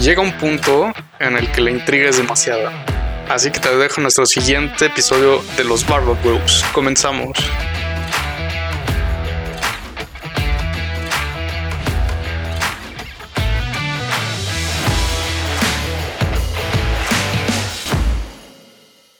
llega 0.00 0.22
un 0.22 0.32
punto 0.38 0.92
en 1.18 1.36
el 1.36 1.52
que 1.52 1.60
la 1.60 1.70
intriga 1.70 2.08
es 2.08 2.16
demasiada. 2.16 2.72
Así 3.28 3.50
que 3.50 3.60
te 3.60 3.76
dejo 3.76 4.00
nuestro 4.00 4.24
siguiente 4.24 4.86
episodio 4.86 5.42
de 5.56 5.64
los 5.64 5.86
Barba 5.86 6.18
Bros. 6.24 6.64
Comenzamos. 6.72 7.36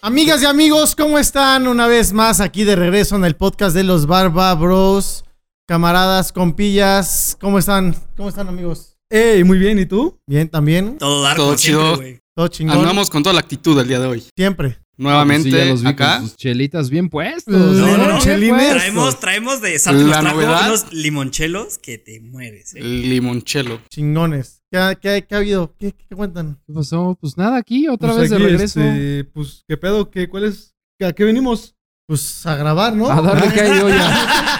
Amigas 0.02 0.42
y 0.42 0.46
amigos, 0.46 0.96
¿cómo 0.96 1.18
están? 1.18 1.68
Una 1.68 1.86
vez 1.86 2.14
más 2.14 2.40
aquí 2.40 2.64
de 2.64 2.74
regreso 2.74 3.16
en 3.16 3.26
el 3.26 3.36
podcast 3.36 3.76
de 3.76 3.84
los 3.84 4.06
Barba 4.06 4.54
Bros. 4.54 5.24
Camaradas, 5.66 6.32
compillas, 6.32 7.36
¿cómo 7.38 7.58
están? 7.58 7.94
¿Cómo 8.16 8.30
están, 8.30 8.48
amigos? 8.48 8.99
Ey, 9.10 9.42
muy 9.44 9.58
bien, 9.58 9.78
¿y 9.78 9.86
tú? 9.86 10.18
Bien, 10.26 10.48
también. 10.48 10.96
Todo 10.98 11.22
dar 11.22 11.36
Todo 11.36 11.58
siempre, 11.58 11.82
chido. 11.84 11.96
güey. 11.96 12.20
Todo 12.36 12.48
chingón. 12.48 12.78
Andamos 12.78 13.10
con 13.10 13.22
toda 13.22 13.32
la 13.34 13.40
actitud 13.40 13.78
el 13.80 13.88
día 13.88 13.98
de 13.98 14.06
hoy. 14.06 14.24
Siempre. 14.36 14.78
Nuevamente 14.96 15.48
Ah, 15.48 15.52
pues 15.52 15.60
sí, 15.62 15.64
ya 15.66 15.70
los 15.72 15.82
vi 15.82 15.88
acá. 15.88 16.18
con 16.18 16.28
sus 16.28 16.36
chelitas 16.36 16.90
bien 16.90 17.08
puestos. 17.08 17.54
No, 17.54 17.96
No, 17.96 18.12
no. 18.12 18.18
Traemos, 18.20 19.18
traemos 19.18 19.60
de 19.62 19.78
Santos 19.78 20.04
La 20.04 20.20
trajo 20.20 20.36
novedad. 20.36 20.68
unos 20.68 20.92
limonchelos 20.92 21.78
que 21.78 21.98
te 21.98 22.20
mueres. 22.20 22.74
eh. 22.74 22.80
El 22.80 23.08
limonchelo. 23.08 23.80
Chingones. 23.90 24.62
¿Qué 24.70 24.78
ha, 24.78 24.94
qué 24.94 25.26
qué 25.28 25.34
ha 25.34 25.38
habido? 25.38 25.74
¿Qué, 25.78 25.92
qué 25.92 26.14
cuentan? 26.14 26.60
¿Qué 26.66 26.72
pasó? 26.72 27.16
Pues 27.20 27.36
nada, 27.36 27.56
aquí 27.56 27.88
otra 27.88 28.10
Pues 28.12 28.22
vez 28.30 28.32
aquí, 28.32 28.42
de 28.42 28.48
regreso. 28.48 28.80
este, 28.80 29.24
pues, 29.24 29.64
¿qué 29.66 29.76
pedo? 29.76 30.10
¿Qué, 30.10 30.28
¿Cuál 30.28 30.44
es? 30.44 30.74
¿A 31.02 31.12
qué 31.12 31.24
venimos? 31.24 31.74
Pues 32.06 32.44
a 32.46 32.54
grabar, 32.56 32.94
¿no? 32.94 33.10
A 33.10 33.20
darle 33.22 33.48
que 33.54 33.60
hay 33.60 33.70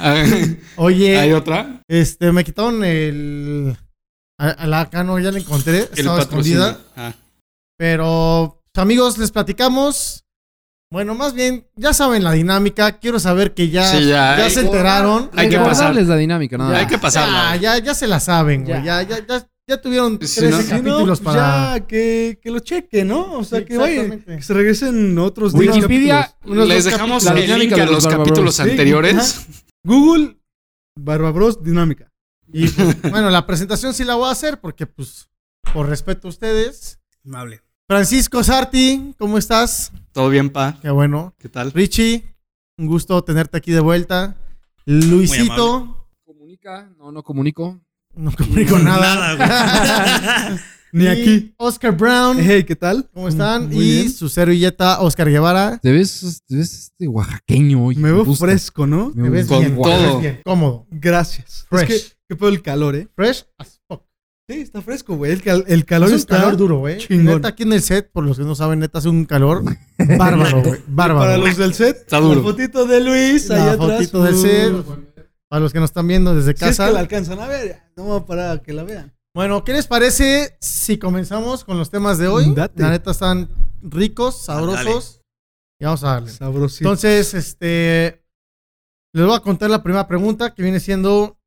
olla. 0.76 1.20
¿Hay 1.22 1.28
Oye, 1.28 1.34
otra? 1.34 1.82
este, 1.88 2.32
me 2.32 2.44
quitaron 2.44 2.84
el... 2.84 3.76
a- 4.38 4.48
a 4.50 4.66
la 4.66 4.80
acá 4.80 5.04
no, 5.04 5.18
ya 5.18 5.30
la 5.32 5.38
encontré. 5.38 5.88
Estaba 5.94 6.18
patrocinio. 6.18 6.60
escondida. 6.66 6.80
Ah. 6.96 7.12
Pero, 7.78 8.62
pues, 8.72 8.82
amigos, 8.82 9.18
les 9.18 9.30
platicamos. 9.30 10.24
Bueno, 10.90 11.14
más 11.14 11.32
bien, 11.32 11.66
ya 11.74 11.94
saben 11.94 12.22
la 12.22 12.32
dinámica. 12.32 12.98
Quiero 12.98 13.18
saber 13.18 13.54
que 13.54 13.70
ya, 13.70 13.86
Sí, 13.90 14.00
ya, 14.06 14.36
ya 14.36 14.44
hay- 14.44 14.50
se 14.50 14.60
enteraron. 14.60 15.30
Hay 15.34 15.48
que 15.48 15.56
Recordarles 15.58 16.06
la 16.06 16.16
dinámica, 16.16 16.58
nada. 16.58 16.78
Hay 16.78 16.86
que 16.86 16.98
pasarla. 16.98 17.56
Ya, 17.56 17.78
ya, 17.78 17.84
ya 17.86 17.94
se 17.94 18.06
la 18.06 18.20
saben, 18.20 18.64
güey. 18.64 18.82
Ya, 18.84 19.02
ya, 19.02 19.18
ya, 19.26 19.46
ya 19.66 19.80
tuvieron 19.80 20.18
Sí, 20.20 20.40
13 20.40 20.50
¿no? 20.50 20.58
Si 20.60 20.64
no, 20.64 20.70
capítulos 20.76 21.20
pues 21.20 21.34
para. 21.34 21.78
Ya, 21.78 21.86
que, 21.86 22.38
que 22.42 22.50
lo 22.50 22.58
cheque, 22.60 23.04
¿no? 23.06 23.32
O 23.38 23.44
sea, 23.44 23.60
Sí, 23.60 23.64
que 23.64 23.78
vaya, 23.78 23.92
exactamente. 24.02 24.36
que 24.36 24.42
se 24.42 24.52
regresen 24.52 25.18
otros 25.18 25.54
10 25.54 25.76
Wikipedia, 25.76 26.34
Les 26.44 26.84
dejamos 26.84 27.24
la 27.24 27.30
el 27.32 27.42
dinámica 27.42 27.76
link 27.76 27.76
de 27.76 27.82
a 27.82 27.86
los 27.86 28.06
capítulos. 28.06 28.54
Sí, 28.56 28.62
anteriores. 28.62 29.46
Google, 29.84 30.38
Barba 30.96 31.30
Bros, 31.30 31.62
dinámica. 31.62 32.10
Y 32.52 32.68
pues, 32.68 33.02
bueno, 33.10 33.30
la 33.30 33.46
presentación 33.46 33.94
sí 33.94 34.04
la 34.04 34.14
voy 34.14 34.28
a 34.28 34.32
hacer 34.32 34.60
porque, 34.60 34.86
pues, 34.86 35.28
por 35.72 35.88
respeto 35.88 36.28
a 36.28 36.30
ustedes. 36.30 37.00
Amable. 37.24 37.62
Francisco 37.88 38.42
Sarti, 38.42 39.14
¿cómo 39.18 39.38
estás? 39.38 39.92
Todo 40.12 40.28
bien, 40.28 40.50
pa. 40.50 40.78
Qué 40.80 40.90
bueno. 40.90 41.34
¿Qué 41.38 41.48
tal? 41.48 41.72
Richie, 41.72 42.34
un 42.78 42.86
gusto 42.86 43.22
tenerte 43.24 43.56
aquí 43.58 43.72
de 43.72 43.80
vuelta. 43.80 44.36
Luisito, 44.86 46.08
Comunica, 46.24 46.90
no, 46.98 47.12
no 47.12 47.22
comunico. 47.22 47.80
no 48.14 48.32
comunico 48.32 48.78
nada. 48.80 49.36
Nada, 49.36 50.60
Ni 50.92 51.04
Y 51.04 51.08
aquí. 51.08 51.54
Oscar 51.56 51.96
Brown, 51.96 52.36
Hey, 52.38 52.64
¿qué 52.64 52.76
tal? 52.76 53.08
¿cómo 53.14 53.26
están? 53.28 53.68
Muy 53.70 53.76
y 53.84 53.90
bien. 54.00 54.10
su 54.12 54.28
servilleta, 54.28 55.00
Oscar 55.00 55.28
Guevara. 55.30 55.78
Te 55.82 55.90
ves, 55.90 56.42
te 56.46 56.56
ves 56.56 56.72
este 56.92 57.08
oaxaqueño 57.08 57.86
hoy. 57.86 57.96
Me 57.96 58.12
veo 58.12 58.24
gusta. 58.24 58.44
fresco, 58.46 58.86
¿no? 58.86 59.10
Me 59.14 59.24
Te 59.24 59.30
ves 59.30 59.46
Con 59.46 59.60
bien, 59.60 59.76
te 59.76 59.82
todo. 59.82 60.12
ves 60.14 60.20
bien, 60.20 60.40
cómodo. 60.44 60.86
Gracias. 60.90 61.64
Fresh. 61.70 61.90
Es 61.90 62.02
que, 62.04 62.16
qué 62.28 62.36
pedo 62.36 62.48
el 62.50 62.60
calor, 62.62 62.94
¿eh? 62.94 63.08
Fresh 63.16 63.46
as 63.58 63.80
fuck. 63.88 64.02
Sí, 64.50 64.60
está 64.60 64.82
fresco, 64.82 65.16
güey. 65.16 65.32
El, 65.32 65.40
cal- 65.40 65.64
el 65.66 65.84
calor 65.86 66.06
Hace 66.08 66.14
un 66.16 66.20
está... 66.20 66.36
calor 66.38 66.56
duro, 66.58 66.78
güey. 66.80 66.98
chingón. 66.98 67.36
Neta, 67.36 67.48
aquí 67.48 67.62
en 67.62 67.72
el 67.72 67.80
set, 67.80 68.10
por 68.12 68.24
los 68.24 68.36
que 68.36 68.44
no 68.44 68.54
saben, 68.54 68.80
neta 68.80 68.98
hace 68.98 69.08
un 69.08 69.24
calor 69.24 69.62
bárbaro, 70.18 70.62
güey. 70.62 70.80
Bárbaro. 70.88 71.20
Para 71.20 71.38
los 71.38 71.56
del 71.56 71.72
set, 71.72 71.96
Está 72.00 72.18
duro. 72.18 72.34
la 72.36 72.42
fotito 72.42 72.84
de 72.84 73.00
Luis 73.00 73.48
La 73.48 73.62
allá 73.62 73.72
atrás. 73.72 73.92
fotito 73.98 74.22
del 74.24 74.34
Uh, 74.34 74.38
set. 74.42 74.72
Para 75.48 75.60
los 75.60 75.72
que 75.72 75.78
nos 75.80 75.88
están 75.90 76.06
viendo 76.08 76.34
desde 76.34 76.50
Si 76.52 76.54
es 76.54 76.60
casa. 76.60 76.86
que 76.88 76.92
la 76.92 77.00
alcanzan 77.00 77.38
a 77.40 77.46
ver, 77.46 77.80
no 77.96 78.08
va 78.08 78.26
para 78.26 78.58
que 78.62 78.72
la 78.74 78.82
vean. 78.82 79.14
Bueno, 79.34 79.64
¿qué 79.64 79.72
les 79.72 79.86
parece 79.86 80.58
si 80.60 80.98
comenzamos 80.98 81.64
con 81.64 81.78
los 81.78 81.88
temas 81.88 82.18
de 82.18 82.28
hoy? 82.28 82.52
Date. 82.54 82.82
La 82.82 82.90
neta 82.90 83.12
están 83.12 83.48
ricos, 83.80 84.44
sabrosos. 84.44 85.22
Y 85.80 85.86
vamos 85.86 86.04
a 86.04 86.08
darle. 86.08 86.30
Sabrosito. 86.30 86.84
Entonces, 86.84 87.32
este. 87.32 88.22
Les 89.14 89.26
voy 89.26 89.34
a 89.34 89.40
contar 89.40 89.70
la 89.70 89.82
primera 89.82 90.06
pregunta 90.06 90.54
que 90.54 90.62
viene 90.62 90.80
siendo: 90.80 91.38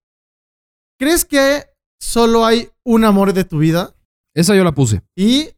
¿Crees 0.98 1.26
que 1.26 1.66
solo 2.00 2.44
hay 2.44 2.70
un 2.84 3.04
amor 3.04 3.34
de 3.34 3.44
tu 3.44 3.60
vida? 3.60 3.96
Esa 4.34 4.56
yo 4.56 4.64
la 4.64 4.74
puse. 4.74 5.04
Y. 5.16 5.50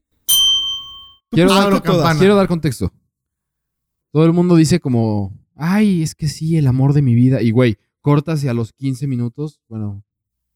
Quiero 1.32 1.54
dar, 1.54 1.82
quiero 2.18 2.36
dar 2.36 2.48
contexto. 2.50 2.92
Todo 4.14 4.26
el 4.26 4.34
mundo 4.34 4.56
dice 4.56 4.80
como, 4.82 5.34
ay, 5.56 6.04
es 6.04 6.16
que 6.16 6.28
sí, 6.28 6.58
el 6.58 6.68
amor 6.68 6.94
de 6.94 7.02
mi 7.02 7.16
vida. 7.16 7.42
Y 7.42 7.52
güey, 7.52 7.78
cortas 8.02 8.44
y 8.44 8.50
a 8.50 8.54
los 8.54 8.74
15 8.74 9.08
minutos, 9.08 9.62
bueno, 9.68 10.04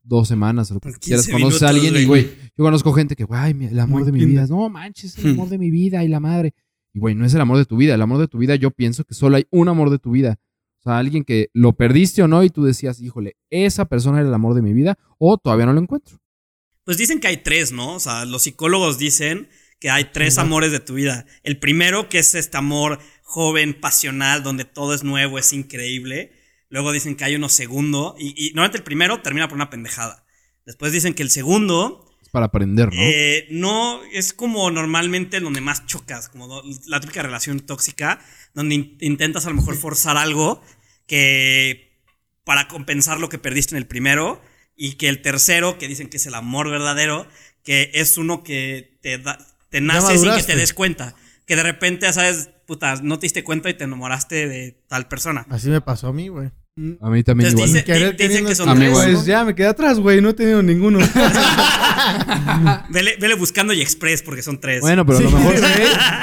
dos 0.03 0.27
semanas, 0.27 0.71
o 0.71 0.75
lo 0.75 0.79
que 0.79 0.89
15 0.89 0.99
quieras, 0.99 1.27
conoces 1.27 1.63
a 1.63 1.69
alguien 1.69 1.95
y 1.95 2.05
güey. 2.05 2.29
yo 2.57 2.63
conozco 2.63 2.93
gente 2.93 3.15
que, 3.15 3.23
güey, 3.23 3.65
el 3.65 3.79
amor 3.79 4.05
de 4.05 4.11
mi 4.11 4.25
vida. 4.25 4.45
No 4.47 4.69
manches, 4.69 5.17
el 5.17 5.31
amor 5.31 5.49
de 5.49 5.57
mi 5.57 5.69
vida 5.69 6.03
y 6.03 6.07
la 6.07 6.19
madre. 6.19 6.53
Y 6.93 6.99
güey, 6.99 7.15
no 7.15 7.25
es 7.25 7.33
el 7.33 7.41
amor 7.41 7.57
de 7.57 7.65
tu 7.65 7.77
vida. 7.77 7.95
El 7.95 8.01
amor 8.01 8.19
de 8.19 8.27
tu 8.27 8.37
vida, 8.37 8.55
yo 8.55 8.71
pienso 8.71 9.03
que 9.03 9.13
solo 9.13 9.37
hay 9.37 9.45
un 9.49 9.67
amor 9.69 9.89
de 9.89 9.99
tu 9.99 10.11
vida. 10.11 10.39
O 10.79 10.83
sea, 10.83 10.97
alguien 10.97 11.23
que 11.23 11.49
lo 11.53 11.73
perdiste 11.73 12.23
o 12.23 12.27
no 12.27 12.43
y 12.43 12.49
tú 12.49 12.63
decías, 12.63 12.99
híjole, 13.01 13.37
esa 13.49 13.85
persona 13.85 14.19
era 14.19 14.27
el 14.27 14.33
amor 14.33 14.55
de 14.55 14.63
mi 14.63 14.73
vida 14.73 14.97
o 15.19 15.37
todavía 15.37 15.67
no 15.67 15.73
lo 15.73 15.81
encuentro. 15.81 16.17
Pues 16.83 16.97
dicen 16.97 17.19
que 17.19 17.27
hay 17.27 17.37
tres, 17.37 17.71
¿no? 17.71 17.95
O 17.95 17.99
sea, 17.99 18.25
los 18.25 18.43
psicólogos 18.43 18.97
dicen 18.97 19.47
que 19.79 19.91
hay 19.91 20.05
tres 20.11 20.37
amores 20.39 20.71
de 20.71 20.79
tu 20.79 20.95
vida. 20.95 21.25
El 21.43 21.59
primero, 21.59 22.09
que 22.09 22.19
es 22.19 22.33
este 22.33 22.57
amor 22.57 22.99
joven, 23.21 23.79
pasional, 23.79 24.43
donde 24.43 24.65
todo 24.65 24.93
es 24.93 25.03
nuevo, 25.03 25.37
es 25.37 25.53
increíble. 25.53 26.31
Luego 26.71 26.91
dicen 26.91 27.15
que 27.15 27.23
hay 27.25 27.35
uno 27.35 27.47
segundo. 27.49 28.15
Y, 28.17 28.33
y 28.35 28.49
normalmente 28.53 28.79
el 28.79 28.83
primero 28.83 29.21
termina 29.21 29.47
por 29.47 29.55
una 29.57 29.69
pendejada. 29.69 30.25
Después 30.65 30.91
dicen 30.91 31.13
que 31.13 31.21
el 31.21 31.29
segundo 31.29 32.09
Es 32.23 32.29
para 32.29 32.47
aprender, 32.47 32.87
¿no? 32.87 32.99
Eh, 32.99 33.45
no, 33.51 34.01
es 34.11 34.33
como 34.33 34.71
normalmente 34.71 35.39
donde 35.39 35.61
más 35.61 35.85
chocas, 35.85 36.29
como 36.29 36.63
la 36.87 36.99
típica 36.99 37.21
relación 37.21 37.59
tóxica, 37.59 38.19
donde 38.55 38.75
in- 38.75 38.97
intentas 39.01 39.45
a 39.45 39.49
lo 39.49 39.55
mejor 39.57 39.75
forzar 39.75 40.17
algo 40.17 40.63
que 41.07 41.91
para 42.43 42.67
compensar 42.67 43.19
lo 43.19 43.29
que 43.29 43.37
perdiste 43.37 43.75
en 43.75 43.77
el 43.77 43.87
primero, 43.87 44.41
y 44.75 44.93
que 44.93 45.09
el 45.09 45.21
tercero, 45.21 45.77
que 45.77 45.87
dicen 45.87 46.09
que 46.09 46.17
es 46.17 46.25
el 46.25 46.33
amor 46.33 46.69
verdadero, 46.69 47.27
que 47.63 47.91
es 47.93 48.17
uno 48.17 48.43
que 48.43 48.97
te, 49.01 49.19
da, 49.19 49.37
te 49.69 49.79
nace 49.81 50.13
sin 50.17 50.29
que 50.37 50.43
te 50.47 50.55
des 50.55 50.73
cuenta. 50.73 51.15
Que 51.45 51.55
de 51.55 51.63
repente, 51.63 52.11
sabes, 52.13 52.49
puta, 52.65 52.95
no 53.03 53.19
te 53.19 53.25
diste 53.25 53.43
cuenta 53.43 53.69
y 53.69 53.73
te 53.75 53.83
enamoraste 53.83 54.47
de 54.47 54.71
tal 54.87 55.07
persona. 55.07 55.45
Así 55.49 55.69
me 55.69 55.81
pasó 55.81 56.07
a 56.07 56.13
mí, 56.13 56.29
güey. 56.29 56.49
A 57.01 57.09
mí 57.09 57.21
también 57.23 57.49
Entonces 57.51 57.83
igual. 57.85 58.15
dice- 58.17 58.27
dicen 58.27 58.45
que 58.45 58.55
son 58.55 58.75
tres. 58.77 58.91
Pues 58.91 59.25
ya 59.25 59.43
me 59.43 59.53
quedé 59.53 59.67
atrás, 59.67 59.99
güey. 59.99 60.21
No 60.21 60.29
he 60.29 60.33
tenido 60.33 60.61
ninguno. 60.63 60.99
Vele, 62.89 63.15
vele 63.19 63.35
buscando 63.35 63.73
y 63.73 63.81
express 63.81 64.21
porque 64.23 64.41
son 64.41 64.59
tres. 64.59 64.81
Bueno, 64.81 65.05
pero 65.05 65.19
a 65.19 65.21
lo 65.21 65.31
mejor 65.31 65.55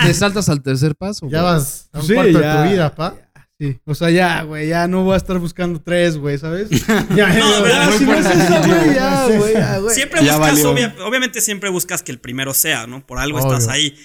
te 0.05 0.15
saltas 0.15 0.49
al 0.49 0.63
tercer 0.63 0.95
paso. 0.97 1.29
Ya 1.31 1.43
güey. 1.43 1.53
vas 1.55 1.89
a 1.93 2.01
un 2.01 2.07
Sí, 2.07 2.15
cuarto 2.15 2.41
ya. 2.41 2.55
de 2.63 2.65
tu 2.69 2.73
vida, 2.75 2.95
pa. 2.95 3.15
Sí. 3.61 3.79
O 3.85 3.95
sea, 3.95 4.11
ya, 4.11 4.43
güey. 4.43 4.69
Ya 4.69 4.87
no 4.89 5.03
voy 5.05 5.15
a 5.15 5.17
estar 5.17 5.39
buscando 5.39 5.81
tres, 5.81 6.17
güey, 6.17 6.39
¿sabes? 6.39 6.69
Ya, 7.15 7.29
No, 7.35 7.63
¿verdad? 7.63 7.91
ya, 7.91 7.99
si 7.99 8.05
no 8.05 8.15
es 8.15 8.27
eso, 8.27 8.39
ya, 8.39 8.61
güey, 8.67 8.95
ya, 8.95 9.27
güey, 9.39 9.53
ya, 9.55 9.79
güey. 9.79 9.95
Siempre 9.95 10.25
Ya 10.25 10.39
buscas, 10.39 10.65
obvia- 10.65 10.95
obviamente 11.05 11.41
siempre 11.41 11.69
buscas 11.71 12.03
que 12.03 12.13
el 12.13 12.21
primero 12.21 12.55
sea, 12.55 12.87
¿no? 12.87 13.05
Por 13.07 13.19
algo 13.19 13.39
Obvio. 13.39 13.53
estás 13.57 13.69
ahí. 13.69 13.97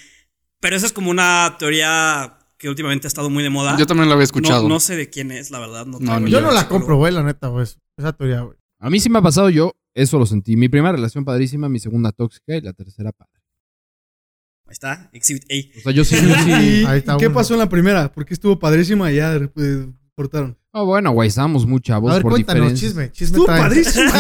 Pero 0.60 0.76
esa 0.76 0.86
es 0.88 0.94
como 0.94 1.12
una 1.12 1.56
teoría 1.60 2.38
que 2.64 2.70
últimamente 2.70 3.08
ha 3.08 3.10
estado 3.10 3.30
muy 3.30 3.44
de 3.44 3.50
moda. 3.50 3.76
Yo 3.78 3.86
también 3.86 4.08
lo 4.08 4.14
había 4.14 4.24
escuchado. 4.24 4.64
No, 4.64 4.70
no 4.70 4.80
sé 4.80 4.96
de 4.96 5.10
quién 5.10 5.32
es, 5.34 5.52
la 5.52 5.60
verdad. 5.60 5.86
No, 5.86 6.00
No, 6.00 6.26
Yo 6.30 6.40
no 6.40 6.50
la 6.54 6.70
compro, 6.70 6.96
güey, 6.96 7.12
la 7.14 7.22
neta, 7.22 7.50
güey. 7.50 7.68
Esa 7.98 8.14
teoría, 8.14 8.40
güey. 8.40 8.58
A 8.80 8.90
mí 8.90 9.02
sí 9.02 9.10
me 9.10 9.20
ha 9.20 9.22
pasado, 9.22 9.50
yo 9.50 9.76
eso 9.94 10.18
lo 10.18 10.26
sentí. 10.26 10.56
Mi 10.56 10.70
primera 10.70 10.94
relación 10.94 11.26
padrísima, 11.26 11.68
mi 11.68 11.80
segunda 11.80 12.14
tóxica 12.14 12.56
y 12.56 12.62
la 12.62 12.72
tercera 12.72 13.12
padre. 13.12 13.34
Ahí 14.66 14.72
está, 14.72 15.10
Exhibit 15.12 15.44
A. 15.52 15.80
O 15.80 15.82
sea, 15.82 15.92
yo 15.92 16.06
sí, 16.06 16.16
sí. 16.16 16.24
¿Y, 16.52 16.86
Ahí 16.88 17.00
está 17.00 17.18
qué 17.18 17.28
uno. 17.28 17.36
pasó 17.36 17.54
en 17.54 17.60
la 17.60 17.68
primera? 17.68 18.10
Porque 18.14 18.34
estuvo 18.34 18.58
padrísima 18.58 19.12
y 19.12 19.18
ya 19.18 19.38
cortaron. 20.16 20.58
Oh, 20.72 20.86
bueno, 20.86 21.12
güey, 21.12 21.28
estábamos 21.28 21.66
muy 21.66 21.82
chavos 21.82 22.12
A 22.12 22.14
ver, 22.14 22.22
por 22.24 22.32
cuéntanos, 22.32 22.80
diferencias. 22.80 22.92
chisme, 22.92 23.12
chisme 23.12 23.36
Estuvo 23.40 23.46
trae. 23.46 23.62
padrísima. 23.62 24.14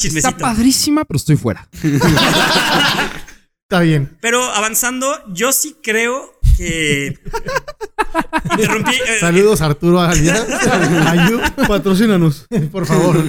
Está 0.02 0.36
padrísima, 0.38 1.04
pero 1.04 1.16
estoy 1.18 1.36
fuera. 1.36 1.68
Está 3.62 3.80
bien. 3.80 4.16
Pero 4.22 4.42
avanzando, 4.42 5.06
yo 5.34 5.52
sí 5.52 5.76
creo 5.82 6.31
que. 6.56 7.18
Interrumpí. 8.52 8.94
eh, 8.94 9.18
Saludos, 9.20 9.60
Arturo 9.60 10.00
Arias. 10.00 10.46
Ayú, 11.06 11.40
Patrocínanos. 11.68 12.46
por 12.70 12.86
favor. 12.86 13.24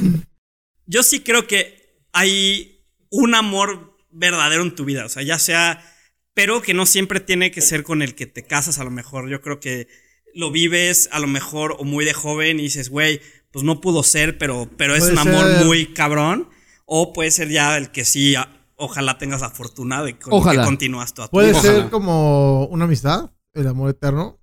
Yo 0.85 1.03
sí 1.03 1.21
creo 1.21 1.47
que 1.47 2.03
hay 2.11 2.85
un 3.09 3.35
amor 3.35 3.97
verdadero 4.11 4.63
en 4.63 4.75
tu 4.75 4.85
vida. 4.85 5.05
O 5.05 5.09
sea, 5.09 5.23
ya 5.23 5.39
sea. 5.39 5.83
Pero 6.35 6.63
que 6.63 6.73
no 6.73 6.87
siempre 6.87 7.19
tiene 7.19 7.51
que 7.51 7.61
ser 7.61 7.83
con 7.83 8.01
el 8.01 8.15
que 8.15 8.25
te 8.25 8.43
casas, 8.43 8.79
a 8.79 8.83
lo 8.83 8.89
mejor. 8.89 9.29
Yo 9.29 9.39
creo 9.41 9.59
que 9.59 9.87
lo 10.33 10.49
vives 10.51 11.07
a 11.11 11.19
lo 11.19 11.27
mejor 11.27 11.75
o 11.77 11.83
muy 11.83 12.05
de 12.05 12.13
joven 12.13 12.59
y 12.59 12.63
dices, 12.63 12.89
güey, 12.89 13.21
pues 13.51 13.63
no 13.63 13.79
pudo 13.81 14.01
ser, 14.01 14.39
pero, 14.39 14.67
pero 14.75 14.95
es 14.95 15.01
Puede 15.01 15.13
un 15.13 15.19
amor 15.19 15.45
ser. 15.57 15.65
muy 15.65 15.93
cabrón. 15.93 16.49
O 16.85 17.13
puede 17.13 17.29
ser 17.29 17.49
ya 17.49 17.77
el 17.77 17.91
que 17.91 18.03
sí, 18.03 18.35
ojalá 18.75 19.17
tengas 19.17 19.41
la 19.41 19.49
fortuna 19.49 20.03
de 20.03 20.17
con 20.19 20.33
Ojalá. 20.33 20.61
que 20.63 20.65
continúas 20.67 21.13
toda 21.13 21.27
tu 21.27 21.31
Puede 21.31 21.49
vida. 21.49 21.59
Ojalá. 21.59 21.73
ser 21.75 21.89
como 21.89 22.65
una 22.67 22.85
amistad, 22.85 23.31
el 23.53 23.67
amor 23.67 23.89
eterno, 23.89 24.39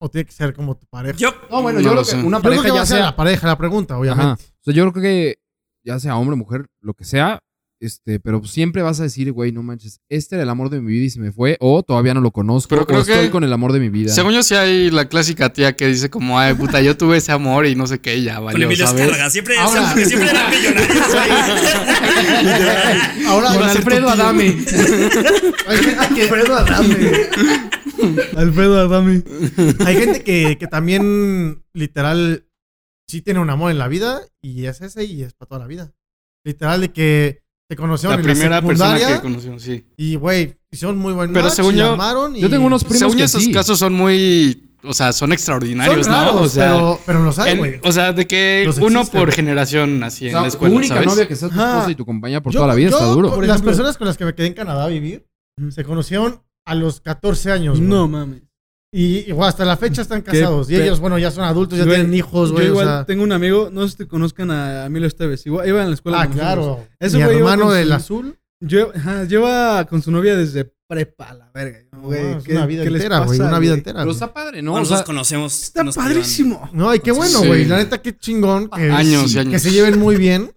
o 0.00 0.08
tiene 0.08 0.26
que 0.26 0.32
ser 0.32 0.54
como 0.54 0.76
tu 0.76 0.86
pareja. 0.86 1.16
Yo, 1.18 1.30
No, 1.50 1.62
bueno, 1.62 1.78
No 1.80 1.84
yo 1.84 1.94
lo 1.94 2.02
creo 2.02 2.04
que 2.04 2.10
sé. 2.22 2.26
una 2.26 2.38
Yo 2.38 2.42
creo 2.42 2.42
pareja 2.42 2.62
que 2.62 2.78
ya 2.80 2.86
sea. 2.86 3.04
la 3.06 3.16
pareja 3.16 3.46
la 3.46 3.58
pregunta, 3.58 3.94
Ajá. 3.94 4.00
obviamente. 4.00 4.44
O 4.44 4.64
sea, 4.64 4.74
yo 4.74 4.90
creo 4.92 5.02
que 5.02 5.36
ya 5.84 5.98
sea 6.00 6.16
hombre, 6.16 6.36
mujer, 6.36 6.66
lo 6.80 6.94
que 6.94 7.04
sea, 7.04 7.40
este, 7.84 8.20
pero 8.20 8.42
siempre 8.44 8.82
vas 8.82 9.00
a 9.00 9.04
decir, 9.04 9.30
güey, 9.32 9.52
no 9.52 9.62
manches, 9.62 10.00
este 10.08 10.36
era 10.36 10.42
el 10.44 10.48
amor 10.50 10.70
de 10.70 10.80
mi 10.80 10.92
vida 10.92 11.04
y 11.04 11.10
se 11.10 11.20
me 11.20 11.32
fue, 11.32 11.56
o 11.60 11.82
todavía 11.82 12.14
no 12.14 12.20
lo 12.20 12.30
conozco, 12.32 12.68
Pero 12.70 12.86
creo 12.86 12.98
o 13.00 13.02
estoy 13.02 13.26
que- 13.26 13.30
con 13.30 13.44
el 13.44 13.52
amor 13.52 13.72
de 13.72 13.80
mi 13.80 13.88
vida. 13.88 14.12
Según 14.12 14.32
yo, 14.32 14.42
sí 14.42 14.54
hay 14.54 14.90
la 14.90 15.08
clásica 15.08 15.52
tía 15.52 15.74
que 15.76 15.86
dice 15.86 16.10
como, 16.10 16.38
ay, 16.38 16.54
puta, 16.54 16.80
yo 16.82 16.96
tuve 16.96 17.18
ese 17.18 17.32
amor 17.32 17.66
y 17.66 17.74
no 17.74 17.86
sé 17.86 18.00
qué, 18.00 18.16
y 18.16 18.24
ya 18.24 18.36
con 18.36 18.46
valió, 18.46 18.66
Emilio 18.66 18.86
¿sabes? 18.86 19.02
Escarga, 19.06 19.30
siempre, 19.30 19.56
Ahora- 19.58 19.82
siempre, 19.94 20.04
siempre 20.06 20.30
eran 20.30 20.50
millonarios. 20.50 20.94
Ahora 23.26 23.48
Con 23.48 23.62
va 23.62 23.66
a 23.66 23.68
ser 23.70 23.78
Alfredo. 23.78 24.08
Adame. 24.08 24.44
Hay 25.66 25.76
gente 25.78 26.14
que- 26.14 26.22
Alfredo 26.22 26.54
Adame. 26.56 26.96
Alfredo 28.36 28.80
Adame. 28.80 29.22
Hay 29.86 29.96
gente 29.96 30.22
que, 30.22 30.56
que 30.58 30.66
también, 30.66 31.62
literal, 31.72 32.46
sí 33.08 33.22
tiene 33.22 33.40
un 33.40 33.50
amor 33.50 33.70
en 33.70 33.78
la 33.78 33.88
vida 33.88 34.20
y 34.42 34.66
es 34.66 34.80
ese 34.80 35.04
y 35.04 35.22
es 35.22 35.34
para 35.34 35.48
toda 35.48 35.60
la 35.60 35.66
vida. 35.66 35.92
Literal, 36.44 36.80
de 36.80 36.92
que 36.92 37.42
se 37.74 37.76
conocieron 37.76 38.16
La 38.16 38.20
en 38.22 38.26
la 38.28 38.32
primera 38.34 38.62
persona 38.62 38.90
secundaria 38.98 39.16
que 39.16 39.22
conoció, 39.22 39.58
sí. 39.58 39.84
y, 39.96 40.14
güey, 40.16 40.54
hicieron 40.70 40.96
muy 40.98 41.12
buen 41.12 41.32
Pero 41.32 41.46
match, 41.46 41.54
según 41.54 41.74
yo- 41.74 41.96
y- 42.34 42.40
Yo 42.40 42.48
tengo 42.50 42.66
unos 42.66 42.84
primos 42.84 42.98
Según 43.00 43.16
que 43.16 43.24
esos 43.24 43.42
sí. 43.42 43.52
casos 43.52 43.78
son 43.78 43.92
muy, 43.94 44.70
o 44.84 44.94
sea, 44.94 45.12
son 45.12 45.26
Son 45.28 45.32
extraordinarios, 45.32 46.06
raros, 46.06 46.34
¿no? 46.34 46.40
O 46.42 46.48
sea, 46.48 46.72
pero, 46.72 47.00
pero 47.04 47.24
los 47.24 47.38
hay, 47.40 47.52
en- 47.52 47.58
güey. 47.58 47.80
o 47.82 47.90
sea, 47.92 48.12
de 48.12 48.26
que 48.26 48.62
Los 48.64 48.78
uno 48.78 49.00
existen. 49.00 49.20
por 49.20 49.32
generación 49.32 50.02
así 50.04 50.26
O 50.26 50.28
en 50.28 50.32
sea, 50.34 50.40
la 50.42 50.48
escuela, 50.48 50.76
única 50.76 50.94
¿sabes? 50.94 51.08
novia 51.08 51.26
que 51.28 51.34
sea 51.36 51.48
tu 51.48 51.54
esposa 51.60 51.90
y 51.90 51.94
tu 51.96 52.06
compañía 52.06 52.40
por 52.42 52.52
Yo- 52.52 52.58
toda 52.60 52.68
la 52.68 52.74
vida 52.76 52.90
yo, 52.90 52.96
está 52.96 53.08
duro. 53.08 53.34
Por 53.34 53.44
Las 53.46 53.60
personas 53.62 53.98
con 53.98 54.06
las 54.06 54.16
que 54.16 54.24
me 54.24 54.34
quedé 54.34 54.46
en 54.46 54.54
Canadá 54.54 54.84
a 54.84 54.88
vivir 54.88 55.26
se 55.70 55.82
conocieron 55.84 56.42
a 56.66 56.74
los 56.76 57.00
14 57.00 57.50
años. 57.50 57.80
No 57.80 58.06
mames. 58.08 58.42
Y, 58.96 59.32
hasta 59.40 59.64
la 59.64 59.76
fecha 59.76 60.02
están 60.02 60.22
Qué 60.22 60.30
casados. 60.40 60.70
Y 60.70 60.76
ellos, 60.76 61.00
bueno, 61.00 61.18
ya 61.18 61.32
son 61.32 61.42
adultos, 61.42 61.76
ya 61.76 61.84
Güey, 61.84 61.96
tienen 61.96 62.14
hijos, 62.14 62.50
Yo 62.50 62.54
güey. 62.54 62.66
O 62.66 62.70
igual 62.70 62.86
sea, 62.86 63.04
tengo 63.04 63.24
un 63.24 63.32
amigo, 63.32 63.68
no 63.72 63.82
sé 63.82 63.88
si 63.90 63.96
te 63.96 64.06
conozcan 64.06 64.52
a 64.52 64.86
Emilio 64.86 65.08
Esteves. 65.08 65.44
Igual 65.46 65.66
iba 65.68 65.82
en 65.82 65.88
la 65.88 65.94
escuela. 65.94 66.22
ah, 66.22 66.28
claro. 66.30 66.86
Ese 67.00 67.16
Mi 67.18 67.24
güey 67.24 67.38
hermano 67.38 67.72
del 67.72 67.88
su- 67.88 67.94
azul. 67.94 68.38
Ajá, 68.94 69.24
lleva 69.24 69.84
con 69.86 70.00
su 70.00 70.12
novia 70.12 70.36
desde 70.36 70.72
prepa, 70.86 71.34
la 71.34 71.50
verga. 71.52 71.80
Güey, 72.00 72.34
No, 72.34 72.42
¿qué- 72.44 72.52
una 72.52 72.66
vida 72.66 72.82
qué 72.84 72.88
entera, 72.90 73.18
güey. 73.20 73.40
Una 73.40 73.58
vida 73.58 73.74
entera. 73.74 73.98
Pero 74.00 74.12
está 74.12 74.32
padre, 74.32 74.62
¿no? 74.62 74.72
Nosotros 74.78 75.00
sea, 75.00 75.04
conocemos. 75.04 75.62
Está 75.64 75.82
nos 75.82 75.96
padrísimo. 75.96 76.70
No, 76.72 76.94
y 76.94 77.00
qué 77.00 77.10
bueno, 77.10 77.40
Sí. 77.40 77.46
güey. 77.48 77.64
La 77.64 77.78
neta, 77.78 78.00
qué 78.00 78.16
chingón. 78.16 78.68
Que, 78.70 78.90
Años 78.92 79.34
y 79.34 79.38
años. 79.40 79.52
que 79.52 79.58
se 79.58 79.72
lleven 79.72 79.98
muy 79.98 80.14
bien. 80.16 80.52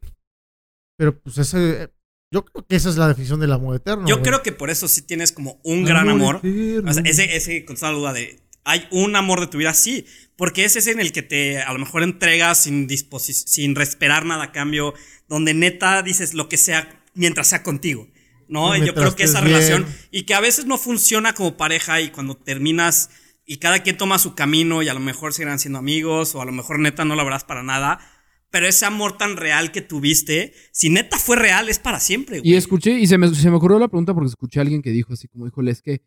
Pero 0.95 1.17
pues 1.19 1.37
ese. 1.39 1.89
Yo 2.31 2.43
creo 2.43 2.65
que 2.67 2.75
esa 2.75 2.89
es 2.89 2.97
la 2.97 3.07
definición 3.07 3.39
del 3.39 3.53
amor 3.53 3.75
eterno. 3.77 4.07
Yo 4.07 4.17
güey. 4.17 4.27
creo 4.27 4.43
que 4.43 4.51
por 4.51 4.69
eso 4.69 4.87
sí 4.87 5.01
tienes 5.01 5.31
como 5.31 5.59
un 5.63 5.85
gran 5.85 6.09
amor. 6.09 6.41
eterno. 6.43 6.91
O 6.91 6.93
sea, 6.93 7.03
ese, 7.05 7.35
ese, 7.37 7.63
con 7.65 7.75
toda 7.75 7.91
la 7.91 7.97
duda 7.97 8.13
de, 8.13 8.41
hay 8.65 8.85
un 8.91 9.15
amor 9.15 9.39
de 9.39 9.47
tu 9.47 9.57
vida, 9.57 9.73
sí, 9.73 10.05
porque 10.35 10.65
ese 10.65 10.79
es 10.79 10.87
en 10.87 10.99
el 10.99 11.13
que 11.13 11.21
te 11.21 11.61
a 11.61 11.71
lo 11.71 11.79
mejor 11.79 12.03
entregas 12.03 12.63
sin 12.63 12.89
sin 12.89 13.79
esperar 13.79 14.25
nada 14.25 14.45
a 14.45 14.51
cambio, 14.51 14.93
donde 15.29 15.53
neta 15.53 16.03
dices 16.03 16.33
lo 16.33 16.49
que 16.49 16.57
sea 16.57 17.01
mientras 17.13 17.47
sea 17.47 17.63
contigo, 17.63 18.09
¿no? 18.49 18.75
Y 18.75 18.85
yo 18.85 18.93
creo 18.93 19.15
que 19.15 19.23
esa 19.23 19.39
bien. 19.39 19.53
relación, 19.53 19.85
y 20.11 20.23
que 20.23 20.33
a 20.33 20.41
veces 20.41 20.65
no 20.65 20.77
funciona 20.77 21.33
como 21.33 21.55
pareja 21.55 22.01
y 22.01 22.09
cuando 22.09 22.35
terminas 22.35 23.09
y 23.45 23.57
cada 23.57 23.79
quien 23.79 23.97
toma 23.97 24.19
su 24.19 24.35
camino 24.35 24.83
y 24.83 24.89
a 24.89 24.93
lo 24.93 24.99
mejor 24.99 25.33
seguirán 25.33 25.59
siendo 25.59 25.79
amigos 25.79 26.35
o 26.35 26.41
a 26.41 26.45
lo 26.45 26.51
mejor 26.51 26.79
neta 26.79 27.05
no 27.05 27.15
lo 27.15 27.21
habrás 27.21 27.45
para 27.45 27.63
nada. 27.63 27.99
Pero 28.49 28.67
ese 28.67 28.85
amor 28.85 29.17
tan 29.17 29.35
real 29.35 29.71
que 29.71 29.81
tuviste, 29.81 30.53
si 30.71 30.89
neta 30.89 31.17
fue 31.17 31.35
real, 31.35 31.69
es 31.69 31.79
para 31.79 31.99
siempre, 31.99 32.39
güey. 32.39 32.51
Y 32.51 32.55
escuché, 32.55 32.97
y 32.99 33.07
se 33.07 33.17
me, 33.17 33.33
se 33.33 33.49
me 33.49 33.57
ocurrió 33.57 33.77
la 33.77 33.87
pregunta 33.87 34.13
porque 34.13 34.29
escuché 34.29 34.59
a 34.59 34.63
alguien 34.63 34.81
que 34.81 34.91
dijo 34.91 35.13
así 35.13 35.27
como, 35.27 35.47
híjole, 35.47 35.71
es 35.71 35.81
que 35.81 36.01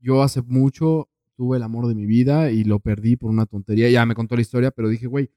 yo 0.00 0.22
hace 0.22 0.42
mucho 0.42 1.08
tuve 1.36 1.56
el 1.56 1.62
amor 1.62 1.88
de 1.88 1.94
mi 1.94 2.06
vida 2.06 2.50
y 2.50 2.64
lo 2.64 2.78
perdí 2.78 3.16
por 3.16 3.30
una 3.30 3.46
tontería. 3.46 3.90
Ya 3.90 4.04
me 4.06 4.14
contó 4.14 4.36
la 4.36 4.42
historia, 4.42 4.70
pero 4.70 4.88
dije, 4.88 5.06
güey, 5.06 5.30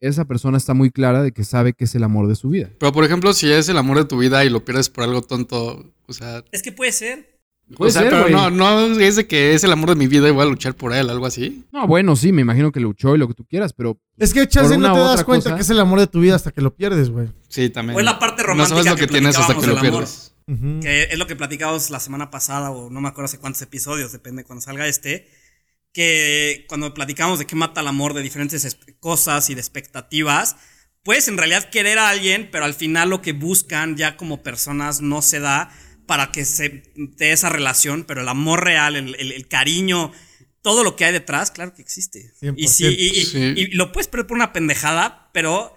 esa 0.00 0.24
persona 0.24 0.58
está 0.58 0.74
muy 0.74 0.90
clara 0.90 1.22
de 1.22 1.32
que 1.32 1.44
sabe 1.44 1.72
que 1.72 1.84
es 1.84 1.94
el 1.94 2.04
amor 2.04 2.28
de 2.28 2.34
su 2.34 2.48
vida. 2.48 2.70
Pero, 2.78 2.92
por 2.92 3.04
ejemplo, 3.04 3.32
si 3.32 3.50
es 3.50 3.68
el 3.68 3.78
amor 3.78 3.98
de 3.98 4.04
tu 4.04 4.18
vida 4.18 4.44
y 4.44 4.50
lo 4.50 4.64
pierdes 4.64 4.90
por 4.90 5.04
algo 5.04 5.22
tonto, 5.22 5.92
o 6.06 6.12
sea... 6.12 6.44
Es 6.52 6.62
que 6.62 6.72
puede 6.72 6.92
ser. 6.92 7.33
Puede 7.76 7.88
o 7.90 7.92
sea, 7.92 8.02
ser, 8.02 8.10
pero 8.10 8.22
güey. 8.24 8.34
no, 8.34 8.50
no 8.50 9.00
es 9.00 9.16
de 9.16 9.26
que 9.26 9.54
es 9.54 9.64
el 9.64 9.72
amor 9.72 9.88
de 9.90 9.96
mi 9.96 10.06
vida 10.06 10.28
y 10.28 10.32
voy 10.32 10.42
a 10.42 10.48
luchar 10.48 10.74
por 10.74 10.92
él, 10.92 11.08
algo 11.08 11.24
así. 11.26 11.64
No, 11.72 11.86
bueno, 11.86 12.14
sí, 12.14 12.30
me 12.30 12.42
imagino 12.42 12.70
que 12.70 12.78
luchó 12.78 13.14
y 13.14 13.18
lo 13.18 13.26
que 13.26 13.34
tú 13.34 13.44
quieras, 13.46 13.72
pero 13.72 13.98
Es 14.18 14.34
que 14.34 14.46
chance 14.46 14.76
no 14.76 14.92
te 14.92 14.98
das 15.00 15.24
cuenta 15.24 15.44
cosa- 15.44 15.56
que 15.56 15.62
es 15.62 15.70
el 15.70 15.80
amor 15.80 15.98
de 15.98 16.06
tu 16.06 16.20
vida 16.20 16.34
hasta 16.36 16.50
que 16.52 16.60
lo 16.60 16.74
pierdes, 16.74 17.08
güey. 17.10 17.28
Sí, 17.48 17.70
también. 17.70 17.96
O 17.96 18.00
es 18.00 18.04
la 18.04 18.18
parte 18.18 18.42
No 18.42 18.48
romántica 18.48 18.76
sabes 18.82 18.90
lo 18.90 18.96
que 18.96 19.06
que 19.06 19.12
tienes 19.12 19.36
hasta 19.38 19.54
que 19.58 19.66
lo 19.66 19.80
pierdes. 19.80 20.30
Ujú. 20.46 20.80
que 20.82 21.04
es 21.04 21.18
lo 21.18 21.26
que 21.26 21.36
platicamos 21.36 21.88
la 21.88 22.00
semana 22.00 22.30
pasada 22.30 22.70
o 22.70 22.90
no 22.90 23.00
me 23.00 23.08
acuerdo 23.08 23.24
hace 23.24 23.38
cuántos 23.38 23.62
episodios, 23.62 24.12
depende 24.12 24.44
cuando 24.44 24.60
salga 24.60 24.86
este, 24.86 25.26
que 25.92 26.66
cuando 26.68 26.92
platicamos 26.92 27.38
de 27.38 27.46
qué 27.46 27.56
mata 27.56 27.80
el 27.80 27.86
amor 27.88 28.12
de 28.14 28.22
diferentes 28.22 28.76
cosas 29.00 29.48
y 29.50 29.54
de 29.54 29.60
expectativas, 29.62 30.56
puedes 31.02 31.28
en 31.28 31.38
realidad 31.38 31.70
querer 31.70 31.98
a 31.98 32.08
alguien, 32.10 32.48
pero 32.52 32.64
al 32.66 32.74
final 32.74 33.08
lo 33.10 33.22
que 33.22 33.32
buscan 33.32 33.96
ya 33.96 34.16
como 34.16 34.42
personas 34.42 35.00
no 35.00 35.22
se 35.22 35.40
da 35.40 35.70
para 36.06 36.30
que 36.32 36.44
se 36.44 36.82
dé 36.94 37.32
esa 37.32 37.48
relación, 37.48 38.04
pero 38.04 38.20
el 38.22 38.28
amor 38.28 38.64
real, 38.64 38.96
el, 38.96 39.14
el- 39.16 39.32
el 39.32 39.48
cariño, 39.48 40.12
todo 40.62 40.82
lo 40.84 40.96
que 40.96 41.04
hay 41.04 41.12
detrás, 41.12 41.50
claro 41.50 41.74
que 41.74 41.82
existe. 41.82 42.32
Y, 42.56 42.68
sí, 42.68 42.86
y, 42.86 43.20
y- 43.20 43.24
Sí. 43.24 43.54
y 43.56 43.66
lo 43.74 43.92
puedes 43.92 44.08
perder 44.08 44.26
por 44.26 44.36
una 44.36 44.52
pendejada, 44.52 45.30
pero 45.32 45.74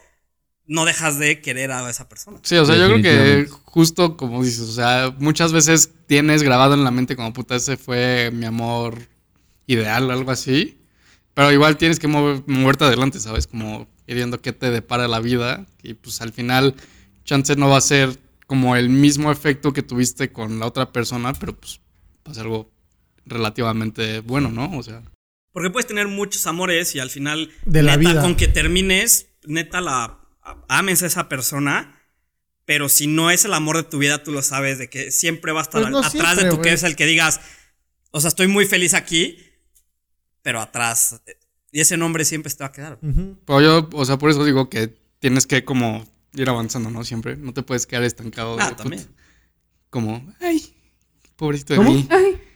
no 0.66 0.84
dejas 0.86 1.18
de 1.20 1.42
querer 1.42 1.72
a 1.72 1.90
esa 1.90 2.10
persona. 2.10 2.40
Sí, 2.44 2.56
o 2.58 2.66
sea, 2.66 2.76
yo 2.76 2.88
creo 2.88 3.02
que 3.02 3.48
justo 3.64 4.18
como 4.18 4.44
dices, 4.44 4.62
o 4.62 4.74
sea, 4.74 5.16
muchas 5.20 5.54
veces 5.54 5.92
tienes 6.08 6.44
grabado 6.44 6.74
en 6.74 6.84
la 6.84 6.92
mente 6.92 7.16
como 7.16 7.32
puta, 7.34 7.56
ese 7.56 7.78
fue 7.78 8.32
mi 8.34 8.46
amor 8.46 9.08
ideal, 9.66 10.12
algo 10.12 10.32
así. 10.32 10.78
Pero 11.34 11.52
igual 11.52 11.78
tienes 11.78 12.00
que 12.00 12.08
mover- 12.10 12.44
moverte 12.48 12.84
adelante, 12.86 13.20
¿sabes? 13.20 13.48
Como 13.48 13.88
ir 14.08 14.16
viendo 14.16 14.42
qué 14.42 14.52
te 14.54 14.72
depara 14.72 15.08
la 15.08 15.20
vida. 15.20 15.68
Y 15.84 15.94
pues 15.94 16.20
al 16.22 16.34
final, 16.34 16.76
chance 17.24 17.56
no 17.56 17.70
va 17.70 17.78
a 17.78 17.82
ser 17.82 18.18
como 18.48 18.76
el 18.76 18.90
mismo 18.90 19.32
efecto 19.32 19.72
que 19.74 19.84
tuviste 19.84 20.32
con 20.32 20.58
la 20.60 20.66
otra 20.66 20.92
persona, 20.92 21.34
pero 21.34 21.56
pues 21.56 21.80
va 22.28 22.32
a 22.32 22.34
ser 22.34 22.44
algo 22.44 22.72
relativamente 23.26 24.22
bueno, 24.22 24.50
¿no? 24.50 24.76
O 24.78 24.84
sea, 24.84 25.04
Porque 25.52 25.70
puedes 25.70 25.86
tener 25.88 26.08
muchos 26.08 26.48
amores 26.48 26.96
y 26.96 27.00
al 27.00 27.10
final, 27.10 27.52
De 27.66 27.84
la 27.84 27.98
neta, 27.98 28.10
vida. 28.12 28.22
con 28.22 28.36
que 28.36 28.48
termines, 28.48 29.28
neta, 29.46 29.82
la 29.82 30.20
a- 30.42 30.58
ames 30.70 31.04
a 31.04 31.08
esa 31.08 31.28
persona. 31.30 31.94
Pero 32.66 32.90
si 32.90 33.08
no 33.08 33.32
es 33.32 33.46
el 33.46 33.54
amor 33.54 33.78
de 33.78 33.84
tu 33.84 33.98
vida, 33.98 34.24
tú 34.24 34.32
lo 34.34 34.42
sabes, 34.42 34.78
de 34.78 34.90
que 34.90 35.10
siempre 35.12 35.52
va 35.54 35.62
a 35.62 35.64
estar 35.64 35.82
Pues 35.82 35.92
no 35.92 36.00
atrás 36.00 36.12
siempre, 36.12 36.44
de 36.44 36.50
tu 36.52 36.62
que 36.62 36.74
es 36.74 36.84
el 36.84 36.96
que 36.98 37.06
digas, 37.06 37.40
o 38.12 38.20
sea, 38.20 38.28
estoy 38.28 38.48
muy 38.48 38.66
feliz 38.66 38.94
aquí, 38.94 39.38
pero 40.42 40.60
atrás. 40.62 41.22
eh, 41.28 41.38
Y 41.72 41.80
ese 41.82 41.96
nombre 41.98 42.24
siempre 42.26 42.52
te 42.54 42.64
va 42.64 42.68
a 42.68 42.72
quedar. 42.72 43.00
Ujú. 43.02 43.38
pero 43.46 43.62
yo, 43.62 43.90
o 43.94 44.06
sea, 44.06 44.18
por 44.18 44.30
eso 44.30 44.44
digo 44.46 44.70
que 44.70 44.94
tienes 45.20 45.48
que 45.48 45.64
como 45.66 46.06
ir 46.34 46.50
avanzando, 46.50 46.90
¿no? 46.90 47.04
Siempre. 47.04 47.36
No 47.38 47.54
te 47.54 47.64
puedes 47.64 47.86
quedar 47.88 48.04
estancado. 48.04 48.58
Ah, 48.60 48.76
también. 48.76 49.04
Como, 49.90 50.24
ay, 50.42 50.62
pobrecito 51.36 51.74
de 51.74 51.78
¿Cómo? 51.78 51.92
mí. 51.92 52.08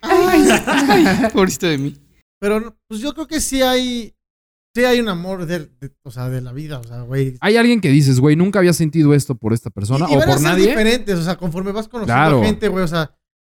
Ay, 0.01 0.49
pobrecito 1.33 1.67
de 1.67 1.77
mí. 1.77 1.97
Pero 2.39 2.59
no, 2.59 2.77
pues 2.87 3.01
yo 3.01 3.13
creo 3.13 3.27
que 3.27 3.39
sí 3.41 3.61
hay. 3.61 4.13
Sí 4.73 4.85
hay 4.85 5.01
un 5.01 5.09
amor 5.09 5.45
de, 5.45 5.59
de- 5.81 5.91
o 6.03 6.11
sea, 6.11 6.29
de 6.29 6.39
la 6.39 6.53
vida, 6.53 6.79
o 6.79 6.83
sea, 6.85 7.01
güey. 7.01 7.35
hay 7.41 7.57
alguien 7.57 7.81
que 7.81 7.89
dices, 7.89 8.21
güey, 8.21 8.37
nunca 8.37 8.59
había 8.59 8.71
sentido 8.71 9.13
esto 9.13 9.35
por 9.35 9.51
esta 9.51 9.69
persona 9.69 10.05
Y- 10.09 10.13
y 10.13 10.15
o 10.15 10.19
van 10.19 10.29
a 10.29 10.31
por 10.31 10.39
ser 10.41 10.49
nadie. 10.51 10.67
diferentes, 10.67 11.19
o 11.19 11.23
sea, 11.23 11.35
conforme 11.35 11.73
vas 11.73 11.89
conociendo 11.89 12.13
Claro. 12.13 12.41
gente, 12.43 12.69
güey, 12.69 12.85
o 12.85 12.87
sea, 12.87 13.13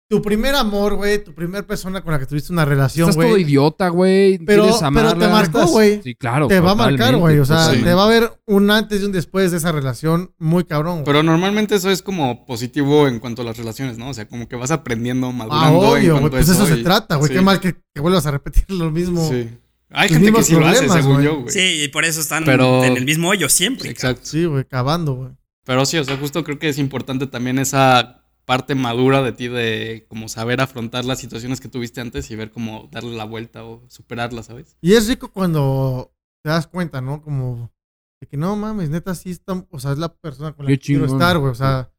tu 0.09 0.21
primer 0.21 0.55
amor, 0.55 0.95
güey, 0.95 1.21
tu 1.21 1.33
primer 1.33 1.65
persona 1.65 2.01
con 2.01 2.13
la 2.13 2.19
que 2.19 2.25
tuviste 2.25 2.53
una 2.53 2.63
relación, 2.63 3.09
Estás 3.09 3.21
todo 3.21 3.31
güey, 3.33 3.43
idiota, 3.43 3.89
güey. 3.89 4.37
Pero- 4.39 4.67
pero 4.93 5.15
te 5.17 5.27
marcó, 5.27 5.65
güey. 5.67 6.01
Sí, 6.01 6.15
claro. 6.15 6.47
te 6.47 6.59
va 6.61 6.71
a 6.71 6.75
marcar, 6.75 7.17
güey, 7.17 7.39
o 7.39 7.45
sea, 7.45 7.71
te 7.71 7.93
va 7.93 8.05
a 8.05 8.07
ver 8.07 8.31
un 8.45 8.71
antes 8.71 9.01
y 9.01 9.05
un 9.05 9.11
después 9.11 9.51
de 9.51 9.57
esa 9.57 9.71
relación 9.73 10.31
muy 10.37 10.63
cabrón. 10.63 10.93
güey. 10.95 11.05
Pero 11.05 11.23
normalmente 11.23 11.75
eso 11.75 11.89
es 11.91 12.01
como 12.01 12.45
positivo 12.45 13.07
en 13.07 13.19
cuanto 13.19 13.41
a 13.41 13.45
las 13.45 13.57
relaciones, 13.57 13.97
¿no? 13.97 14.09
O 14.09 14.13
sea, 14.13 14.27
como 14.27 14.47
que 14.47 14.55
vas 14.55 14.71
aprendiendo, 14.71 15.27
ah, 15.27 15.31
madurando. 15.33 15.79
en 15.97 16.01
obvio, 16.01 16.19
güey, 16.19 16.29
pues 16.31 16.47
eso 16.49 16.65
se 16.65 16.77
y- 16.77 16.83
trata, 16.83 17.15
güey, 17.17 17.27
sí, 17.29 17.35
qué 17.35 17.41
mal 17.41 17.59
que, 17.59 17.75
que 17.93 18.01
vuelvas 18.01 18.25
a 18.25 18.31
repetir 18.31 18.63
lo 18.69 18.89
mismo. 18.91 19.27
Sí. 19.29 19.49
Hay 19.89 20.09
gente 20.09 20.31
que 20.33 20.43
sí 20.43 20.53
lo 20.53 20.65
hace, 20.67 20.79
problemas, 20.79 20.97
según 20.97 21.13
güey. 21.15 21.25
yo, 21.25 21.35
güey. 21.41 21.49
Sí, 21.53 21.83
y 21.83 21.87
por 21.89 22.05
eso 22.05 22.21
están 22.21 22.43
Pero- 22.45 22.83
en 22.83 22.95
el 22.97 23.05
mismo 23.05 23.29
hoyo 23.29 23.49
siempre. 23.49 23.89
Exacto. 23.89 24.21
Sí, 24.25 24.45
güey, 24.45 24.63
cavando, 24.65 25.13
güey. 25.15 25.29
Pero 25.65 25.85
sí, 25.85 25.97
o 25.97 26.03
sea, 26.05 26.15
justo 26.17 26.45
creo 26.45 26.59
que 26.59 26.69
es 26.69 26.77
importante 26.77 27.27
también 27.27 27.59
esa 27.59 28.16
parte 28.47 28.75
madura 28.75 29.21
de 29.21 29.33
ti 29.33 29.49
de 29.49 30.05
como 30.07 30.29
saber 30.29 30.61
afrontar 30.61 31.03
las 31.03 31.19
situaciones 31.19 31.59
que 31.59 31.67
tuviste 31.67 31.99
antes 31.99 32.31
y 32.31 32.35
ver 32.37 32.49
cómo 32.49 32.87
darle 32.89 33.13
la 33.13 33.25
vuelta 33.25 33.65
o 33.65 33.83
superarlas, 33.89 34.45
¿sabes? 34.45 34.77
Y 34.79 34.93
es 34.93 35.09
rico 35.09 35.33
cuando 35.33 36.15
te 36.41 36.49
das 36.49 36.65
cuenta, 36.65 37.01
¿no? 37.01 37.21
Como 37.21 37.73
de 38.21 38.27
que 38.27 38.37
no 38.37 38.55
mames, 38.55 38.89
neta, 38.89 39.13
sí 39.15 39.31
está, 39.31 39.67
o 39.69 39.79
sea, 39.81 39.91
es 39.91 39.97
la 39.97 40.15
persona 40.15 40.53
con 40.53 40.63
la 40.63 40.69
Qué 40.69 40.79
que 40.79 40.85
quiero 40.85 41.05
estar, 41.05 41.37
güey. 41.37 41.51
O 41.51 41.55
sea, 41.55 41.91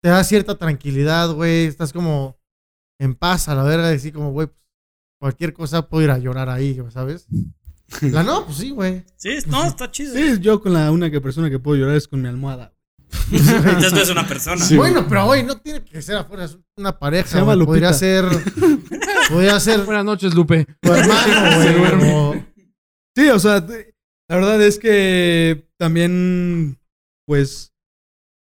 te 0.00 0.08
da 0.08 0.22
cierta 0.22 0.56
tranquilidad, 0.56 1.32
güey. 1.32 1.66
Estás 1.66 1.92
como 1.92 2.38
en 3.00 3.16
paz 3.16 3.48
a 3.48 3.56
la 3.56 3.64
verga, 3.64 3.90
y 3.90 3.96
así 3.96 4.12
como, 4.12 4.30
güey, 4.30 4.46
pues, 4.46 4.60
cualquier 5.18 5.52
cosa 5.52 5.88
puedo 5.88 6.04
ir 6.04 6.10
a 6.12 6.18
llorar 6.18 6.48
ahí, 6.48 6.80
¿sabes? 6.90 7.26
La 8.02 8.22
no, 8.22 8.46
pues 8.46 8.58
sí, 8.58 8.70
güey. 8.70 9.04
Sí, 9.16 9.36
no, 9.48 9.64
está 9.64 9.90
chido. 9.90 10.14
Sí, 10.14 10.38
yo 10.38 10.62
con 10.62 10.72
la 10.72 10.92
única 10.92 11.20
persona 11.20 11.50
que 11.50 11.58
puedo 11.58 11.76
llorar 11.76 11.96
es 11.96 12.06
con 12.06 12.22
mi 12.22 12.28
almohada. 12.28 12.71
Entonces 13.30 13.92
no 13.92 14.00
es 14.00 14.10
una 14.10 14.26
persona. 14.26 14.64
Bueno, 14.76 15.06
pero 15.08 15.26
hoy 15.26 15.42
no 15.42 15.56
tiene 15.58 15.82
que 15.84 16.00
ser 16.02 16.16
afuera, 16.16 16.44
es 16.44 16.56
una 16.76 16.98
pareja. 16.98 17.28
Se 17.28 17.38
llama. 17.38 17.56
Podría 17.64 17.92
ser. 17.92 18.24
podría 19.30 19.58
ser 19.60 19.80
Buenas 19.84 20.04
noches, 20.04 20.34
Lupe. 20.34 20.66
tu 20.80 20.92
hermano, 20.92 21.50
Se 21.50 21.56
güey. 21.72 21.78
duerme. 21.78 22.12
o- 22.14 22.46
Sí, 23.16 23.28
o 23.28 23.38
sea, 23.38 23.64
te- 23.66 23.94
la 24.28 24.36
verdad 24.36 24.62
es 24.62 24.78
que 24.78 25.68
también, 25.78 26.78
pues, 27.26 27.72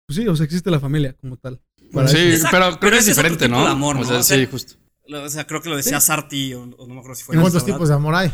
pues 0.06 0.16
sí, 0.18 0.28
o 0.28 0.36
sea, 0.36 0.44
existe 0.44 0.70
la 0.70 0.80
familia 0.80 1.14
como 1.20 1.36
tal. 1.38 1.60
Para 1.92 2.08
Sí. 2.08 2.18
Exacto, 2.18 2.48
pero 2.50 2.64
creo 2.66 2.80
pero 2.80 2.92
que 2.92 2.98
es 2.98 3.02
ese 3.04 3.12
es 3.12 3.18
otro 3.18 3.28
diferente, 3.30 3.46
tipo 3.46 3.58
¿no? 3.58 3.64
de 3.64 3.70
amor, 3.72 3.96
O 3.96 4.00
¿no? 4.00 4.04
sea, 4.04 4.18
O 4.18 4.22
sea, 4.22 4.36
sí, 4.36 4.46
justo. 4.50 4.74
Lo- 5.06 5.22
O 5.24 5.28
sea, 5.30 5.46
creo 5.46 5.62
que 5.62 5.70
lo 5.70 5.76
decía 5.76 6.00
Sarti, 6.00 6.52
o, 6.52 6.64
o 6.64 6.86
no 6.86 6.94
me 6.94 6.98
acuerdo 7.00 7.14
si 7.14 7.24
fue. 7.24 7.34
¿Y 7.34 7.38
en 7.38 7.42
cuántos 7.42 7.64
tipos 7.64 7.88
de 7.88 7.94
amor 7.94 8.14
hay? 8.14 8.30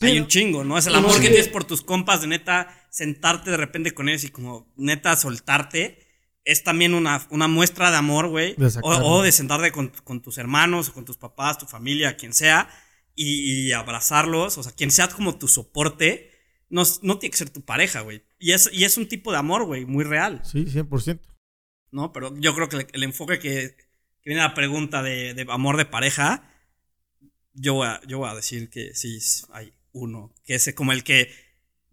Hay 0.00 0.18
un 0.18 0.26
chingo, 0.28 0.64
¿no? 0.64 0.78
Es 0.78 0.86
el 0.86 0.94
amor 0.94 1.20
que 1.20 1.28
tienes 1.28 1.48
por 1.48 1.64
tus 1.64 1.82
compas, 1.82 2.22
de 2.22 2.26
neta, 2.26 2.86
sentarte 2.90 3.50
de 3.50 3.56
repente 3.56 3.92
con 3.92 4.08
ellos 4.08 4.24
y 4.24 4.30
como 4.30 4.72
neta 4.76 5.16
soltarte. 5.16 6.06
Es 6.44 6.64
también 6.64 6.94
una, 6.94 7.26
una 7.30 7.48
muestra 7.48 7.90
de 7.90 7.98
amor, 7.98 8.28
güey. 8.28 8.56
O, 8.82 9.22
de 9.22 9.30
sentarte 9.30 9.72
con, 9.72 9.88
con 10.04 10.22
tus 10.22 10.38
hermanos, 10.38 10.88
o 10.88 10.94
con 10.94 11.04
tus 11.04 11.18
papás, 11.18 11.58
tu 11.58 11.66
familia, 11.66 12.16
quien 12.16 12.32
sea, 12.32 12.68
y, 13.14 13.66
y 13.68 13.72
abrazarlos. 13.72 14.56
O 14.56 14.62
sea, 14.62 14.72
quien 14.72 14.90
sea 14.90 15.08
como 15.08 15.36
tu 15.36 15.48
soporte, 15.48 16.30
no, 16.70 16.82
no 17.02 17.18
tiene 17.18 17.32
que 17.32 17.38
ser 17.38 17.50
tu 17.50 17.62
pareja, 17.62 18.00
güey. 18.00 18.22
Y 18.38 18.52
es, 18.52 18.70
y 18.72 18.84
es 18.84 18.96
un 18.96 19.06
tipo 19.06 19.32
de 19.32 19.38
amor, 19.38 19.64
güey, 19.64 19.84
muy 19.84 20.04
real, 20.04 20.40
Sí, 20.44 20.64
100%. 20.64 21.20
¿no? 21.90 22.12
Pero 22.12 22.34
yo 22.38 22.54
creo 22.54 22.68
que 22.68 22.76
el, 22.76 22.86
el 22.92 23.02
enfoque 23.02 23.38
que, 23.38 23.76
que 24.22 24.30
viene 24.30 24.40
a 24.40 24.48
la 24.48 24.54
pregunta 24.54 25.02
de, 25.02 25.34
de 25.34 25.46
amor 25.50 25.76
de 25.76 25.84
pareja, 25.84 26.50
yo 27.52 27.74
voy, 27.74 27.88
a, 27.88 28.00
yo 28.06 28.18
voy 28.18 28.30
a 28.30 28.34
decir 28.34 28.70
que 28.70 28.94
sí 28.94 29.18
hay 29.52 29.72
uno, 29.92 30.32
que 30.44 30.54
es 30.54 30.72
como 30.74 30.92
el 30.92 31.04
que 31.04 31.30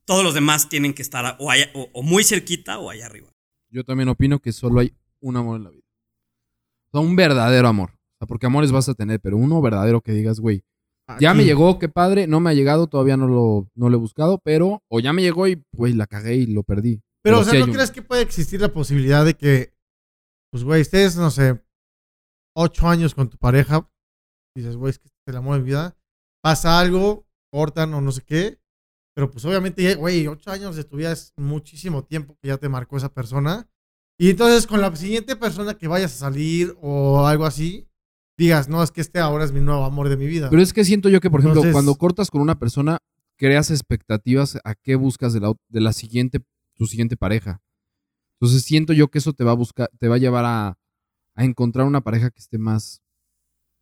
todos 0.06 0.24
los 0.24 0.34
demás 0.34 0.70
tienen 0.70 0.94
que 0.94 1.01
estar 1.01 1.36
o, 1.39 1.51
allá- 1.51 1.70
o, 1.74 1.89
o 1.94 2.04
muy 2.04 2.24
cerquita 2.24 2.80
o 2.80 2.89
allá 2.89 3.06
arriba. 3.08 3.30
Yo 3.70 3.84
también 3.84 4.10
opino 4.10 4.39
que 4.39 4.51
solo 4.54 4.80
hay 4.80 4.94
un 5.20 5.36
amor 5.38 5.58
en 5.58 5.63
la 5.66 5.70
vida. 5.72 5.84
O 6.88 6.89
sea, 6.92 7.01
un 7.01 7.16
verdadero 7.16 7.68
amor. 7.68 7.92
O 7.92 8.18
sea, 8.20 8.27
porque 8.27 8.46
amores 8.46 8.72
vas 8.72 8.88
a 8.89 8.94
tener, 8.96 9.20
pero 9.20 9.38
uno 9.38 9.62
verdadero 9.62 10.01
que 10.01 10.13
digas, 10.13 10.39
güey, 10.39 10.63
ya 11.20 11.34
me 11.34 11.42
Aquí. 11.42 11.48
llegó, 11.50 11.80
qué 11.80 11.88
padre, 11.89 12.27
no 12.27 12.39
me 12.39 12.50
ha 12.50 12.54
llegado, 12.54 12.88
todavía 12.88 13.16
no 13.18 13.27
lo, 13.27 13.70
no 13.75 13.89
lo 13.89 13.96
he 13.98 14.00
buscado, 14.00 14.39
pero, 14.44 14.84
o 14.89 15.00
ya 15.00 15.13
me 15.13 15.22
llegó 15.22 15.48
y, 15.48 15.63
güey, 15.74 15.94
la 15.94 16.06
cagué 16.08 16.36
y 16.36 16.46
lo 16.48 16.63
perdí. 16.63 17.01
Pero, 17.22 17.39
o 17.39 17.44
sea, 17.44 17.54
sí 17.54 17.60
¿no 17.60 17.66
uno. 17.66 17.74
crees 17.74 17.92
que 17.92 18.01
puede 18.01 18.22
existir 18.22 18.60
la 18.62 18.74
posibilidad 18.74 19.24
de 19.24 19.34
que, 19.36 19.74
pues, 20.51 20.63
güey, 20.63 20.82
estés, 20.82 21.16
no 21.16 21.30
sé, 21.32 21.62
ocho 22.56 22.88
años 22.88 23.13
con 23.13 23.30
tu 23.30 23.38
pareja, 23.38 23.89
dices, 24.56 24.75
güey, 24.75 24.92
es 24.92 25.00
que 25.00 25.08
es 25.08 25.13
el 25.27 25.38
amor 25.38 25.56
de 25.58 25.60
mi 25.62 25.66
vida, 25.68 25.96
pasa 26.42 26.80
algo, 26.80 27.26
cortan 27.50 27.94
o 27.94 28.01
no 28.01 28.12
sé 28.12 28.22
qué, 28.22 28.60
pero 29.13 29.32
pues 29.32 29.44
obviamente, 29.46 29.96
güey, 29.96 30.27
ocho 30.27 30.51
años 30.51 30.75
de 30.75 30.84
tu 30.84 30.98
vida 30.98 31.12
es 31.12 31.34
muchísimo 31.38 32.04
tiempo 32.04 32.38
que 32.42 32.50
ya 32.50 32.58
te 32.58 32.70
marcó 32.70 32.98
esa 32.98 33.13
persona. 33.13 33.68
Y 34.20 34.30
entonces 34.30 34.68
con 34.68 34.82
la 34.82 34.96
siguiente 34.96 35.36
persona 35.36 35.75
que 35.75 35.88
vayas 35.88 36.13
a 36.13 36.18
salir 36.18 36.75
o 36.82 37.25
algo 37.25 37.46
así, 37.46 37.88
digas, 38.38 38.68
no, 38.70 38.84
es 38.84 38.92
que 38.92 39.01
este 39.01 39.20
ahora 39.20 39.44
es 39.44 39.51
mi 39.51 39.60
nuevo 39.62 39.84
amor 39.86 40.10
de 40.10 40.18
mi 40.18 40.27
vida. 40.27 40.50
Pero 40.50 40.62
es 40.62 40.74
que 40.74 40.86
siento 40.86 41.10
yo 41.10 41.20
que, 41.20 41.30
por 41.30 41.39
ejemplo, 41.39 41.62
Entonces- 41.62 41.74
cuando 41.74 41.96
cortas 41.96 42.30
con 42.30 42.42
una 42.42 42.60
persona, 42.60 43.00
creas 43.38 43.72
expectativas 43.72 44.58
a 44.63 44.75
qué 44.75 44.96
buscas 44.96 45.34
de 45.34 45.39
la, 45.39 45.54
de 45.70 45.82
la 45.82 45.94
siguiente, 45.94 46.39
tu 46.75 46.86
siguiente 46.88 47.18
pareja. 47.18 47.62
Entonces 48.39 48.63
siento 48.63 48.94
yo 48.94 49.08
que 49.10 49.18
eso 49.18 49.34
te 49.34 49.44
va 49.44 49.51
a 49.51 49.56
buscar, 49.56 49.89
te 49.98 50.08
va 50.08 50.16
a 50.16 50.20
llevar 50.20 50.46
a, 50.46 50.77
a 51.34 51.44
encontrar 51.46 51.88
una 51.88 52.01
pareja 52.01 52.30
que 52.30 52.39
esté 52.39 52.58
más 52.60 53.01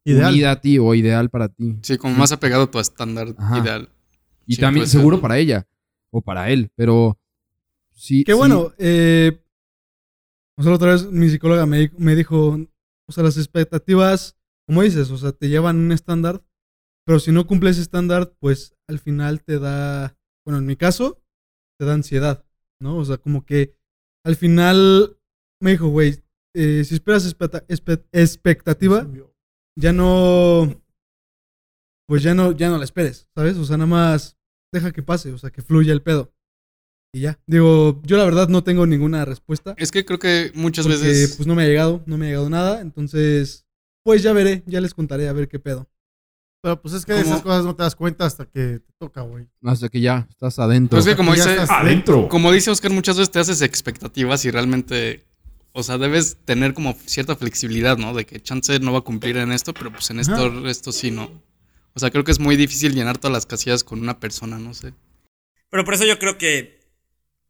Ideal. 0.05 0.31
unida 0.33 0.51
a 0.51 0.61
ti 0.61 0.77
o 0.79 0.93
ideal 0.93 1.29
para 1.29 1.49
ti. 1.49 1.77
Sí, 1.81 1.97
como 1.97 2.15
más 2.15 2.31
apegado 2.31 2.63
a 2.63 2.71
tu 2.71 2.79
estándar 2.79 3.33
Ajá. 3.37 3.59
ideal. 3.59 3.89
Y 4.45 4.55
Sí, 4.55 4.61
también 4.61 4.87
seguro 4.87 5.19
para 5.19 5.37
ella 5.39 5.67
o 6.11 6.21
para 6.21 6.49
él, 6.51 6.69
pero 6.75 7.19
sí. 7.91 8.23
Que 8.23 8.33
sí, 8.33 8.37
bueno, 8.37 8.71
eh, 8.77 9.41
o 10.57 10.61
sea, 10.63 10.69
la 10.71 10.75
otra 10.75 10.91
vez 10.91 11.09
mi 11.11 11.27
psicóloga 11.29 11.65
me, 11.65 11.91
me 11.97 12.15
dijo, 12.15 12.59
o 13.07 13.11
sea, 13.11 13.23
las 13.23 13.37
expectativas, 13.37 14.37
como 14.67 14.83
dices, 14.83 15.09
o 15.11 15.17
sea, 15.17 15.31
te 15.31 15.49
llevan 15.49 15.77
un 15.77 15.91
estándar, 15.91 16.43
pero 17.05 17.19
si 17.19 17.31
no 17.31 17.45
cumples 17.47 17.73
ese 17.73 17.81
estándar, 17.83 18.33
pues 18.39 18.75
al 18.87 18.99
final 18.99 19.43
te 19.43 19.59
da, 19.59 20.15
bueno, 20.45 20.59
en 20.59 20.65
mi 20.65 20.75
caso, 20.75 21.21
te 21.77 21.85
da 21.85 21.93
ansiedad, 21.93 22.45
¿no? 22.79 22.97
O 22.97 23.05
sea, 23.05 23.17
como 23.17 23.45
que 23.45 23.75
al 24.23 24.35
final 24.35 25.17
me 25.59 25.71
dijo, 25.71 25.87
güey, 25.87 26.23
eh, 26.53 26.83
si 26.85 26.93
esperas 26.95 27.25
expecta- 27.25 27.65
espe- 27.67 28.05
expectativa, 28.11 29.07
ya 29.75 29.93
no, 29.93 30.81
pues 32.07 32.23
ya 32.23 32.33
no, 32.33 32.51
ya 32.51 32.69
no 32.69 32.77
la 32.77 32.83
esperes, 32.85 33.27
¿sabes? 33.35 33.57
O 33.57 33.65
sea, 33.65 33.77
nada 33.77 33.87
más 33.87 34.37
deja 34.73 34.91
que 34.91 35.03
pase, 35.03 35.31
o 35.31 35.37
sea, 35.37 35.49
que 35.51 35.61
fluya 35.61 35.93
el 35.93 36.01
pedo. 36.01 36.33
Y 37.13 37.21
ya. 37.21 37.39
Digo, 37.47 38.01
yo 38.03 38.17
la 38.17 38.25
verdad 38.25 38.49
no 38.49 38.63
tengo 38.63 38.85
ninguna 38.85 39.23
respuesta. 39.23 39.73
Es 39.77 39.91
que 39.91 40.03
creo 40.03 40.19
que 40.19 40.51
muchas 40.53 40.85
Porque 40.85 41.01
veces. 41.01 41.35
pues 41.37 41.47
no 41.47 41.55
me 41.55 41.63
ha 41.63 41.67
llegado, 41.67 42.03
no 42.05 42.17
me 42.17 42.25
ha 42.25 42.29
llegado 42.29 42.49
nada. 42.49 42.81
Entonces, 42.81 43.65
pues 44.03 44.21
ya 44.21 44.33
veré, 44.33 44.63
ya 44.65 44.81
les 44.81 44.93
contaré 44.93 45.29
a 45.29 45.33
ver 45.33 45.47
qué 45.47 45.57
pedo. 45.59 45.89
Pero 46.61 46.81
pues 46.81 46.93
es 46.95 47.05
que 47.05 47.13
de 47.13 47.21
esas 47.21 47.41
cosas 47.43 47.63
no 47.63 47.75
te 47.75 47.83
das 47.83 47.95
cuenta 47.95 48.25
hasta 48.25 48.45
que 48.45 48.79
te 48.79 48.93
toca, 48.99 49.21
güey. 49.21 49.47
Hasta 49.63 49.87
que 49.87 50.01
ya 50.01 50.27
estás 50.29 50.57
adentro. 50.59 50.97
Pues 50.97 51.05
es 51.05 51.13
que 51.13 51.15
como 51.17 51.33
dice, 51.33 51.57
Adentro. 51.69 52.27
como 52.27 52.51
dice 52.51 52.71
Oscar, 52.71 52.91
muchas 52.91 53.17
veces 53.17 53.31
te 53.31 53.39
haces 53.39 53.61
expectativas 53.61 54.43
y 54.45 54.51
realmente. 54.51 55.23
O 55.77 55.83
sea, 55.83 55.97
debes 55.97 56.37
tener 56.45 56.73
como 56.73 56.97
cierta 57.05 57.35
flexibilidad, 57.35 57.97
¿no? 57.97 58.13
De 58.13 58.25
que 58.25 58.41
chance 58.41 58.79
no 58.79 58.93
va 58.93 58.99
a 58.99 59.01
cumplir 59.01 59.35
en 59.35 59.51
esto, 59.51 59.73
pero 59.73 59.91
pues 59.91 60.09
en 60.09 60.21
esto, 60.21 60.69
esto 60.69 60.93
sí, 60.93 61.11
¿no? 61.11 61.43
O 61.93 61.99
sea, 61.99 62.11
creo 62.11 62.23
que 62.23 62.31
es 62.31 62.39
muy 62.39 62.55
difícil 62.55 62.95
llenar 62.95 63.17
todas 63.17 63.33
las 63.33 63.45
casillas 63.45 63.83
con 63.83 63.99
una 63.99 64.21
persona, 64.21 64.57
no 64.57 64.73
sé. 64.73 64.93
Pero 65.69 65.83
por 65.83 65.93
eso 65.93 66.05
yo 66.05 66.17
creo 66.17 66.37
que, 66.37 66.79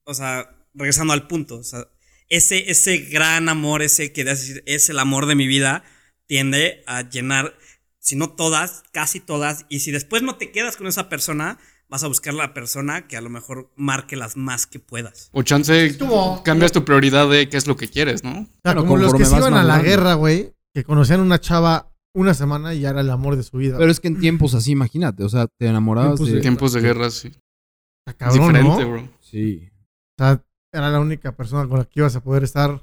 o 0.05 0.15
sea, 0.15 0.57
regresando 0.73 1.13
al 1.13 1.27
punto, 1.27 1.59
o 1.59 1.63
sea, 1.63 1.87
ese, 2.27 2.71
ese 2.71 2.97
gran 2.97 3.47
amor, 3.47 3.83
ese 3.83 4.11
que 4.11 4.23
es 4.65 4.89
el 4.89 4.97
amor 4.97 5.27
de 5.27 5.35
mi 5.35 5.45
vida, 5.45 5.83
tiende 6.25 6.83
a 6.87 7.07
llenar, 7.07 7.55
si 7.99 8.15
no 8.15 8.31
todas, 8.31 8.81
casi 8.91 9.19
todas, 9.19 9.67
y 9.69 9.81
si 9.81 9.91
después 9.91 10.23
no 10.23 10.37
te 10.37 10.51
quedas 10.51 10.77
con 10.77 10.87
esa 10.87 11.09
persona, 11.09 11.59
vas 11.89 12.03
a 12.03 12.07
buscar 12.07 12.33
la 12.33 12.53
persona 12.53 13.07
que 13.07 13.15
a 13.17 13.21
lo 13.21 13.29
mejor 13.29 13.71
marque 13.75 14.15
las 14.15 14.37
más 14.37 14.65
que 14.67 14.79
puedas. 14.79 15.29
O 15.33 15.43
chance 15.43 15.97
como- 15.97 16.41
cambias 16.43 16.71
tu 16.71 16.83
prioridad 16.85 17.29
de 17.29 17.47
qué 17.49 17.57
es 17.57 17.67
lo 17.67 17.75
que 17.75 17.87
quieres, 17.87 18.23
¿no? 18.23 18.31
O 18.31 18.33
sea, 18.63 18.73
Bueno, 18.73 18.81
como 18.81 18.97
los 18.97 19.13
que 19.13 19.25
se 19.25 19.35
iban 19.37 19.53
a 19.53 19.63
la 19.63 19.79
guerra, 19.81 20.13
güey, 20.15 20.53
que 20.73 20.83
conocían 20.83 21.19
una 21.21 21.39
chava 21.39 21.91
una 22.13 22.33
semana 22.33 22.73
y 22.73 22.79
ya 22.81 22.89
era 22.91 23.01
el 23.01 23.09
amor 23.09 23.35
de 23.35 23.43
su 23.43 23.57
vida. 23.57 23.77
Pero 23.77 23.91
es 23.91 23.99
que 23.99 24.07
en 24.07 24.19
tiempos 24.19 24.53
así, 24.55 24.71
imagínate. 24.71 25.23
O 25.23 25.29
sea, 25.29 25.47
te 25.47 25.67
enamorabas 25.67 26.11
Tiempos 26.11 26.27
de. 26.29 26.35
de- 26.35 26.41
Tiempos 26.41 26.73
de 26.73 26.81
guerra, 26.81 27.09
sí. 27.11 27.27
Está 27.27 28.11
Es 28.11 28.15
cabrón, 28.15 28.47
diferente, 28.53 28.83
¿no? 28.83 28.89
bro. 28.91 29.09
Sí. 29.21 29.69
O 30.17 30.23
sea, 30.23 30.43
era 30.73 30.89
la 30.89 30.99
única 30.99 31.35
persona 31.35 31.67
con 31.67 31.79
la 31.79 31.85
que 31.85 31.99
ibas 31.99 32.15
a 32.15 32.23
poder 32.23 32.43
estar. 32.43 32.81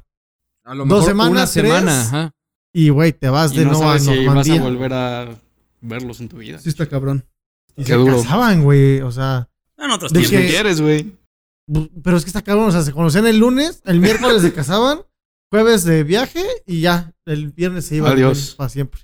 A 0.65 0.75
lo 0.75 0.85
Dos 0.85 0.89
mejor 0.89 1.05
semanas, 1.05 1.33
Una 1.33 1.47
semana, 1.47 1.81
tres. 1.93 2.07
ajá. 2.09 2.31
Y, 2.75 2.89
güey, 2.91 3.13
te 3.13 3.29
vas 3.29 3.53
Y 3.53 3.59
de 3.59 3.65
no 3.65 3.73
nuevo 3.73 3.91
a 3.91 3.99
si 3.99 4.27
vas 4.27 4.49
a 4.49 4.61
volver 4.61 4.93
a 4.93 5.29
verlos 5.81 6.21
en 6.21 6.29
tu 6.29 6.37
vida. 6.39 6.59
Sí 6.59 6.69
está 6.69 6.87
cabrón. 6.89 7.25
Y 7.77 7.83
Qué 7.85 7.93
se 7.93 7.99
duro. 7.99 8.17
casaban, 8.23 8.63
güey. 8.63 9.01
O 9.01 9.11
sea, 9.11 9.49
En 9.79 9.91
otros 9.91 10.13
De 10.13 10.21
tiempos. 10.21 10.39
que- 10.41 10.47
¿qué 10.47 10.53
quieres, 10.53 10.81
güey? 10.81 11.17
pero 12.03 12.17
es 12.17 12.25
que 12.25 12.29
está 12.31 12.43
cabrón. 12.43 12.69
O 12.69 12.73
sea, 12.73 12.83
se 12.83 12.93
conocían 12.93 13.27
el 13.27 13.39
lunes, 13.39 13.83
el 13.85 14.01
miércoles 14.01 14.43
se 14.43 14.53
casaban, 14.55 15.01
jueves 15.51 15.85
de 15.85 16.03
viaje 16.05 16.43
y 16.67 16.81
ya, 16.81 17.13
el 17.25 17.51
viernes 17.53 17.87
se 17.87 17.97
iban 17.97 18.13
Adiós. 18.13 18.55
para 18.57 18.69
siempre. 18.69 19.01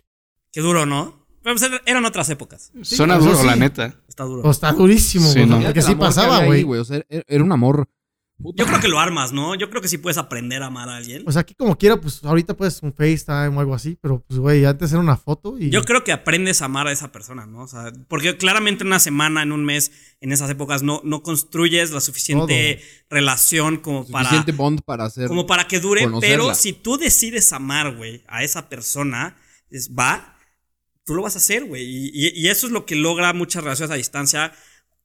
Qué 0.53 0.61
duro, 0.61 0.85
¿no? 0.87 1.27
Pero 1.43 1.57
pues, 1.57 1.71
eran 1.87 2.05
otras 2.05 2.29
épocas. 2.31 2.73
Suena 2.83 3.17
duro, 3.19 3.37
sí. 3.37 3.47
la 3.47 3.57
neta. 3.57 3.95
Está 4.09 4.25
duro. 4.25 4.43
O 4.47 4.51
está 4.51 4.73
durísimo, 4.73 5.27
Sí, 5.29 5.39
güey. 5.41 5.47
no. 5.47 5.61
Porque 5.63 5.79
El 5.81 5.85
sí 5.85 5.93
que 5.93 5.99
pasaba, 5.99 6.45
güey. 6.45 6.65
O 6.65 6.85
sea, 6.85 7.01
era 7.09 7.25
era 7.27 7.45
un 7.45 7.53
amor. 7.53 7.89
Puta. 8.39 8.63
Yo 8.63 8.67
creo 8.69 8.81
que 8.81 8.89
lo 8.89 8.99
armas, 9.01 9.33
¿no? 9.33 9.55
Yo 9.55 9.69
creo 9.69 9.83
que 9.83 9.89
sí 9.89 9.99
puedes 9.99 10.17
aprender 10.17 10.63
a 10.63 10.67
amar 10.67 10.89
a 10.89 10.97
alguien. 10.97 11.25
O 11.27 11.33
sea, 11.33 11.43
aquí 11.43 11.55
como 11.55 11.77
quiera, 11.77 12.01
pues 12.01 12.25
ahorita 12.25 12.57
puedes 12.57 12.83
un 12.83 12.93
FaceTime 12.95 13.49
o 13.49 13.61
algo 13.61 13.75
así, 13.75 13.99
pero 14.01 14.21
pues, 14.27 14.39
güey, 14.41 14.65
antes 14.65 14.91
era 14.93 15.01
una 15.01 15.17
foto 15.17 15.59
y. 15.59 15.71
Yo 15.71 15.85
creo 15.85 16.05
que 16.05 16.13
aprendes 16.13 16.63
a 16.63 16.67
amar 16.67 16.87
a 16.87 16.93
esa 16.93 17.13
persona, 17.13 17.47
¿no? 17.47 17.63
O 17.63 17.69
sea, 17.69 17.93
porque 18.09 18.37
claramente 18.37 18.83
en 18.85 18.89
una 18.89 19.01
semana, 19.01 19.43
en 19.43 19.53
un 19.53 19.65
mes, 19.65 19.91
en 20.21 20.33
esas 20.33 20.49
épocas, 20.51 20.83
no, 20.83 21.01
no 21.05 21.23
construyes 21.23 21.91
la 21.91 22.01
suficiente 22.01 22.81
relación 23.11 23.79
como 23.79 24.07
para, 24.07 24.25
Suficiente 24.31 24.53
bond 24.53 24.81
para 24.83 25.05
hacer. 25.05 25.29
como 25.29 25.47
para 25.47 25.67
que 25.67 25.81
dure. 25.81 26.05
conocerla. 26.05 26.37
Pero 26.45 26.55
si 26.55 26.73
tú 26.73 26.97
decides 26.97 27.53
amar, 27.53 27.97
güey, 27.97 28.23
a 28.29 28.45
esa 28.45 28.69
persona, 28.69 29.37
es, 29.71 29.91
va, 29.99 30.37
tú 31.05 31.15
lo 31.15 31.23
vas 31.23 31.35
a 31.35 31.39
hacer, 31.39 31.65
güey. 31.65 31.85
Y, 31.85 32.11
y- 32.13 32.33
y 32.41 32.49
eso 32.49 32.67
es 32.67 32.73
lo 32.73 32.87
que 32.87 32.95
logra 32.95 33.33
muchas 33.33 33.63
relaciones 33.65 33.91
a 33.91 33.97
distancia. 33.97 34.53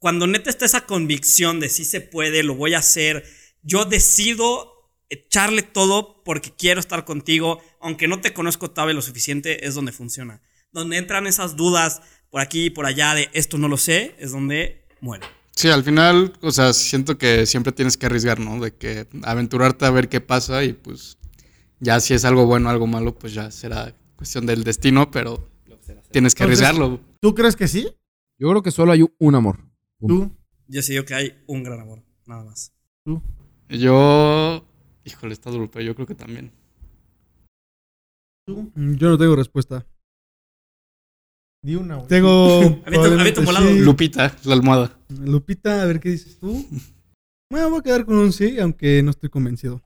Cuando 0.04 0.28
neta 0.28 0.50
está 0.50 0.66
esa 0.66 0.86
convicción 0.86 1.62
de 1.62 1.70
sí 1.70 1.86
se 1.86 2.02
puede, 2.02 2.44
lo 2.44 2.56
voy 2.56 2.74
a 2.74 2.80
hacer, 2.80 3.24
yo 3.62 3.86
decido 3.86 4.92
echarle 5.08 5.62
todo 5.62 6.26
porque 6.26 6.52
quiero 6.52 6.82
estar 6.82 7.06
contigo, 7.06 7.62
aunque 7.80 8.10
no 8.10 8.20
te 8.20 8.34
conozco 8.34 8.70
todavía 8.70 8.96
lo 8.96 9.02
suficiente, 9.02 9.66
es 9.66 9.76
donde 9.76 9.94
funciona. 9.94 10.42
Donde 10.74 10.98
entran 10.98 11.26
esas 11.26 11.56
dudas 11.56 12.02
por 12.30 12.42
aquí 12.42 12.66
y 12.66 12.70
por 12.70 12.86
allá 12.86 13.16
de 13.16 13.30
esto 13.32 13.58
no 13.58 13.70
lo 13.70 13.78
sé, 13.78 14.14
es 14.20 14.34
donde 14.34 14.86
muere. 15.00 15.26
Sí, 15.56 15.70
al 15.70 15.86
final, 15.86 16.34
o 16.42 16.52
sea, 16.52 16.74
siento 16.74 17.18
que 17.18 17.46
siempre 17.46 17.72
tienes 17.72 17.96
que 17.96 18.08
arriesgar, 18.08 18.42
¿no? 18.42 18.60
De 18.60 18.76
que 18.76 19.08
aventurarte 19.24 19.86
a 19.86 19.90
ver 19.92 20.10
qué 20.10 20.20
pasa 20.20 20.66
y 20.66 20.74
pues 20.74 21.18
ya 21.80 22.02
si 22.02 22.14
es 22.14 22.26
algo 22.26 22.46
bueno 22.46 22.68
o 22.68 22.72
algo 22.74 22.88
malo, 22.88 23.18
pues 23.18 23.34
ya 23.34 23.52
será 23.52 23.96
cuestión 24.18 24.46
del 24.48 24.66
destino, 24.66 25.10
pero 25.12 25.50
tienes 26.12 26.36
que 26.36 26.44
arriesgarlo. 26.44 27.00
¿Tú 27.22 27.34
crees 27.34 27.56
que 27.56 27.70
sí? 27.70 27.88
Yo 28.38 28.50
creo 28.50 28.62
que 28.62 28.72
solo 28.72 28.92
hay 28.92 29.06
un 29.18 29.36
amor. 29.36 29.73
Punto. 30.08 30.28
¿Tú? 30.28 30.38
Yo 30.68 30.82
sé 30.82 30.94
yo 30.94 31.06
que 31.06 31.14
hay 31.14 31.44
un 31.48 31.64
gran 31.64 31.80
amor, 31.80 32.04
nada 32.26 32.44
más. 32.44 32.74
¿Tú? 33.06 33.22
Yo 33.70 34.66
Híjole, 35.06 35.34
está 35.34 35.50
duro, 35.52 35.70
pero 35.70 35.84
yo 35.86 35.96
creo 35.96 36.08
que 36.08 36.16
también. 36.16 36.52
¿Tú? 38.46 38.72
Yo 38.76 39.10
no 39.10 39.18
tengo 39.18 39.36
respuesta. 39.36 39.86
Di 41.62 41.76
una, 41.76 41.96
güey. 41.96 42.08
Tengo. 42.08 42.62
Volado. 43.46 43.68
sí. 43.70 43.80
Lupita, 43.80 44.36
la 44.44 44.54
almohada. 44.54 44.98
Lupita, 45.10 45.82
a 45.82 45.86
ver 45.86 46.00
qué 46.00 46.10
dices 46.10 46.40
tú. 46.40 46.66
Bueno, 47.52 47.70
voy 47.70 47.80
a 47.82 47.84
quedar 47.84 48.04
con 48.06 48.16
un 48.16 48.34
sí, 48.34 48.60
aunque 48.60 49.04
no 49.04 49.12
estoy 49.12 49.30
convencido. 49.30 49.80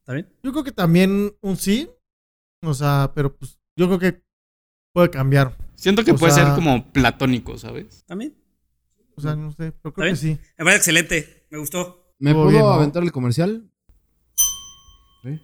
¿Está 0.00 0.14
bien? 0.14 0.28
Yo 0.42 0.50
creo 0.50 0.64
que 0.64 0.72
también 0.72 1.32
un 1.40 1.56
sí. 1.56 1.88
O 2.64 2.74
sea, 2.74 3.12
pero 3.14 3.36
pues 3.36 3.60
yo 3.78 3.86
creo 3.86 3.98
que 4.00 4.22
puede 4.92 5.08
cambiar. 5.10 5.56
Siento 5.76 6.02
que 6.02 6.10
O 6.10 6.16
puede 6.16 6.32
sea- 6.32 6.46
ser 6.46 6.54
como 6.56 6.90
platónico, 6.92 7.56
¿sabes? 7.58 8.02
¿También? 8.06 8.34
O 9.16 9.20
sea, 9.20 9.34
no 9.34 9.50
sé, 9.52 9.72
pero 9.72 9.92
creo 9.94 10.06
¿Está 10.12 10.26
que 10.26 10.34
sí. 10.34 10.38
Me 10.58 10.64
parece 10.64 10.76
excelente. 10.78 11.46
Me 11.50 11.58
gustó. 11.58 12.12
¿Me 12.18 12.32
puedo 12.34 12.48
bien, 12.48 12.60
¿no? 12.62 12.68
aventar 12.72 13.02
el 13.02 13.12
comercial? 13.12 13.70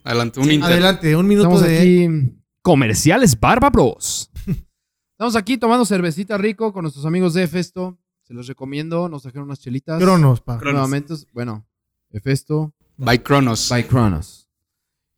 Adelante, 0.04 0.38
un 0.40 0.46
Sí, 0.46 0.52
inter. 0.54 0.72
Adelante, 0.72 1.16
un 1.16 1.26
minuto 1.26 1.48
Estamos 1.48 1.62
de. 1.68 1.78
aquí. 1.78 2.38
Comerciales 2.62 3.38
Barba 3.38 3.70
Bros. 3.70 4.30
Estamos 5.12 5.34
aquí 5.36 5.56
tomando 5.58 5.84
cervecita 5.84 6.38
rico 6.38 6.72
con 6.72 6.82
nuestros 6.82 7.04
amigos 7.04 7.34
de 7.34 7.42
Efesto. 7.42 7.98
Se 8.22 8.32
los 8.34 8.46
recomiendo. 8.46 9.08
Nos 9.08 9.22
trajeron 9.22 9.46
unas 9.46 9.58
chelitas. 9.60 10.00
Cronos, 10.00 10.40
pa. 10.40 10.58
Cronos. 10.58 10.74
Nuevamente, 10.74 11.14
bueno, 11.32 11.66
Efesto 12.10 12.72
By 12.96 13.18
Cronos. 13.22 13.68
by 13.68 13.84
Cronos. 13.88 14.48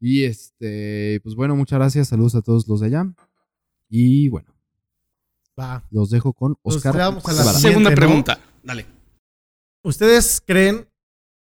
Y 0.01 0.25
este, 0.25 1.21
pues 1.23 1.35
bueno, 1.35 1.55
muchas 1.57 1.79
gracias. 1.79 2.09
Saludos 2.09 2.35
a 2.35 2.41
todos 2.43 2.67
los 2.67 2.81
de 2.81 2.87
allá. 2.87 3.13
Y 3.91 4.29
bueno, 4.31 4.54
Va. 5.59 5.85
los 5.91 6.11
dejo 6.11 6.33
con 6.33 6.57
Oscar. 6.63 7.01
a 7.01 7.11
la. 7.11 7.53
Segunda 7.55 7.91
¿no? 7.91 7.97
pregunta. 7.97 8.41
Dale. 8.63 8.87
¿Ustedes 9.85 10.43
creen 10.45 10.89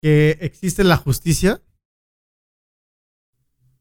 que 0.03 0.39
existe 0.41 0.83
la 0.85 0.97
justicia? 0.97 1.61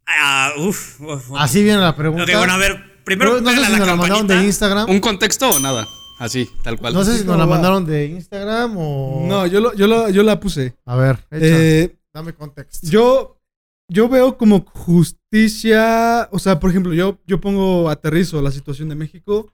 Ah, 0.05 0.51
uf, 0.57 0.99
uf, 1.01 1.29
uf. 1.31 1.37
Así 1.39 1.63
viene 1.63 1.79
la 1.79 1.95
pregunta. 1.95 2.23
Ok, 2.23 2.29
bueno, 2.37 2.53
a 2.53 2.57
ver. 2.57 2.91
Primero, 3.03 3.41
no 3.41 3.49
sé 3.49 3.65
si 3.65 3.71
nos 3.77 3.87
la 3.87 3.95
mandaron 3.95 4.27
de. 4.27 4.43
Instagram. 4.45 4.89
¿Un 4.89 4.99
contexto 4.99 5.49
o 5.49 5.59
nada? 5.59 5.87
Así, 6.19 6.47
tal 6.63 6.77
cual. 6.77 6.93
No 6.93 7.03
sé 7.03 7.17
si 7.17 7.25
nos 7.25 7.37
la 7.37 7.47
mandaron 7.47 7.85
de 7.85 8.05
Instagram 8.05 8.75
o. 8.77 9.25
No, 9.27 9.47
yo, 9.47 9.59
lo- 9.59 9.73
yo, 9.73 9.87
lo- 9.87 10.09
yo 10.09 10.21
la 10.23 10.39
puse. 10.39 10.75
A 10.85 10.95
ver, 10.95 11.15
echa, 11.31 11.45
Eh, 11.59 11.97
dame 12.13 12.33
contexto. 12.33 12.85
yo, 12.87 13.41
yo 13.89 14.07
veo 14.07 14.37
como 14.37 14.63
justicia. 14.65 16.29
O 16.31 16.37
sea, 16.37 16.59
por 16.59 16.69
ejemplo, 16.69 16.93
yo, 16.93 17.17
yo 17.25 17.41
pongo 17.41 17.89
aterrizo 17.89 18.39
la 18.41 18.51
situación 18.51 18.89
de 18.89 18.95
México, 18.95 19.51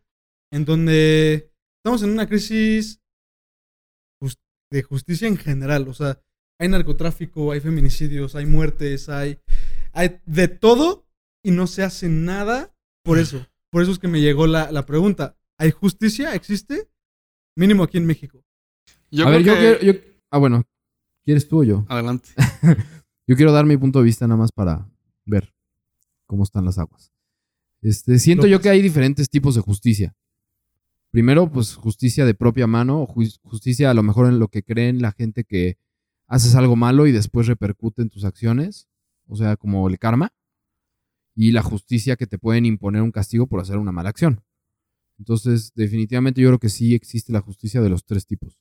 en 0.52 0.66
donde 0.66 1.52
estamos 1.78 2.04
en 2.04 2.10
una 2.12 2.28
crisis 2.28 3.02
de 4.70 4.84
justicia 4.84 5.28
en 5.28 5.38
general. 5.38 5.88
O 5.88 5.94
sea, 5.94 6.20
hay 6.60 6.68
narcotráfico, 6.68 7.52
hay 7.52 7.62
feminicidios, 7.62 8.36
hay 8.36 8.46
muertes, 8.46 9.08
hay, 9.10 9.40
hay 9.94 10.20
de 10.26 10.48
todo 10.50 11.08
y 11.42 11.52
no 11.52 11.68
se 11.68 11.84
hace 11.84 12.10
nada 12.10 12.76
por 13.04 13.18
eso. 13.18 13.46
Por 13.70 13.82
eso 13.82 13.92
es 13.92 14.00
que 14.00 14.08
me 14.10 14.20
llegó 14.22 14.46
la, 14.48 14.72
la 14.72 14.86
pregunta. 14.86 15.38
¿Hay 15.58 15.72
justicia? 15.72 16.36
¿Existe? 16.36 16.90
Mínimo 17.56 17.84
aquí 17.84 17.98
en 17.98 18.06
México. 18.06 18.44
Yo 19.10 19.26
a 19.26 19.30
ver, 19.32 19.44
yo 19.44 19.56
quiero. 19.56 19.80
yo- 19.82 19.94
ah, 20.32 20.38
bueno, 20.38 20.64
¿quieres 21.24 21.48
tú 21.48 21.62
o 21.62 21.64
yo? 21.64 21.86
Adelante. 21.90 22.30
Yo 23.30 23.36
quiero 23.36 23.52
dar 23.52 23.66
mi 23.66 23.76
punto 23.76 24.00
de 24.00 24.06
vista 24.06 24.26
nada 24.26 24.40
más 24.40 24.54
para 24.54 24.90
ver 25.26 25.54
cómo 26.28 26.44
están 26.44 26.64
las 26.64 26.78
aguas. 26.78 27.12
Este, 27.82 28.20
siento 28.20 28.48
yo 28.48 28.62
que 28.62 28.70
hay 28.70 28.82
diferentes 28.82 29.30
tipos 29.30 29.54
de 29.54 29.60
justicia. 29.60 30.16
Primero, 31.18 31.52
pues 31.52 31.74
justicia 31.74 32.26
de 32.28 32.36
propia 32.36 32.68
mano, 32.68 33.08
ju- 33.08 33.40
justicia 33.42 33.90
a 33.90 33.96
lo 33.96 34.04
mejor 34.04 34.28
en 34.28 34.38
lo 34.38 34.50
que 34.50 34.62
creen 34.62 35.02
la 35.02 35.14
gente 35.14 35.46
que 35.46 35.80
haces 36.28 36.54
algo 36.54 36.76
malo 36.76 37.08
y 37.08 37.12
después 37.12 37.48
repercute 37.48 38.04
en 38.04 38.10
tus 38.10 38.24
acciones, 38.24 38.88
o 39.26 39.36
sea, 39.36 39.58
como 39.58 39.90
el 39.90 39.98
karma, 39.98 40.32
y 41.34 41.54
la 41.54 41.64
justicia 41.64 42.18
que 42.18 42.28
te 42.28 42.38
pueden 42.38 42.68
imponer 42.68 43.02
un 43.02 43.10
castigo 43.10 43.48
por 43.48 43.60
hacer 43.60 43.78
una 43.78 43.92
mala 43.92 44.10
acción. 44.10 44.44
Entonces, 45.18 45.72
definitivamente 45.74 46.40
yo 46.40 46.50
creo 46.50 46.60
que 46.60 46.70
sí 46.70 46.94
existe 46.94 47.34
la 47.34 47.42
justicia 47.42 47.82
de 47.82 47.90
los 47.90 48.06
tres 48.06 48.28
tipos. 48.28 48.60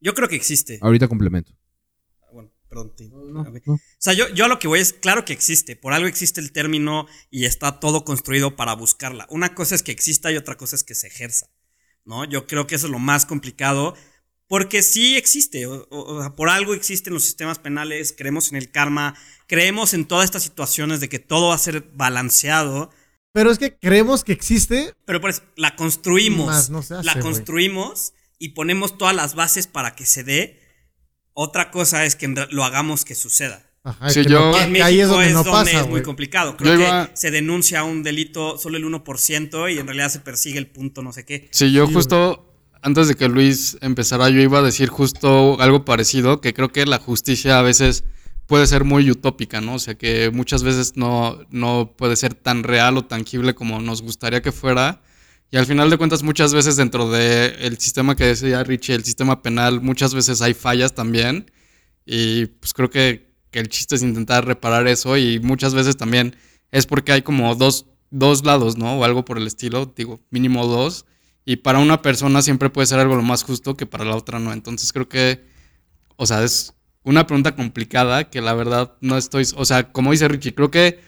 Yo 0.00 0.14
creo 0.14 0.28
que 0.28 0.36
existe. 0.36 0.78
Ahorita 0.80 1.08
complemento. 1.08 1.52
Te- 2.96 3.08
No, 3.08 3.24
no. 3.24 3.42
O 3.74 3.78
sea, 3.98 4.12
yo, 4.12 4.28
yo 4.28 4.44
a 4.44 4.48
lo 4.48 4.58
que 4.58 4.68
voy 4.68 4.78
es, 4.80 4.92
claro 4.92 5.24
que 5.24 5.32
existe. 5.32 5.76
Por 5.76 5.92
algo 5.92 6.06
existe 6.08 6.40
el 6.40 6.52
término 6.52 7.06
y 7.30 7.44
está 7.44 7.80
todo 7.80 8.04
construido 8.04 8.56
para 8.56 8.74
buscarla. 8.74 9.26
Una 9.30 9.54
cosa 9.54 9.74
es 9.74 9.82
que 9.82 9.92
exista 9.92 10.30
y 10.30 10.36
otra 10.36 10.56
cosa 10.56 10.76
es 10.76 10.84
que 10.84 10.94
se 10.94 11.08
ejerza. 11.08 11.48
¿No? 12.04 12.24
Yo 12.24 12.46
creo 12.46 12.66
que 12.66 12.76
eso 12.76 12.86
es 12.86 12.92
lo 12.92 12.98
más 12.98 13.26
complicado. 13.26 13.94
Porque 14.46 14.82
sí 14.82 15.16
existe. 15.16 15.66
O, 15.66 15.86
o- 15.90 16.14
o 16.16 16.20
sea, 16.22 16.34
por 16.34 16.48
algo 16.48 16.74
existen 16.74 17.12
los 17.14 17.24
sistemas 17.24 17.58
penales. 17.58 18.14
Creemos 18.16 18.50
en 18.50 18.56
el 18.58 18.70
karma. 18.70 19.14
Creemos 19.46 19.92
en 19.94 20.06
todas 20.06 20.24
estas 20.24 20.42
situaciones 20.42 21.00
de 21.00 21.08
que 21.08 21.18
todo 21.18 21.48
va 21.48 21.54
a 21.54 21.58
ser 21.58 21.82
balanceado. 21.94 22.90
Pero 23.32 23.50
es 23.52 23.58
que 23.58 23.76
creemos 23.76 24.24
que 24.24 24.32
existe. 24.32 24.92
Pero 25.04 25.20
por 25.20 25.30
eso, 25.30 25.42
la 25.56 25.76
construimos. 25.76 26.46
Más 26.46 26.70
no 26.70 26.82
se 26.82 26.94
hace, 26.94 27.04
la 27.06 27.20
construimos 27.20 28.12
y 28.38 28.50
ponemos 28.50 28.98
todas 28.98 29.14
las 29.14 29.34
bases 29.36 29.66
para 29.68 29.94
que 29.94 30.04
se 30.06 30.24
dé. 30.24 30.59
Otra 31.34 31.70
cosa 31.70 32.04
es 32.04 32.16
que 32.16 32.28
lo 32.50 32.64
hagamos 32.64 33.04
que 33.04 33.14
suceda. 33.14 33.62
Ajá, 33.82 34.10
Sí, 34.10 34.22
que 34.24 34.30
yo- 34.30 34.54
en 34.58 34.74
que 34.74 34.82
ahí 34.82 35.00
es 35.00 35.08
México 35.08 35.08
donde 35.14 35.26
es 35.28 35.32
no 35.32 35.42
donde 35.44 35.50
pasa, 35.72 35.80
es 35.80 35.88
muy 35.88 36.02
complicado. 36.02 36.56
Creo 36.56 36.72
Yo 36.74 36.78
que 36.80 36.84
iba- 36.86 37.10
se 37.14 37.30
denuncia 37.30 37.82
un 37.82 38.02
delito 38.02 38.58
solo 38.58 38.76
el 38.76 38.84
1% 38.84 39.68
y 39.70 39.78
en 39.78 39.86
realidad 39.86 40.10
se 40.10 40.20
persigue 40.20 40.58
el 40.58 40.66
punto 40.66 41.02
no 41.02 41.12
sé 41.12 41.24
qué. 41.24 41.48
Sí, 41.52 41.72
yo 41.72 41.86
Sí, 41.86 41.94
justo, 41.94 42.52
antes 42.82 43.08
de 43.08 43.14
que 43.14 43.28
Luis 43.28 43.78
empezara, 43.80 44.28
yo 44.28 44.40
iba 44.42 44.58
a 44.58 44.62
decir 44.62 44.88
justo 44.90 45.58
algo 45.62 45.84
parecido, 45.86 46.40
que 46.42 46.52
creo 46.52 46.68
que 46.70 46.84
la 46.84 46.98
justicia 46.98 47.58
a 47.58 47.62
veces 47.62 48.04
puede 48.46 48.66
ser 48.66 48.84
muy 48.84 49.10
utópica, 49.10 49.60
¿no? 49.62 49.74
O 49.76 49.78
sea, 49.78 49.94
que 49.94 50.30
muchas 50.30 50.62
veces 50.62 50.96
no, 50.96 51.38
no 51.50 51.94
puede 51.96 52.16
ser 52.16 52.34
tan 52.34 52.64
real 52.64 52.98
o 52.98 53.04
tangible 53.06 53.54
como 53.54 53.80
nos 53.80 54.02
gustaría 54.02 54.42
que 54.42 54.52
fuera. 54.52 55.00
Y 55.50 55.56
al 55.56 55.66
final 55.66 55.90
de 55.90 55.98
cuentas, 55.98 56.22
muchas 56.22 56.54
veces 56.54 56.76
dentro 56.76 57.10
del 57.10 57.76
sistema 57.78 58.14
que 58.14 58.24
decía 58.24 58.62
Richie, 58.62 58.94
el 58.94 59.04
sistema 59.04 59.42
penal, 59.42 59.80
muchas 59.80 60.14
veces 60.14 60.42
hay 60.42 60.54
fallas 60.54 60.94
también. 60.94 61.50
Y 62.06 62.46
pues 62.46 62.72
creo 62.72 62.90
que, 62.90 63.34
que 63.50 63.58
el 63.58 63.68
chiste 63.68 63.96
es 63.96 64.02
intentar 64.02 64.46
reparar 64.46 64.86
eso 64.86 65.16
y 65.16 65.40
muchas 65.40 65.74
veces 65.74 65.96
también 65.96 66.36
es 66.70 66.86
porque 66.86 67.12
hay 67.12 67.22
como 67.22 67.54
dos, 67.56 67.86
dos 68.10 68.44
lados, 68.44 68.76
¿no? 68.76 68.98
O 68.98 69.04
algo 69.04 69.24
por 69.24 69.38
el 69.38 69.46
estilo, 69.46 69.92
digo, 69.96 70.20
mínimo 70.30 70.66
dos. 70.66 71.04
Y 71.44 71.56
para 71.56 71.80
una 71.80 72.00
persona 72.00 72.42
siempre 72.42 72.70
puede 72.70 72.86
ser 72.86 73.00
algo 73.00 73.16
lo 73.16 73.22
más 73.22 73.42
justo 73.42 73.76
que 73.76 73.86
para 73.86 74.04
la 74.04 74.14
otra 74.14 74.38
no. 74.38 74.52
Entonces 74.52 74.92
creo 74.92 75.08
que, 75.08 75.44
o 76.16 76.26
sea, 76.26 76.44
es 76.44 76.74
una 77.02 77.26
pregunta 77.26 77.56
complicada 77.56 78.30
que 78.30 78.40
la 78.40 78.54
verdad 78.54 78.94
no 79.00 79.16
estoy, 79.16 79.46
o 79.56 79.64
sea, 79.64 79.90
como 79.90 80.12
dice 80.12 80.28
Richie, 80.28 80.54
creo 80.54 80.70
que 80.70 81.00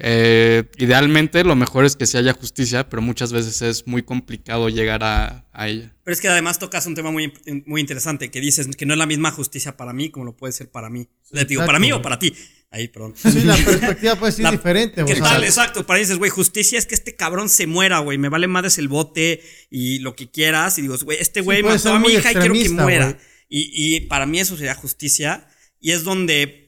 eh, 0.00 0.64
idealmente 0.78 1.44
lo 1.44 1.56
mejor 1.56 1.84
es 1.84 1.96
que 1.96 2.06
sí 2.06 2.16
haya 2.16 2.32
justicia, 2.32 2.88
pero 2.88 3.02
muchas 3.02 3.32
veces 3.32 3.60
es 3.62 3.86
muy 3.86 4.02
complicado 4.02 4.68
llegar 4.68 5.02
a, 5.04 5.46
a 5.52 5.68
ella. 5.68 5.94
Pero 6.04 6.14
es 6.14 6.20
que 6.20 6.28
además 6.28 6.58
tocas 6.58 6.86
un 6.86 6.94
tema 6.94 7.10
muy, 7.10 7.32
muy 7.66 7.80
interesante 7.80 8.30
que 8.30 8.40
dices 8.40 8.66
que 8.76 8.86
no 8.86 8.94
es 8.94 8.98
la 8.98 9.06
misma 9.06 9.30
justicia 9.30 9.76
para 9.76 9.92
mí 9.92 10.10
como 10.10 10.24
lo 10.26 10.36
puede 10.36 10.52
ser 10.52 10.70
para 10.70 10.88
mí. 10.90 11.08
Le 11.32 11.44
digo, 11.44 11.64
para 11.66 11.78
mí 11.78 11.92
o 11.92 12.00
para 12.02 12.18
ti. 12.18 12.34
Ahí, 12.70 12.88
perdón. 12.88 13.14
Sí, 13.16 13.40
la 13.44 13.56
perspectiva 13.64 14.16
puede 14.16 14.32
ser 14.32 14.42
La- 14.44 14.50
diferente, 14.50 14.96
¿Qué 14.96 15.14
güey. 15.14 15.20
tal? 15.20 15.42
Exacto. 15.44 15.86
Para 15.86 15.98
mí 15.98 16.02
dices, 16.04 16.18
güey, 16.18 16.30
justicia 16.30 16.78
es 16.78 16.84
que 16.86 16.94
este 16.94 17.16
cabrón 17.16 17.48
se 17.48 17.66
muera, 17.66 18.00
güey. 18.00 18.18
Me 18.18 18.28
vale 18.28 18.46
madres 18.46 18.76
el 18.76 18.88
bote 18.88 19.40
y 19.70 20.00
lo 20.00 20.14
que 20.14 20.30
quieras. 20.30 20.78
Y 20.78 20.82
digo, 20.82 20.96
güey, 21.02 21.16
este 21.18 21.40
güey 21.40 21.62
puede 21.62 21.76
mató 21.76 21.94
a 21.94 21.98
mi 21.98 22.08
hija 22.08 22.30
y 22.30 22.34
quiero 22.34 22.52
que 22.54 22.68
muera. 22.68 23.18
Y, 23.48 23.96
y 23.96 24.00
para 24.02 24.26
mí 24.26 24.38
eso 24.38 24.54
sería 24.56 24.74
justicia. 24.74 25.48
Y 25.80 25.92
es 25.92 26.04
donde, 26.04 26.67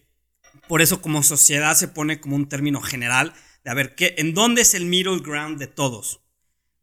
por 0.71 0.83
eso 0.83 1.03
como 1.03 1.25
sociedad 1.25 1.75
se 1.75 1.89
pone 1.89 2.21
como 2.21 2.37
un 2.37 2.49
término 2.49 2.81
general 2.81 3.33
de 3.65 3.73
a 3.73 3.75
ver, 3.75 3.97
¿qué, 3.97 4.15
¿en 4.19 4.35
dónde 4.35 4.63
es 4.63 4.73
el 4.75 4.87
middle 4.87 5.19
ground 5.19 5.59
de 5.59 5.67
todos? 5.67 6.21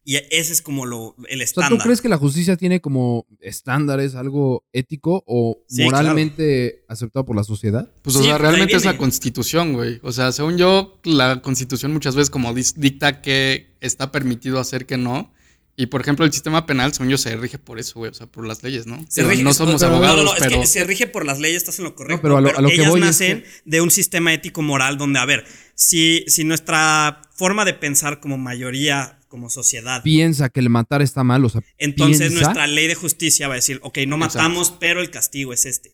Y 0.03 0.17
ese 0.17 0.51
es 0.51 0.61
como 0.61 0.85
lo, 0.85 1.15
el 1.19 1.23
O 1.23 1.27
sea, 1.37 1.43
estándar. 1.45 1.77
¿tú 1.77 1.83
crees 1.85 2.01
que 2.01 2.09
la 2.09 2.17
justicia 2.17 2.57
tiene 2.57 2.81
como 2.81 3.25
estándares, 3.39 4.15
algo 4.15 4.65
ético 4.73 5.23
o 5.25 5.63
Sí, 5.69 5.85
moralmente 5.85 6.83
aceptado 6.89 7.25
por 7.25 7.37
la 7.37 7.45
sociedad? 7.45 7.89
Pues, 8.01 8.17
Sí, 8.17 8.23
o 8.23 8.23
sea, 8.25 8.37
pues, 8.37 8.41
realmente 8.41 8.75
es 8.75 8.83
la 8.83 8.97
constitución, 8.97 9.71
güey. 9.71 10.01
O 10.03 10.11
sea, 10.11 10.33
según 10.33 10.57
yo, 10.57 10.99
la 11.05 11.41
constitución 11.41 11.93
muchas 11.93 12.13
veces 12.13 12.29
como 12.29 12.53
dicta 12.53 13.21
que 13.21 13.77
está 13.79 14.11
permitido 14.11 14.59
hacer 14.59 14.85
que 14.85 14.97
no. 14.97 15.31
Y, 15.79 15.85
por 15.85 16.01
ejemplo, 16.01 16.25
el 16.25 16.33
sistema 16.33 16.65
penal, 16.65 16.91
según 16.91 17.09
yo, 17.09 17.19
se 17.19 17.35
rige 17.37 17.59
por 17.59 17.77
eso, 17.79 17.93
güey. 17.99 18.09
O 18.09 18.13
sea, 18.15 18.25
por 18.25 18.47
las 18.47 18.63
leyes, 18.63 18.87
¿no? 18.87 18.97
Se 19.09 19.23
rige- 19.23 19.43
no 19.43 19.53
somos 19.53 19.79
no, 19.79 19.87
no, 19.87 19.93
abogados, 19.95 20.17
no, 20.25 20.31
no, 20.33 20.39
pero... 20.39 20.55
Es 20.55 20.61
que 20.61 20.65
se 20.67 20.83
rige 20.83 21.05
por 21.05 21.23
las 21.23 21.39
leyes, 21.39 21.57
estás 21.57 21.77
en 21.77 21.85
lo 21.85 21.93
correcto. 21.95 22.15
No, 22.17 22.21
pero 22.23 22.37
a 22.37 22.41
lo- 22.41 22.57
a 22.57 22.61
lo 22.61 22.67
que 22.67 22.73
ellas 22.75 22.89
voy 22.89 22.99
es 23.01 23.05
nacen 23.05 23.43
que- 23.43 23.49
de 23.65 23.81
un 23.81 23.91
sistema 23.91 24.33
ético-moral 24.33 24.97
donde, 24.97 25.19
a 25.19 25.25
ver, 25.25 25.45
si, 25.75 26.25
si 26.27 26.43
nuestra 26.45 27.21
forma 27.35 27.63
de 27.63 27.75
pensar 27.75 28.19
como 28.19 28.39
mayoría, 28.39 29.19
como 29.27 29.51
sociedad, 29.51 30.01
Piensa 30.01 30.49
que 30.49 30.61
el 30.61 30.69
matar 30.71 31.03
está 31.03 31.23
mal, 31.23 31.45
o 31.45 31.49
sea, 31.49 31.61
entonces 31.77 32.29
piensa- 32.29 32.39
nuestra 32.41 32.65
ley 32.65 32.87
de 32.87 32.95
justicia 32.95 33.47
va 33.47 33.53
a 33.53 33.57
decir, 33.57 33.79
ok, 33.83 33.99
no 34.07 34.17
matamos, 34.17 34.71
pero 34.79 34.99
el 34.99 35.11
castigo 35.11 35.53
es 35.53 35.65
este. 35.67 35.93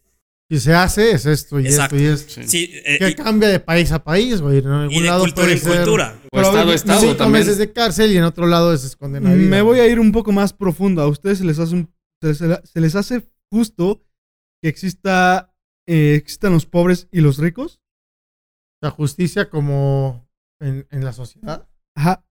Si 0.52 0.60
se 0.60 0.74
hace, 0.74 1.12
es 1.12 1.26
esto 1.26 1.60
y 1.60 1.66
Exacto. 1.68 1.96
esto 1.96 2.04
y 2.04 2.08
esto. 2.14 2.42
Sí. 2.44 2.48
Sí, 2.68 2.72
eh, 2.86 2.98
Que 3.00 3.10
y- 3.10 3.16
cambia 3.16 3.50
de 3.50 3.60
país 3.60 3.92
a 3.92 4.04
país, 4.04 4.42
güey. 4.42 4.60
En 4.60 4.68
algún 4.68 4.94
y, 4.96 5.00
de 5.02 5.08
lado 5.08 5.22
cultura 5.24 5.46
puede 5.46 5.58
en 5.58 5.64
ser 5.64 5.76
cultura. 5.78 6.22
O 6.32 6.42
estado 6.42 6.72
a 6.72 6.76
estado 6.76 7.00
cinco 7.02 7.16
también. 7.16 7.42
meses 7.46 7.58
de 7.58 7.72
cárcel 7.74 8.12
y 8.12 8.18
en 8.18 8.24
otro 8.24 8.46
lado 8.46 8.74
es 8.74 8.84
vida. 9.36 9.50
Me 9.50 9.62
voy 9.62 9.80
a 9.80 9.88
ir 9.88 10.00
un 10.00 10.12
poco 10.12 10.32
más 10.32 10.54
profundo. 10.54 11.02
¿A 11.02 11.08
ustedes 11.08 11.40
se 11.40 11.46
les 11.46 11.58
hace, 11.60 11.76
un- 11.76 11.94
se, 12.22 12.36
se- 12.36 12.62
se 12.64 12.82
les 12.82 12.96
hace 12.96 13.28
justo 13.52 14.04
que 14.62 14.70
exista, 14.70 15.56
eh, 15.88 16.16
existan 16.16 16.54
los 16.54 16.66
pobres 16.66 17.08
y 17.12 17.22
los 17.22 17.38
ricos? 17.38 17.80
sea, 18.82 18.92
justicia 18.92 19.50
como 19.50 20.30
en, 20.60 20.86
en 20.92 21.06
la 21.06 21.14
sociedad. 21.14 21.68
Ajá. 21.96 22.26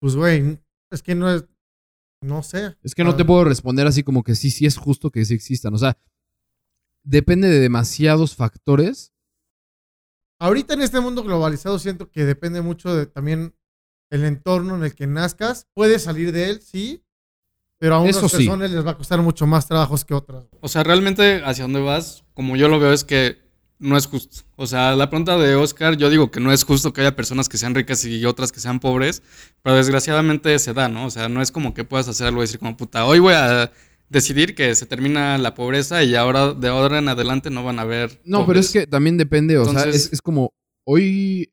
Pues, 0.00 0.16
güey, 0.16 0.58
es 0.90 1.02
que 1.02 1.14
no 1.14 1.32
es. 1.32 1.44
No 2.24 2.42
sé. 2.42 2.76
Es 2.82 2.94
que 2.94 3.04
no 3.04 3.16
te 3.16 3.24
puedo 3.24 3.44
responder 3.44 3.86
así 3.86 4.02
como 4.02 4.22
que 4.24 4.34
sí, 4.34 4.50
sí 4.50 4.66
es 4.66 4.76
justo 4.76 5.10
que 5.10 5.24
sí 5.24 5.34
existan. 5.34 5.72
O 5.74 5.78
sea, 5.78 5.96
depende 7.02 7.48
de 7.48 7.60
demasiados 7.60 8.34
factores. 8.34 9.12
Ahorita 10.38 10.74
en 10.74 10.82
este 10.82 11.00
mundo 11.00 11.22
globalizado 11.22 11.78
siento 11.78 12.10
que 12.10 12.24
depende 12.24 12.62
mucho 12.62 12.94
de 12.94 13.06
también 13.06 13.54
el 14.10 14.24
entorno 14.24 14.76
en 14.76 14.84
el 14.84 14.94
que 14.94 15.06
nazcas. 15.06 15.66
Puedes 15.74 16.02
salir 16.02 16.32
de 16.32 16.50
él, 16.50 16.60
sí. 16.60 17.04
Pero 17.78 17.96
a 17.96 18.00
unas 18.00 18.16
Eso 18.16 18.28
sí. 18.28 18.36
personas 18.38 18.70
les 18.70 18.86
va 18.86 18.92
a 18.92 18.96
costar 18.96 19.20
mucho 19.22 19.46
más 19.46 19.66
trabajos 19.66 20.04
que 20.04 20.14
otras. 20.14 20.44
O 20.60 20.68
sea, 20.68 20.84
realmente 20.84 21.42
hacia 21.44 21.64
dónde 21.64 21.80
vas, 21.80 22.24
como 22.34 22.56
yo 22.56 22.68
lo 22.68 22.78
veo, 22.78 22.92
es 22.92 23.02
que 23.04 23.38
no 23.80 23.96
es 23.96 24.06
justo. 24.06 24.44
O 24.56 24.66
sea, 24.66 24.94
la 24.94 25.10
pregunta 25.10 25.36
de 25.36 25.56
Oscar, 25.56 25.96
yo 25.96 26.08
digo 26.08 26.30
que 26.30 26.38
no 26.38 26.52
es 26.52 26.62
justo 26.62 26.92
que 26.92 27.00
haya 27.00 27.16
personas 27.16 27.48
que 27.48 27.58
sean 27.58 27.74
ricas 27.74 28.04
y 28.04 28.24
otras 28.24 28.52
que 28.52 28.60
sean 28.60 28.78
pobres, 28.78 29.22
pero 29.62 29.74
desgraciadamente 29.76 30.56
se 30.60 30.72
da, 30.72 30.88
¿no? 30.88 31.06
O 31.06 31.10
sea, 31.10 31.28
no 31.28 31.42
es 31.42 31.50
como 31.50 31.74
que 31.74 31.82
puedas 31.82 32.06
hacer 32.06 32.28
algo 32.28 32.40
y 32.40 32.44
decir 32.44 32.60
como 32.60 32.76
puta, 32.76 33.04
hoy 33.04 33.18
voy 33.18 33.34
a 33.34 33.72
decidir 34.12 34.54
que 34.54 34.74
se 34.74 34.86
termina 34.86 35.38
la 35.38 35.54
pobreza 35.54 36.02
y 36.04 36.14
ahora 36.14 36.52
de 36.54 36.68
ahora 36.68 36.98
en 36.98 37.08
adelante 37.08 37.50
no 37.50 37.64
van 37.64 37.78
a 37.78 37.82
haber. 37.82 38.20
No, 38.24 38.46
pero 38.46 38.60
es 38.60 38.70
que 38.70 38.86
también 38.86 39.16
depende. 39.16 39.58
O 39.58 39.64
sea, 39.70 39.84
es, 39.84 40.12
es 40.12 40.22
como 40.22 40.52
hoy. 40.84 41.50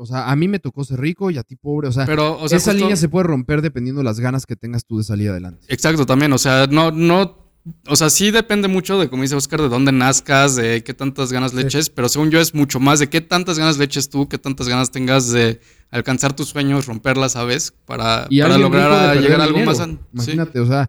O 0.00 0.06
sea, 0.06 0.30
a 0.30 0.36
mí 0.36 0.46
me 0.46 0.60
tocó 0.60 0.84
ser 0.84 1.00
rico 1.00 1.28
y 1.30 1.38
a 1.38 1.42
ti 1.42 1.56
pobre. 1.56 1.88
O 1.88 1.92
sea, 1.92 2.06
Pero, 2.06 2.38
o 2.40 2.48
sea, 2.48 2.58
esa 2.58 2.70
justo- 2.70 2.80
línea 2.84 2.96
se 2.96 3.08
puede 3.08 3.24
romper 3.26 3.62
dependiendo 3.62 3.98
de 4.00 4.04
las 4.04 4.20
ganas 4.20 4.46
que 4.46 4.54
tengas 4.54 4.84
tú 4.84 4.98
de 4.98 5.04
salir 5.04 5.30
adelante. 5.30 5.66
Exacto, 5.68 6.06
también. 6.06 6.32
O 6.32 6.38
sea, 6.38 6.66
no, 6.70 6.90
no. 6.92 7.48
O 7.86 7.96
sea, 7.96 8.08
sí 8.08 8.30
depende 8.30 8.66
mucho 8.68 8.98
de, 8.98 9.10
como 9.10 9.22
dice 9.22 9.34
Oscar, 9.34 9.60
de 9.60 9.68
dónde 9.68 9.90
nazcas, 9.92 10.54
de 10.56 10.82
qué 10.84 10.94
tantas 10.94 11.32
ganas 11.32 11.52
le 11.52 11.62
Sí. 11.62 11.66
eches, 11.66 11.90
pero 11.90 12.08
según 12.08 12.30
yo 12.30 12.40
es 12.40 12.54
mucho 12.54 12.80
más 12.80 12.98
de 13.00 13.08
qué 13.10 13.20
tantas 13.20 13.58
ganas 13.58 13.76
le 13.76 13.84
eches 13.84 14.08
tú, 14.08 14.26
qué 14.28 14.38
tantas 14.38 14.68
ganas 14.68 14.90
tengas 14.90 15.30
de 15.32 15.60
alcanzar 15.90 16.32
tus 16.34 16.48
sueños, 16.48 16.86
romperlas, 16.86 17.32
¿sabes? 17.32 17.74
Para, 17.84 18.26
Y 18.30 18.40
para 18.40 18.56
lograr 18.56 18.90
a 18.92 19.14
llegar 19.16 19.40
a 19.40 19.44
algo 19.44 19.58
dinero. 19.58 19.76
más. 19.78 19.86
sí. 19.86 19.98
Imagínate, 20.14 20.60
o 20.60 20.66
sea, 20.66 20.88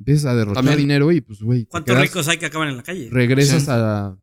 empiezas 0.00 0.24
a 0.26 0.34
derrochar 0.34 0.56
También. 0.64 0.78
dinero 0.78 1.12
y 1.12 1.20
pues, 1.20 1.40
güey, 1.40 1.66
¿Cuántos 1.66 1.94
quedas- 1.94 2.02
ricos 2.08 2.26
hay 2.28 2.38
que 2.38 2.46
acaban 2.46 2.68
en 2.68 2.76
la 2.78 2.82
calle? 2.82 3.08
regresas 3.12 3.62
Sí. 3.62 3.70
a. 3.70 4.16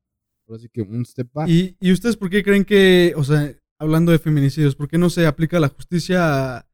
Ahora 0.50 0.62
sí 0.62 0.70
que 0.74 0.82
un 0.82 1.06
step 1.06 1.30
back. 1.34 1.48
¿Y, 1.50 1.76
¿Y 1.80 1.92
ustedes 1.92 2.16
por 2.18 2.30
qué 2.30 2.44
creen 2.44 2.64
que, 2.66 3.14
o 3.16 3.24
sea, 3.24 3.54
hablando 3.80 4.12
de 4.12 4.20
feminicidios, 4.20 4.76
por 4.76 4.88
qué 4.90 4.98
no 4.98 5.10
se 5.10 5.26
aplica 5.26 5.60
la 5.60 5.70
justicia? 5.70 6.58
a- 6.58 6.66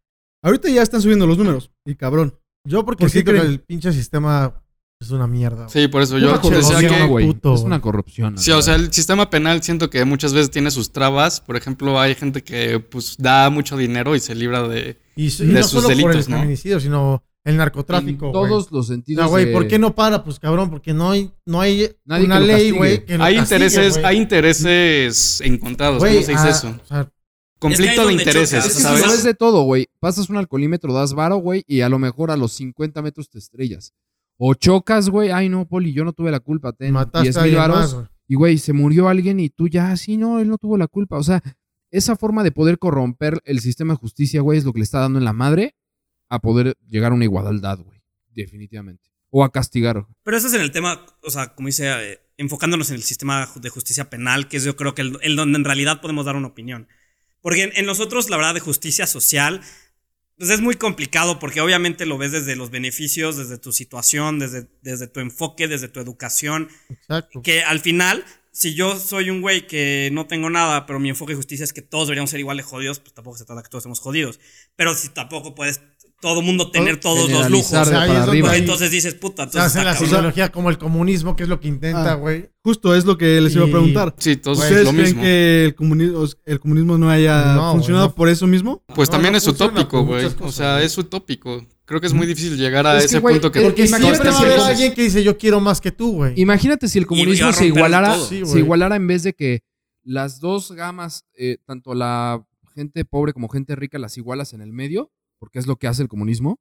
Ahorita 0.44 0.70
ya 0.70 0.82
están 0.82 1.02
subiendo 1.02 1.26
los 1.26 1.38
números, 1.38 1.72
y 1.86 1.96
cabrón. 1.96 2.38
Yo 2.68 2.84
porque 2.86 3.04
¿Por 3.06 3.10
siento 3.12 3.32
que 3.34 3.40
el 3.40 3.60
pinche 3.62 3.92
sistema 3.94 4.62
es 5.02 5.10
una 5.12 5.26
mierda. 5.28 5.66
güey. 5.68 5.70
Sí, 5.70 5.88
por 5.88 6.02
eso 6.02 6.18
yo 6.18 6.38
decía 6.38 6.80
que. 6.80 7.08
puto, 7.26 7.56
es 7.56 7.62
una 7.62 7.82
corrupción. 7.82 8.38
Sí, 8.38 8.52
o 8.52 8.62
sea, 8.62 8.76
el 8.76 8.92
sistema 8.94 9.30
penal 9.30 9.64
siento 9.64 9.90
que 9.90 10.06
muchas 10.06 10.34
veces 10.34 10.52
tiene 10.52 10.70
sus 10.72 10.92
trabas. 10.92 11.42
Por 11.42 11.56
ejemplo, 11.58 12.00
hay 12.00 12.14
gente 12.16 12.42
que 12.44 12.80
pues 12.80 13.16
da 13.18 13.50
mucho 13.50 13.76
dinero 13.78 14.16
y 14.16 14.20
se 14.20 14.36
libra 14.36 14.68
de. 14.68 14.98
Y, 15.16 15.28
s- 15.28 15.44
y 15.44 15.48
de 15.48 15.54
no 15.54 15.64
sus 15.64 15.82
solo 15.82 15.84
por 15.84 15.92
el 15.94 15.98
delitos, 16.00 16.30
¿no? 16.30 16.38
feminicidio, 16.38 16.80
sino 16.80 17.24
el 17.44 17.58
narcotráfico. 17.58 18.28
en 18.28 18.32
todos 18.32 18.72
los 18.72 18.88
sentidos. 18.88 19.30
güey, 19.30 19.46
de- 19.46 19.52
¿por 19.52 19.68
qué 19.68 19.78
no 19.78 19.96
para? 19.96 20.24
Pues 20.24 20.40
cabrón, 20.40 20.70
porque 20.70 20.94
no 20.94 21.12
hay, 21.12 21.32
no 21.46 21.60
hay 21.60 21.90
Nadie 22.06 22.26
una 22.26 22.40
ley, 22.40 22.72
güey. 22.72 23.04
Hay 23.20 23.38
intereses, 23.38 23.98
hay 23.98 24.18
intereses 24.18 25.42
encontrados. 25.42 26.00
Güey, 26.00 26.16
¿Cómo 26.16 26.26
se 26.26 26.32
dice 26.32 26.48
ah, 26.48 26.50
eso? 26.50 26.80
o 26.82 26.88
sea, 26.88 27.12
Conflicto 27.60 28.08
de 28.08 28.14
intereses, 28.14 28.50
chocas, 28.50 28.66
Es 28.66 28.76
que 28.76 28.82
¿sabes? 28.82 29.02
sabes 29.02 29.24
de 29.24 29.34
todo, 29.34 29.64
güey. 29.64 29.88
Pasas 30.00 30.30
un 30.30 30.38
alcoholímetro, 30.38 30.94
das 30.94 31.14
varo, 31.14 31.38
güey, 31.38 31.64
y 31.66 31.80
a 31.82 31.90
lo 31.90 31.98
mejor 31.98 32.30
a 32.30 32.36
los 32.36 32.52
50 32.54 33.02
metros 33.02 33.30
te 33.30 33.40
estrellas. 33.40 33.94
O 34.38 34.54
chocas, 34.54 35.10
güey. 35.10 35.32
Ay, 35.32 35.48
no, 35.48 35.66
Poli, 35.66 35.94
yo 35.94 36.04
no 36.04 36.12
tuve 36.12 36.30
la 36.32 36.42
culpa. 36.42 36.74
Ten 36.74 36.92
mataste 36.92 37.30
10 37.30 37.38
a 37.38 37.44
mil 37.44 37.56
más, 37.56 37.68
varos. 37.94 38.10
Y, 38.28 38.36
güey, 38.36 38.58
se 38.58 38.74
murió 38.74 39.08
alguien 39.08 39.40
y 39.40 39.50
tú 39.50 39.68
ya, 39.68 39.96
sí, 39.96 40.18
no, 40.18 40.40
él 40.40 40.50
no 40.50 40.58
tuvo 40.58 40.78
la 40.78 40.88
culpa. 40.88 41.18
O 41.18 41.24
sea, 41.24 41.42
esa 41.92 42.16
forma 42.16 42.44
de 42.44 42.52
poder 42.52 42.80
corromper 42.80 43.40
el 43.46 43.60
sistema 43.62 43.94
de 43.94 43.98
justicia, 44.00 44.42
güey, 44.42 44.58
es 44.58 44.66
lo 44.66 44.74
que 44.74 44.80
le 44.80 44.84
está 44.84 45.00
dando 45.00 45.20
en 45.20 45.26
la 45.26 45.34
madre 45.34 45.76
a 46.34 46.40
poder 46.40 46.76
llegar 46.90 47.12
a 47.12 47.16
una 47.16 47.26
igualdad, 47.26 47.80
güey. 47.80 48.02
Definitivamente. 48.32 49.10
O 49.30 49.44
a 49.44 49.52
castigar. 49.52 50.06
Pero 50.24 50.38
eso 50.38 50.48
es 50.48 50.54
en 50.54 50.62
el 50.62 50.72
tema, 50.72 51.06
o 51.22 51.30
sea, 51.30 51.54
como 51.56 51.68
dice, 51.68 51.92
eh, 51.92 52.20
enfocándonos 52.38 52.90
en 52.90 52.96
el 52.96 53.04
sistema 53.04 53.50
de 53.56 53.70
justicia 53.70 54.10
penal, 54.10 54.48
que 54.48 54.58
es 54.58 54.64
yo 54.64 54.76
creo 54.76 54.96
que 54.96 55.02
el, 55.02 55.20
el 55.22 55.36
donde 55.36 55.58
en 55.58 55.66
realidad 55.66 56.02
podemos 56.02 56.26
dar 56.26 56.36
una 56.36 56.48
opinión. 56.48 56.88
Porque 57.42 57.64
en, 57.64 57.72
en 57.76 57.86
nosotros, 57.86 58.30
la 58.30 58.38
verdad, 58.38 58.54
de 58.54 58.62
justicia 58.62 59.06
social, 59.06 59.62
pues 60.38 60.50
es 60.50 60.62
muy 60.62 60.76
complicado 60.76 61.40
porque 61.40 61.62
obviamente 61.62 62.06
lo 62.06 62.18
ves 62.18 62.32
desde 62.32 62.56
los 62.56 62.72
beneficios, 62.72 63.38
desde 63.38 63.58
tu 63.58 63.72
situación, 63.72 64.40
desde, 64.40 64.68
desde 64.82 65.08
tu 65.08 65.20
enfoque, 65.20 65.68
desde 65.68 65.88
tu 65.88 66.00
educación, 66.00 66.70
Exacto. 66.90 67.42
que 67.44 67.64
al 67.64 67.80
final, 67.80 68.26
si 68.52 68.74
yo 68.74 69.00
soy 69.00 69.30
un 69.30 69.42
güey 69.42 69.68
que 69.68 70.10
no 70.12 70.26
tengo 70.26 70.50
nada, 70.50 70.86
pero 70.86 71.00
mi 71.00 71.10
enfoque 71.10 71.34
de 71.34 71.38
justicia 71.38 71.64
es 71.64 71.74
que 71.74 71.82
todos 71.82 72.08
deberíamos 72.08 72.32
ser 72.32 72.40
igual 72.40 72.58
de 72.58 72.64
jodidos, 72.64 73.00
pues 73.00 73.14
tampoco 73.14 73.38
se 73.38 73.46
trata 73.46 73.62
de 73.62 73.64
que 73.64 73.70
todos 73.70 73.84
estemos 73.84 74.00
jodidos. 74.00 74.40
Pero 74.76 74.96
si 74.96 75.10
tampoco 75.10 75.54
puedes 75.54 75.82
todo 76.24 76.42
mundo 76.42 76.72
tener 76.72 77.00
todos 77.02 77.30
los 77.30 77.50
lujos. 77.52 77.74
O 77.74 77.86
sea, 77.86 78.00
para 78.08 78.24
arriba. 78.24 78.56
Entonces 78.56 78.90
dices, 78.90 79.14
puta, 79.14 79.44
Se 79.44 79.58
entonces 79.58 79.62
hace 79.68 79.80
está 79.80 79.84
la 79.92 79.94
cabrón. 79.94 80.10
ideología 80.10 80.50
como 80.54 80.70
el 80.70 80.78
comunismo, 80.78 81.36
que 81.36 81.44
es 81.44 81.50
lo 81.50 81.60
que 81.60 81.68
intenta, 81.68 82.14
Ah. 82.14 82.16
güey. 82.16 82.50
Justo 82.64 82.96
es 82.96 83.04
lo 83.04 83.18
que 83.18 83.42
les 83.42 83.54
iba 83.56 83.66
a 83.66 83.68
preguntar. 83.68 84.16
Sí, 84.18 84.38
todos 84.38 84.58
Güey, 84.60 84.68
es 84.68 84.72
¿Ustedes 84.72 84.86
lo 84.86 84.92
creen 84.94 85.06
mismo. 85.10 85.22
que 85.22 85.66
el 85.66 85.76
comunismo, 85.76 86.26
el 86.46 86.60
comunismo 86.62 86.98
no 86.98 87.10
haya 87.10 87.54
No, 87.56 87.74
funcionado 87.74 88.08
no. 88.08 88.16
por 88.16 88.30
eso 88.30 88.48
mismo? 88.48 88.82
Pues 88.96 89.10
No, 89.10 89.12
también 89.12 89.34
no 89.34 89.38
es 89.38 89.48
utópico, 89.48 90.06
güey. 90.06 90.26
O 90.40 90.52
sea, 90.52 90.82
es 90.82 90.98
utópico. 90.98 91.66
Creo 91.86 92.00
que 92.00 92.08
es 92.08 92.14
muy 92.14 92.26
difícil 92.26 92.56
llegar 92.58 92.88
a 92.88 92.96
Es 92.96 93.02
que, 93.04 93.06
ese 93.08 93.20
güey, 93.20 93.36
punto 93.36 93.52
que 93.52 93.60
Porque 93.60 93.86
Imagínate 93.86 94.16
siempre 94.16 94.32
va 94.32 94.36
a 94.38 94.40
si 94.40 94.46
haber 94.46 94.58
el- 94.60 94.64
alguien 94.66 94.94
que 94.94 95.02
dice, 95.04 95.22
yo 95.24 95.38
quiero 95.38 95.60
más 95.60 95.82
que 95.82 95.92
tú, 95.92 96.14
güey. 96.14 96.34
Imagínate 96.40 96.88
si 96.88 96.98
el 97.00 97.06
comunismo 97.06 97.52
se 97.52 97.66
igualara. 97.68 98.18
Sí, 98.18 98.46
se 98.46 98.60
igualara 98.60 98.96
en 98.96 99.06
vez 99.08 99.24
de 99.24 99.34
que 99.34 99.62
las 100.06 100.40
dos 100.40 100.72
gamas, 100.72 101.26
eh, 101.38 101.58
tanto 101.66 101.94
la 101.94 102.42
gente 102.74 103.04
pobre 103.06 103.34
como 103.34 103.50
gente 103.50 103.76
rica, 103.76 104.00
las 104.00 104.18
igualas 104.18 104.54
en 104.54 104.62
el 104.62 104.72
medio, 104.74 105.12
porque 105.44 105.60
es 105.60 105.68
lo 105.68 105.76
que 105.76 105.88
hace 105.88 106.02
el 106.02 106.08
comunismo. 106.08 106.58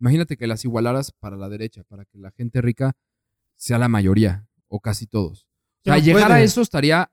Imagínate 0.00 0.36
que 0.36 0.48
las 0.48 0.64
igualaras 0.64 1.12
para 1.12 1.36
la 1.36 1.48
derecha, 1.48 1.84
para 1.84 2.04
que 2.04 2.18
la 2.18 2.32
gente 2.32 2.60
rica 2.60 2.96
sea 3.54 3.78
la 3.78 3.86
mayoría 3.86 4.48
o 4.66 4.80
casi 4.80 5.06
todos. 5.06 5.42
O 5.44 5.84
sea, 5.84 5.98
No 5.98 6.02
llegar 6.02 6.32
a 6.32 6.42
eso 6.42 6.60
estaría, 6.60 7.12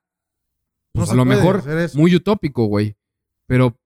pues, 0.94 1.10
No 1.10 1.14
a 1.14 1.16
lo 1.18 1.26
mejor, 1.26 1.64
muy 1.94 2.16
utópico, 2.16 2.66
güey. 2.66 2.96
Pero 3.46 3.78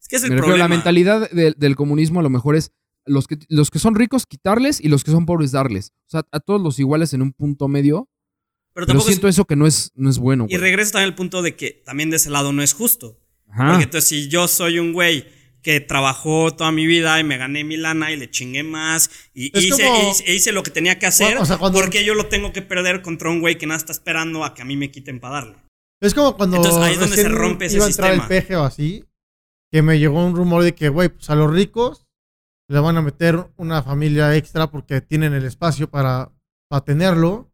Es 0.00 0.08
que 0.08 0.16
es 0.16 0.24
el 0.24 0.30
me 0.30 0.36
refiero 0.36 0.54
a 0.54 0.58
la 0.58 0.68
mentalidad 0.68 1.30
de- 1.30 1.52
del 1.54 1.76
comunismo, 1.76 2.20
a 2.20 2.22
lo 2.22 2.30
mejor 2.30 2.56
es 2.56 2.72
los 3.04 3.26
que, 3.26 3.38
los 3.50 3.70
que 3.70 3.78
son 3.78 3.94
ricos 3.94 4.24
quitarles 4.24 4.80
y 4.80 4.88
los 4.88 5.04
que 5.04 5.10
son 5.10 5.26
pobres 5.26 5.52
darles. 5.52 5.92
O 6.06 6.10
sea, 6.10 6.22
a 6.32 6.40
todos 6.40 6.62
los 6.62 6.78
iguales 6.78 7.12
en 7.12 7.20
un 7.20 7.34
punto 7.34 7.68
medio. 7.68 8.08
Pero 8.72 8.72
Pero 8.72 8.86
tampoco 8.86 9.08
es- 9.10 9.14
siento 9.16 9.28
eso 9.28 9.44
que 9.44 9.56
no 9.56 9.66
es, 9.66 9.92
no 9.96 10.08
es 10.08 10.18
bueno, 10.18 10.44
Y 10.44 10.54
güey. 10.54 10.60
regresa 10.62 10.92
también 10.92 11.10
al 11.10 11.14
punto 11.14 11.42
de 11.42 11.56
que 11.56 11.82
también 11.84 12.08
de 12.08 12.16
ese 12.16 12.30
lado 12.30 12.54
no 12.54 12.62
es 12.62 12.72
justo. 12.72 13.18
Ajá. 13.50 13.68
Porque 13.72 13.84
entonces 13.84 14.08
si 14.08 14.28
yo 14.28 14.48
soy 14.48 14.78
un 14.78 14.94
güey 14.94 15.26
que 15.62 15.80
trabajó 15.80 16.50
toda 16.54 16.72
mi 16.72 16.86
vida 16.86 17.18
y 17.20 17.24
me 17.24 17.36
gané 17.36 17.64
mi 17.64 17.76
lana 17.76 18.10
y 18.12 18.16
le 18.16 18.30
chingué 18.30 18.62
más 18.62 19.10
y 19.34 19.56
hice, 19.58 19.82
como- 19.84 20.10
hice- 20.10 20.32
hice 20.32 20.52
lo 20.52 20.62
que 20.62 20.70
tenía 20.70 20.98
que 20.98 21.06
hacer, 21.06 21.36
O 21.38 21.44
sea, 21.44 21.58
cuando- 21.58 21.78
¿por 21.80 21.90
qué 21.90 22.04
yo 22.04 22.14
lo 22.14 22.26
tengo 22.26 22.52
que 22.52 22.62
perder 22.62 23.02
contra 23.02 23.30
un 23.30 23.40
güey 23.40 23.58
que 23.58 23.66
nada 23.66 23.76
está 23.78 23.92
esperando 23.92 24.44
a 24.44 24.54
que 24.54 24.62
a 24.62 24.64
mí 24.64 24.76
me 24.76 24.90
quiten 24.90 25.20
para 25.20 25.34
darle? 25.34 25.56
Es 26.02 26.14
como 26.14 26.36
cuando 26.36 26.56
Entonces, 26.56 26.82
ahí 26.82 26.94
es 26.94 27.00
donde 27.00 27.16
se 27.16 27.28
rompe 27.28 27.66
ese 27.66 27.76
iba 27.76 27.84
a 27.84 27.88
entrar 27.88 28.10
sistema. 28.12 28.22
el 28.24 28.28
peje 28.42 28.56
o 28.56 28.62
así, 28.64 29.04
que 29.70 29.82
me 29.82 29.98
llegó 29.98 30.24
un 30.24 30.34
rumor 30.34 30.62
de 30.62 30.74
que, 30.74 30.88
güey, 30.88 31.10
pues 31.10 31.28
a 31.30 31.34
los 31.34 31.52
ricos 31.52 32.06
le 32.70 32.78
van 32.80 32.96
a 32.96 33.02
meter 33.02 33.50
una 33.56 33.82
familia 33.82 34.34
extra 34.36 34.70
porque 34.70 35.00
tienen 35.00 35.34
el 35.34 35.44
espacio 35.44 35.90
para, 35.90 36.32
para 36.68 36.84
tenerlo. 36.84 37.52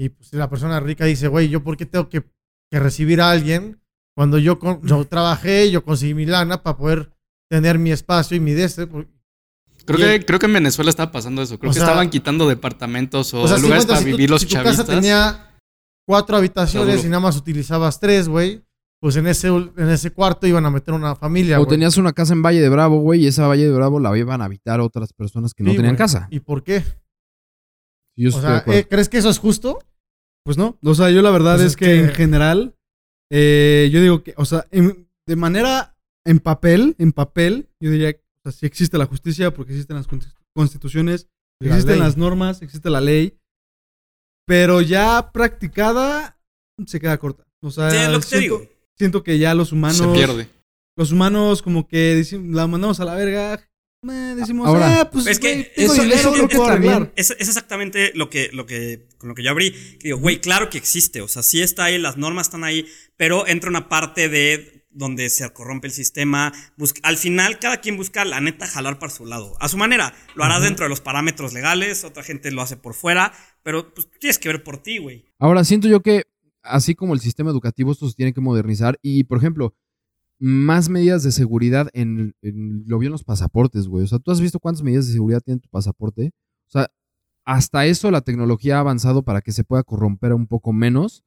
Y 0.00 0.08
pues 0.10 0.32
la 0.32 0.48
persona 0.50 0.80
rica 0.80 1.04
dice, 1.04 1.28
güey, 1.28 1.48
¿yo 1.48 1.62
por 1.62 1.76
qué 1.76 1.86
tengo 1.86 2.08
que, 2.08 2.22
que 2.70 2.80
recibir 2.80 3.20
a 3.20 3.30
alguien 3.30 3.80
cuando 4.16 4.38
yo, 4.38 4.58
con- 4.58 4.84
yo 4.86 5.04
trabajé, 5.06 5.70
yo 5.70 5.84
conseguí 5.84 6.14
mi 6.14 6.26
lana 6.26 6.62
para 6.62 6.76
poder 6.76 7.12
tener 7.50 7.78
mi 7.78 7.90
espacio 7.92 8.36
y 8.36 8.40
mi 8.40 8.52
de 8.52 8.64
este? 8.64 8.86
Por- 8.86 9.06
Creo 9.84 9.98
Y 9.98 10.02
que, 10.02 10.14
el- 10.16 10.26
creo 10.26 10.38
que 10.38 10.46
en 10.46 10.52
Venezuela 10.52 10.90
estaba 10.90 11.10
pasando 11.10 11.40
eso. 11.40 11.58
Creo 11.58 11.70
que 11.72 11.78
sea- 11.78 11.86
estaban 11.86 12.10
quitando 12.10 12.46
departamentos 12.48 13.32
o, 13.32 13.42
O 13.42 13.48
sea, 13.48 13.56
sí, 13.56 13.62
lugares 13.62 13.86
para 13.86 14.00
si 14.00 14.04
vivir 14.04 14.28
los 14.28 14.42
si 14.42 14.46
tu 14.48 14.52
chavistas. 14.54 14.76
casa 14.86 14.94
tenía 14.94 15.56
cuatro 16.06 16.36
habitaciones 16.36 16.88
Seguro. 16.96 17.06
y 17.08 17.10
nada 17.10 17.20
más 17.20 17.36
utilizabas 17.36 17.98
tres, 17.98 18.28
güey, 18.28 18.62
pues 19.00 19.16
en 19.16 19.26
ese, 19.28 19.48
en 19.48 19.88
ese 19.88 20.10
cuarto 20.10 20.46
iban 20.46 20.66
a 20.66 20.70
meter 20.70 20.92
una 20.92 21.14
familia, 21.14 21.58
O 21.60 21.66
tenías 21.66 21.96
una 21.96 22.12
casa 22.12 22.32
en 22.34 22.42
Valle 22.42 22.60
de 22.60 22.68
Bravo, 22.68 23.00
güey, 23.00 23.22
y 23.22 23.26
esa 23.28 23.46
Valle 23.46 23.64
de 23.64 23.72
Bravo 23.72 23.98
la 24.00 24.16
iban 24.18 24.42
a 24.42 24.44
habitar 24.46 24.80
otras 24.80 25.12
personas 25.14 25.54
que 25.54 25.62
no 25.64 25.74
tenían 25.74 25.96
casa. 25.96 26.28
¿Y 26.30 26.40
por 26.40 26.62
qué? 26.64 26.82
Yo 28.16 28.30
O 28.30 28.40
sea, 28.40 28.64
eh, 28.66 28.86
¿crees 28.88 29.08
que 29.08 29.18
eso 29.18 29.30
es 29.30 29.38
justo? 29.38 29.78
Pues 30.44 30.56
no. 30.58 30.76
O 30.82 30.94
sea, 30.94 31.10
yo 31.10 31.22
la 31.22 31.30
verdad 31.30 31.54
Pues 31.56 31.66
es, 31.66 31.70
es 31.72 31.76
que, 31.76 31.84
que- 31.86 32.00
en 32.00 32.08
general, 32.10 32.74
eh, 33.30 33.88
yo 33.92 34.00
digo 34.02 34.22
que, 34.22 34.34
o 34.36 34.44
sea, 34.44 34.66
en- 34.70 35.08
de 35.26 35.36
manera 35.36 35.96
en 36.26 36.40
papel, 36.40 36.94
en 36.98 37.12
papel, 37.12 37.68
yo 37.80 37.90
diría 37.90 38.12
que 38.12 38.20
o 38.44 38.50
sea, 38.50 38.52
sí 38.52 38.66
existe 38.66 38.98
la 38.98 39.06
justicia 39.06 39.52
porque 39.52 39.72
existen 39.72 39.96
las 39.96 40.08
consti- 40.08 40.32
constituciones, 40.54 41.28
La 41.60 41.68
existen 41.70 41.96
ley. 41.96 42.00
las 42.04 42.16
normas, 42.16 42.62
existe 42.62 42.88
la 42.90 43.00
ley, 43.00 43.36
pero 44.46 44.80
ya 44.80 45.30
practicada 45.32 46.38
se 46.86 47.00
queda 47.00 47.18
corta. 47.18 47.44
O 47.62 47.70
sea, 47.70 47.90
Sí, 47.90 47.96
es 47.96 48.08
lo 48.08 48.20
que 48.20 48.26
te 48.26 48.38
siento, 48.38 48.58
digo. 48.58 48.70
siento 48.96 49.22
que 49.24 49.38
ya 49.38 49.54
los 49.54 49.72
humanos, 49.72 49.96
Se 49.98 50.06
pierde. 50.08 50.48
los 50.96 51.12
humanos 51.12 51.62
como 51.62 51.88
que 51.88 52.14
dicen, 52.14 52.54
la 52.54 52.66
mandamos 52.66 53.00
a 53.00 53.04
la 53.04 53.14
verga, 53.14 53.54
eh, 54.08 54.34
decimos, 54.36 54.68
Ahora, 54.68 55.00
ah, 55.00 55.10
pues 55.10 55.26
Es 55.26 55.40
que 55.40 55.72
eso- 55.74 55.94
dinero, 55.94 56.14
eso 56.14 56.36
lo 56.36 56.48
puedo 56.48 56.66
arreglar. 56.66 57.12
Es, 57.16 57.32
es 57.32 57.48
exactamente 57.48 58.12
lo 58.14 58.30
que, 58.30 58.48
lo 58.52 58.64
que, 58.66 59.08
con 59.18 59.28
lo 59.28 59.34
que 59.34 59.42
yo 59.42 59.50
abrí. 59.50 59.72
Que 59.98 60.08
digo, 60.08 60.18
güey, 60.18 60.40
claro 60.40 60.70
que 60.70 60.78
existe. 60.78 61.20
O 61.20 61.26
sea, 61.28 61.42
sí 61.42 61.60
está 61.60 61.84
ahí, 61.84 61.98
las 61.98 62.16
normas 62.16 62.46
están 62.46 62.62
ahí, 62.62 62.86
pero 63.16 63.46
entra 63.48 63.68
una 63.70 63.88
parte 63.88 64.28
de 64.28 64.77
donde 64.98 65.30
se 65.30 65.48
corrompe 65.52 65.86
el 65.86 65.92
sistema. 65.92 66.52
Busca- 66.76 67.00
al 67.04 67.16
final, 67.16 67.58
cada 67.58 67.80
quien 67.80 67.96
busca, 67.96 68.24
la 68.24 68.40
neta, 68.40 68.66
jalar 68.66 68.98
para 68.98 69.10
su 69.12 69.24
lado. 69.24 69.54
A 69.60 69.68
su 69.68 69.76
manera. 69.78 70.12
Lo 70.34 70.44
harás 70.44 70.62
dentro 70.62 70.84
de 70.84 70.90
los 70.90 71.00
parámetros 71.00 71.52
legales, 71.52 72.04
otra 72.04 72.22
gente 72.22 72.50
lo 72.50 72.62
hace 72.62 72.76
por 72.76 72.94
fuera, 72.94 73.32
pero 73.62 73.94
pues 73.94 74.10
tienes 74.18 74.38
que 74.38 74.48
ver 74.48 74.62
por 74.64 74.78
ti, 74.82 74.98
güey. 74.98 75.24
Ahora, 75.38 75.64
siento 75.64 75.88
yo 75.88 76.02
que, 76.02 76.24
así 76.62 76.94
como 76.94 77.14
el 77.14 77.20
sistema 77.20 77.50
educativo, 77.50 77.92
esto 77.92 78.08
se 78.08 78.14
tiene 78.16 78.32
que 78.34 78.40
modernizar. 78.40 78.98
Y, 79.00 79.24
por 79.24 79.38
ejemplo, 79.38 79.74
más 80.40 80.88
medidas 80.88 81.22
de 81.22 81.32
seguridad 81.32 81.88
en, 81.92 82.34
en- 82.42 82.84
lo 82.86 82.98
vi 82.98 83.06
en 83.06 83.12
los 83.12 83.24
pasaportes, 83.24 83.86
güey. 83.88 84.04
O 84.04 84.08
sea, 84.08 84.18
¿tú 84.18 84.30
has 84.30 84.40
visto 84.40 84.58
cuántas 84.60 84.82
medidas 84.82 85.06
de 85.06 85.12
seguridad 85.12 85.40
tiene 85.40 85.60
tu 85.60 85.68
pasaporte? 85.68 86.32
O 86.66 86.70
sea, 86.70 86.88
hasta 87.44 87.86
eso 87.86 88.10
la 88.10 88.20
tecnología 88.20 88.76
ha 88.76 88.80
avanzado 88.80 89.22
para 89.22 89.40
que 89.40 89.52
se 89.52 89.64
pueda 89.64 89.82
corromper 89.82 90.34
un 90.34 90.46
poco 90.46 90.72
menos 90.72 91.24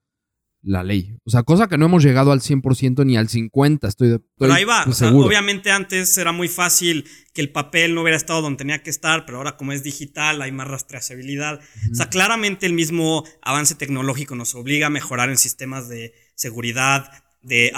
la 0.63 0.83
ley. 0.83 1.17
O 1.23 1.29
sea, 1.31 1.43
cosa 1.43 1.67
que 1.67 1.77
no 1.77 1.85
hemos 1.87 2.03
llegado 2.03 2.31
al 2.31 2.41
100% 2.41 3.03
ni 3.05 3.17
al 3.17 3.27
50%, 3.29 3.87
estoy, 3.87 4.09
de- 4.09 4.19
Pero 4.37 4.53
ahí 4.53 4.63
va. 4.63 4.83
O 4.83 4.93
sea, 4.93 5.07
seguro. 5.09 5.27
obviamente 5.27 5.71
antes 5.71 6.15
era 6.17 6.31
muy 6.31 6.47
fácil 6.47 7.05
que 7.33 7.41
el 7.41 7.49
papel 7.51 7.95
no 7.95 8.01
hubiera 8.01 8.17
estado 8.17 8.41
donde 8.41 8.57
tenía 8.57 8.83
que 8.83 8.89
estar, 8.91 9.25
pero 9.25 9.37
ahora 9.39 9.57
como 9.57 9.71
es 9.71 9.81
digital 9.83 10.41
hay 10.41 10.51
más 10.51 10.67
rastreabilidad. 10.67 11.59
O 11.91 11.95
sea, 11.95 12.09
claramente 12.09 12.65
el 12.67 12.73
mismo 12.73 13.23
avance 13.41 13.73
tecnológico 13.75 14.35
nos 14.35 14.53
obliga 14.53 14.87
a 14.87 14.89
mejorar 14.91 15.29
en 15.29 15.37
sistemas 15.37 15.89
de 15.89 16.13
seguridad, 16.35 17.09
de, 17.41 17.71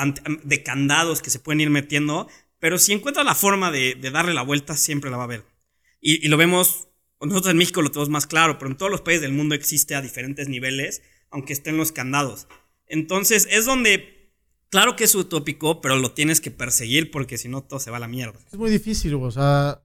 candados 0.65 1.21
que 1.21 1.29
se 1.29 1.39
pueden 1.39 1.61
ir 1.61 1.69
metiendo, 1.69 2.27
pero 2.59 2.77
si 2.77 2.91
encuentras 2.93 3.25
la 3.25 3.35
forma 3.35 3.71
de, 3.71 3.95
de 3.95 4.11
darle 4.11 4.33
la 4.33 4.41
vuelta, 4.41 4.75
siempre 4.75 5.09
la 5.09 5.17
va 5.17 5.23
a 5.23 5.25
haber. 5.25 5.45
Y, 6.01 6.25
y 6.25 6.29
lo 6.29 6.35
vemos, 6.37 6.89
nosotros 7.21 7.51
en 7.51 7.57
México 7.57 7.81
lo 7.81 7.91
tenemos 7.91 8.09
más 8.09 8.27
claro, 8.27 8.57
pero 8.57 8.69
en 8.71 8.77
todos 8.77 8.91
los 8.91 9.01
países 9.01 9.21
del 9.21 9.31
mundo 9.33 9.55
existe 9.55 9.95
a 9.95 10.01
diferentes 10.01 10.49
niveles, 10.49 11.01
aunque 11.31 11.53
estén 11.53 11.77
los 11.77 11.91
candados. 11.91 12.47
Entonces 12.87 13.47
es 13.49 13.65
donde, 13.65 14.33
claro 14.69 14.95
que 14.95 15.03
es 15.05 15.15
utópico, 15.15 15.81
pero 15.81 15.95
lo 15.97 16.11
tienes 16.13 16.41
que 16.41 16.51
perseguir 16.51 17.11
porque 17.11 17.37
si 17.37 17.47
no 17.49 17.63
todo 17.63 17.79
se 17.79 17.91
va 17.91 17.97
a 17.97 18.01
la 18.01 18.07
mierda. 18.07 18.39
Es 18.51 18.57
muy 18.57 18.69
difícil, 18.71 19.15
güey. 19.15 19.27
O 19.29 19.31
sea, 19.31 19.83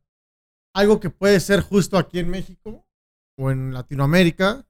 algo 0.75 1.01
que 1.01 1.11
puede 1.11 1.41
ser 1.41 1.61
justo 1.61 1.97
aquí 1.99 2.19
en 2.19 2.29
México 2.31 2.87
o 3.37 3.51
en 3.51 3.73
Latinoamérica 3.73 4.67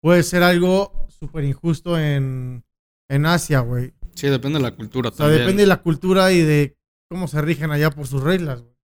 puede 0.00 0.22
ser 0.22 0.42
algo 0.42 1.06
súper 1.18 1.44
injusto 1.44 1.98
en, 1.98 2.64
en 3.08 3.26
Asia, 3.26 3.60
güey. 3.60 3.92
Sí, 4.14 4.28
depende 4.28 4.58
de 4.58 4.62
la 4.62 4.76
cultura 4.76 5.08
O 5.08 5.12
sea, 5.12 5.26
también. 5.26 5.40
depende 5.42 5.62
de 5.62 5.66
la 5.66 5.82
cultura 5.82 6.30
y 6.32 6.40
de 6.42 6.76
cómo 7.08 7.26
se 7.26 7.40
rigen 7.42 7.70
allá 7.70 7.90
por 7.90 8.06
sus 8.06 8.22
reglas, 8.22 8.60
güey. 8.62 8.74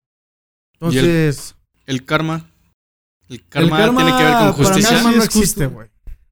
Entonces, 0.74 1.56
El 1.86 2.04
karma. 2.04 2.50
El 3.28 3.46
karma, 3.46 3.76
karma 3.76 4.02
tiene 4.04 4.18
que 4.18 4.24
ver 4.24 4.32
con 4.32 4.42
mí 4.42 4.48
el 4.48 4.54
justicia. 4.54 4.90
karma 4.96 5.10
no 5.12 5.22
existe, 5.22 5.66
güey. 5.66 5.89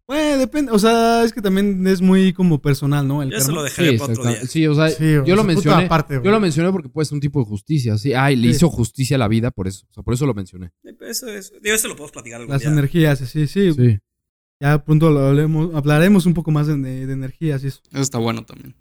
Güey, 0.08 0.38
depende. 0.38 0.72
O 0.72 0.78
sea, 0.78 1.22
es 1.22 1.32
que 1.34 1.42
también 1.42 1.86
es 1.86 2.00
muy 2.00 2.32
como 2.32 2.62
personal, 2.62 3.06
¿no? 3.06 3.22
El 3.22 3.30
Yo 3.30 3.40
se 3.40 3.52
lo 3.52 3.62
dejaré 3.62 3.90
Sí, 3.92 3.98
para 3.98 4.12
otro 4.12 4.22
día. 4.24 4.30
exactamente. 4.32 4.46
Sí, 4.52 4.66
o 4.66 4.74
sea, 4.74 4.88
Sí, 4.88 5.04
yo 5.26 5.36
lo 5.36 5.44
mencioné. 5.44 5.84
aparte, 5.84 6.14
yo 6.24 6.30
lo 6.30 6.40
mencioné 6.40 6.72
porque 6.72 6.88
puede 6.88 7.04
ser 7.04 7.16
un 7.16 7.20
tipo 7.20 7.40
de 7.40 7.44
justicia. 7.44 7.98
Sí, 7.98 8.14
ay, 8.14 8.34
le 8.36 8.48
Sí. 8.48 8.56
hizo 8.56 8.70
justicia 8.70 9.16
a 9.16 9.18
la 9.18 9.28
vida 9.28 9.50
por 9.50 9.68
eso. 9.68 9.86
O 9.90 9.92
sea, 9.92 10.02
por 10.02 10.14
eso 10.14 10.24
lo 10.24 10.32
mencioné. 10.32 10.72
Eso 11.00 11.28
es, 11.28 11.52
digo, 11.62 11.74
eso 11.74 11.88
lo 11.88 11.94
podemos 11.94 12.12
platicar 12.12 12.40
algún 12.40 12.52
Las 12.52 12.62
día. 12.62 12.70
energías, 12.70 13.18
sí, 13.18 13.46
sí. 13.46 13.72
Sí. 13.74 13.98
Ya 14.60 14.82
pronto 14.82 15.10
lo 15.10 15.20
hablemos- 15.20 15.74
hablaremos 15.74 16.24
un 16.26 16.32
poco 16.34 16.50
más 16.50 16.66
de, 16.66 16.76
de 16.78 17.12
energías 17.12 17.62
y 17.62 17.66
eso. 17.68 17.80
Eso 17.92 18.00
está 18.00 18.16
bueno 18.18 18.44
también. 18.46 18.74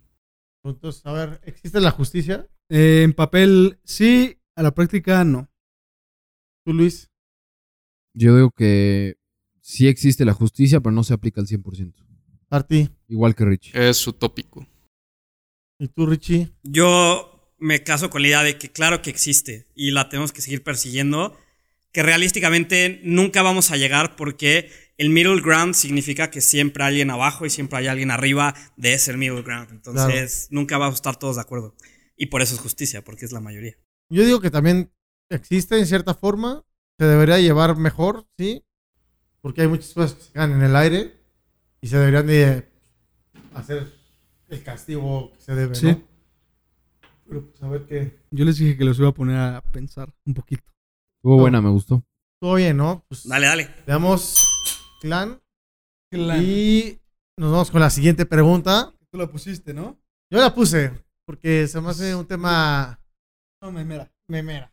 Entonces, 0.63 1.05
a 1.05 1.11
ver, 1.11 1.41
¿existe 1.45 1.79
la 1.81 1.91
justicia? 1.91 2.47
Eh, 2.69 3.01
en 3.03 3.11
papel, 3.13 3.79
sí. 3.83 4.39
A 4.55 4.63
la 4.63 4.73
práctica, 4.73 5.23
no. 5.25 5.49
Tú, 6.65 6.73
Luis. 6.73 7.11
Yo 8.15 8.35
digo 8.35 8.49
que 8.51 9.17
sí 9.67 9.89
existe 9.89 10.23
la 10.23 10.33
justicia, 10.33 10.79
pero 10.79 10.93
no 10.93 11.03
se 11.03 11.13
aplica 11.13 11.41
al 11.41 11.47
100%. 11.47 11.93
Arti. 12.49 12.89
Igual 13.09 13.35
que 13.35 13.43
Rich. 13.43 13.75
Es 13.75 14.07
utópico. 14.07 14.65
¿Y 15.77 15.89
tú, 15.89 16.05
Richie? 16.05 16.53
Yo 16.63 17.53
me 17.59 17.83
caso 17.83 18.09
con 18.09 18.21
la 18.21 18.29
idea 18.29 18.43
de 18.43 18.57
que 18.57 18.71
claro 18.71 19.01
que 19.01 19.09
existe 19.09 19.67
y 19.75 19.91
la 19.91 20.07
tenemos 20.07 20.31
que 20.31 20.41
seguir 20.41 20.63
persiguiendo, 20.63 21.37
que 21.91 22.01
realísticamente 22.01 23.01
nunca 23.03 23.41
vamos 23.41 23.69
a 23.71 23.77
llegar 23.77 24.15
porque 24.15 24.71
el 24.97 25.09
middle 25.09 25.41
ground 25.41 25.73
significa 25.75 26.31
que 26.31 26.39
siempre 26.39 26.83
hay 26.83 26.89
alguien 26.89 27.11
abajo 27.11 27.45
y 27.45 27.49
siempre 27.49 27.79
hay 27.79 27.87
alguien 27.87 28.09
arriba 28.09 28.55
de 28.77 28.93
ese 28.93 29.15
middle 29.17 29.41
ground. 29.41 29.69
Entonces 29.71 30.47
nunca 30.49 30.77
vamos 30.77 30.95
a 30.95 30.95
estar 30.95 31.17
todos 31.17 31.35
de 31.35 31.41
acuerdo. 31.41 31.75
Y 32.15 32.27
por 32.27 32.41
eso 32.41 32.55
es 32.55 32.61
justicia, 32.61 33.03
porque 33.03 33.25
es 33.25 33.33
la 33.33 33.41
mayoría. 33.41 33.77
Yo 34.09 34.23
digo 34.23 34.39
que 34.39 34.49
también 34.49 34.93
existe 35.29 35.77
en 35.77 35.85
cierta 35.85 36.15
forma. 36.15 36.63
Se 36.97 37.05
debería 37.05 37.37
llevar 37.39 37.75
mejor, 37.75 38.27
¿sí? 38.37 38.63
Porque 39.41 39.61
hay 39.61 39.67
muchas 39.67 39.93
cosas 39.93 40.13
que 40.13 40.23
se 40.23 40.31
quedan 40.33 40.51
en 40.53 40.61
el 40.63 40.75
aire 40.75 41.13
y 41.81 41.87
se 41.87 41.97
deberían 41.97 42.27
de 42.27 42.67
hacer 43.53 43.87
el 44.49 44.63
castigo 44.63 45.31
que 45.33 45.41
se 45.41 45.55
debe, 45.55 45.75
Sí. 45.75 45.87
¿no? 45.87 46.01
Pero 47.27 47.45
pues 47.49 47.61
a 47.63 47.67
ver 47.69 47.85
qué. 47.85 48.19
Yo 48.31 48.45
les 48.45 48.57
dije 48.57 48.77
que 48.77 48.85
los 48.85 48.97
iba 48.99 49.09
a 49.09 49.13
poner 49.13 49.37
a 49.37 49.61
pensar 49.71 50.13
un 50.25 50.33
poquito. 50.33 50.63
Estuvo 51.17 51.35
No. 51.35 51.41
buena, 51.41 51.61
me 51.61 51.69
gustó. 51.69 52.03
Todo 52.39 52.55
bien, 52.55 52.77
¿no? 52.77 53.03
Pues 53.07 53.27
Dale, 53.27 53.47
dale. 53.47 53.69
veamos 53.85 54.79
clan. 55.01 55.41
Y 56.11 56.99
nos 57.35 57.51
vamos 57.51 57.69
con 57.71 57.81
la 57.81 57.89
siguiente 57.89 58.25
pregunta. 58.25 58.93
Tú 59.11 59.17
la 59.17 59.27
pusiste, 59.27 59.73
¿no? 59.73 59.99
Yo 60.29 60.39
la 60.39 60.53
puse 60.55 60.91
porque 61.25 61.67
se 61.67 61.81
me 61.81 61.89
hace 61.89 62.15
un 62.15 62.25
tema 62.25 62.99
No, 63.61 63.71
me 63.71 63.83
mira. 63.83 64.09
memera. 64.27 64.71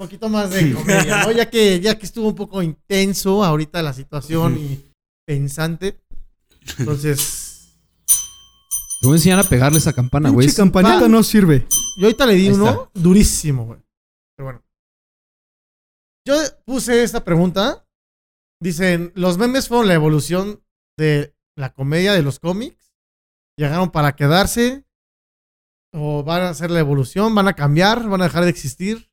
Poquito 0.00 0.30
más 0.30 0.48
de 0.48 0.72
comedia, 0.72 1.26
¿no? 1.26 1.30
Ya 1.30 1.50
que, 1.50 1.78
ya 1.78 1.98
que 1.98 2.06
estuvo 2.06 2.28
un 2.28 2.34
poco 2.34 2.62
intenso 2.62 3.44
ahorita 3.44 3.82
la 3.82 3.92
situación 3.92 4.56
y 4.56 4.90
pensante. 5.26 6.00
Entonces, 6.78 7.76
Te 9.02 9.06
voy 9.06 9.12
a 9.12 9.16
enseñar 9.16 9.40
a 9.40 9.44
pegarle 9.44 9.76
esa 9.76 9.92
campana, 9.92 10.30
güey. 10.30 10.46
Pinche 10.46 10.56
campanita 10.56 11.06
no 11.06 11.22
sirve. 11.22 11.66
yo 11.98 12.06
ahorita 12.06 12.24
le 12.24 12.32
di 12.32 12.46
Ahí 12.46 12.54
uno 12.54 12.90
durísimo, 12.94 13.66
güey. 13.66 13.80
Pero 14.34 14.46
bueno. 14.46 14.64
Yo 16.26 16.34
puse 16.64 17.02
esta 17.02 17.22
pregunta. 17.22 17.86
Dicen, 18.58 19.12
¿los 19.14 19.36
memes 19.36 19.68
fueron 19.68 19.86
la 19.86 19.92
evolución 19.92 20.64
de 20.96 21.36
la 21.58 21.74
comedia 21.74 22.14
de 22.14 22.22
los 22.22 22.38
cómics? 22.38 22.94
¿Llegaron 23.58 23.90
para 23.90 24.16
quedarse? 24.16 24.86
¿O 25.92 26.24
van 26.24 26.40
a 26.44 26.54
ser 26.54 26.70
la 26.70 26.80
evolución? 26.80 27.34
¿Van 27.34 27.48
a 27.48 27.52
cambiar? 27.52 28.08
¿Van 28.08 28.22
a 28.22 28.24
dejar 28.24 28.44
de 28.44 28.50
existir? 28.50 29.09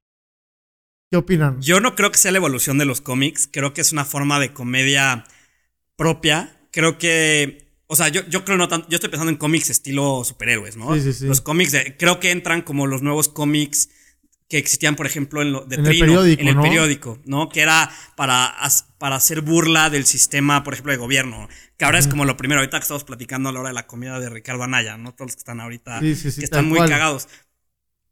¿Qué 1.09 1.17
opinan? 1.17 1.61
Yo 1.61 1.79
no 1.79 1.95
creo 1.95 2.11
que 2.11 2.17
sea 2.17 2.31
la 2.31 2.37
evolución 2.37 2.77
de 2.77 2.85
los 2.85 3.01
cómics. 3.01 3.49
Creo 3.51 3.73
que 3.73 3.81
es 3.81 3.91
una 3.91 4.05
forma 4.05 4.39
de 4.39 4.53
comedia 4.53 5.23
propia. 5.95 6.59
Creo 6.71 6.97
que. 6.97 7.65
O 7.87 7.95
sea, 7.95 8.09
yo, 8.09 8.25
yo 8.27 8.43
creo 8.43 8.57
no 8.57 8.67
tanto. 8.67 8.87
Yo 8.89 8.95
estoy 8.95 9.09
pensando 9.09 9.31
en 9.31 9.37
cómics 9.37 9.69
estilo 9.69 10.23
superhéroes, 10.25 10.75
¿no? 10.75 10.93
Sí, 10.95 11.01
sí, 11.01 11.13
sí. 11.13 11.25
Los 11.25 11.39
cómics 11.41 11.71
de- 11.71 11.95
creo 11.97 12.19
que 12.19 12.31
entran 12.31 12.61
como 12.61 12.87
los 12.87 13.01
nuevos 13.01 13.29
cómics 13.29 13.89
que 14.49 14.57
existían, 14.57 14.95
por 14.95 15.05
ejemplo, 15.05 15.41
en 15.41 15.51
lo, 15.51 15.65
de 15.65 15.75
En 15.75 15.81
el 15.81 15.87
Trino, 15.87 16.05
periódico, 16.05 16.41
en 16.41 16.47
el 16.49 16.55
¿no? 16.55 16.61
periódico, 16.61 17.19
¿no? 17.25 17.49
Que 17.49 17.61
era 17.61 17.89
para, 18.15 18.55
para 18.97 19.15
hacer 19.17 19.41
burla 19.41 19.89
del 19.89 20.05
sistema, 20.05 20.63
por 20.63 20.73
ejemplo, 20.73 20.91
de 20.93 20.97
gobierno. 20.97 21.47
Que 21.77 21.85
ahora 21.85 21.99
es 21.99 22.07
como 22.07 22.25
lo 22.25 22.35
primero. 22.37 22.59
Ahorita 22.59 22.77
que 22.79 22.83
estamos 22.83 23.03
platicando 23.05 23.47
a 23.49 23.51
la 23.53 23.59
hora 23.61 23.69
de 23.69 23.75
la 23.75 23.87
comida 23.87 24.19
de 24.19 24.29
Ricardo 24.29 24.63
Anaya, 24.63 24.97
¿no? 24.97 25.13
Todos 25.13 25.27
los 25.29 25.35
que 25.35 25.39
están 25.39 25.59
ahorita 25.61 25.99
Sí, 26.01 26.15
sí, 26.15 26.31
sí, 26.31 26.39
que 26.39 26.45
están 26.45 26.65
muy 26.67 26.77
cual. 26.77 26.89
cagados. 26.89 27.27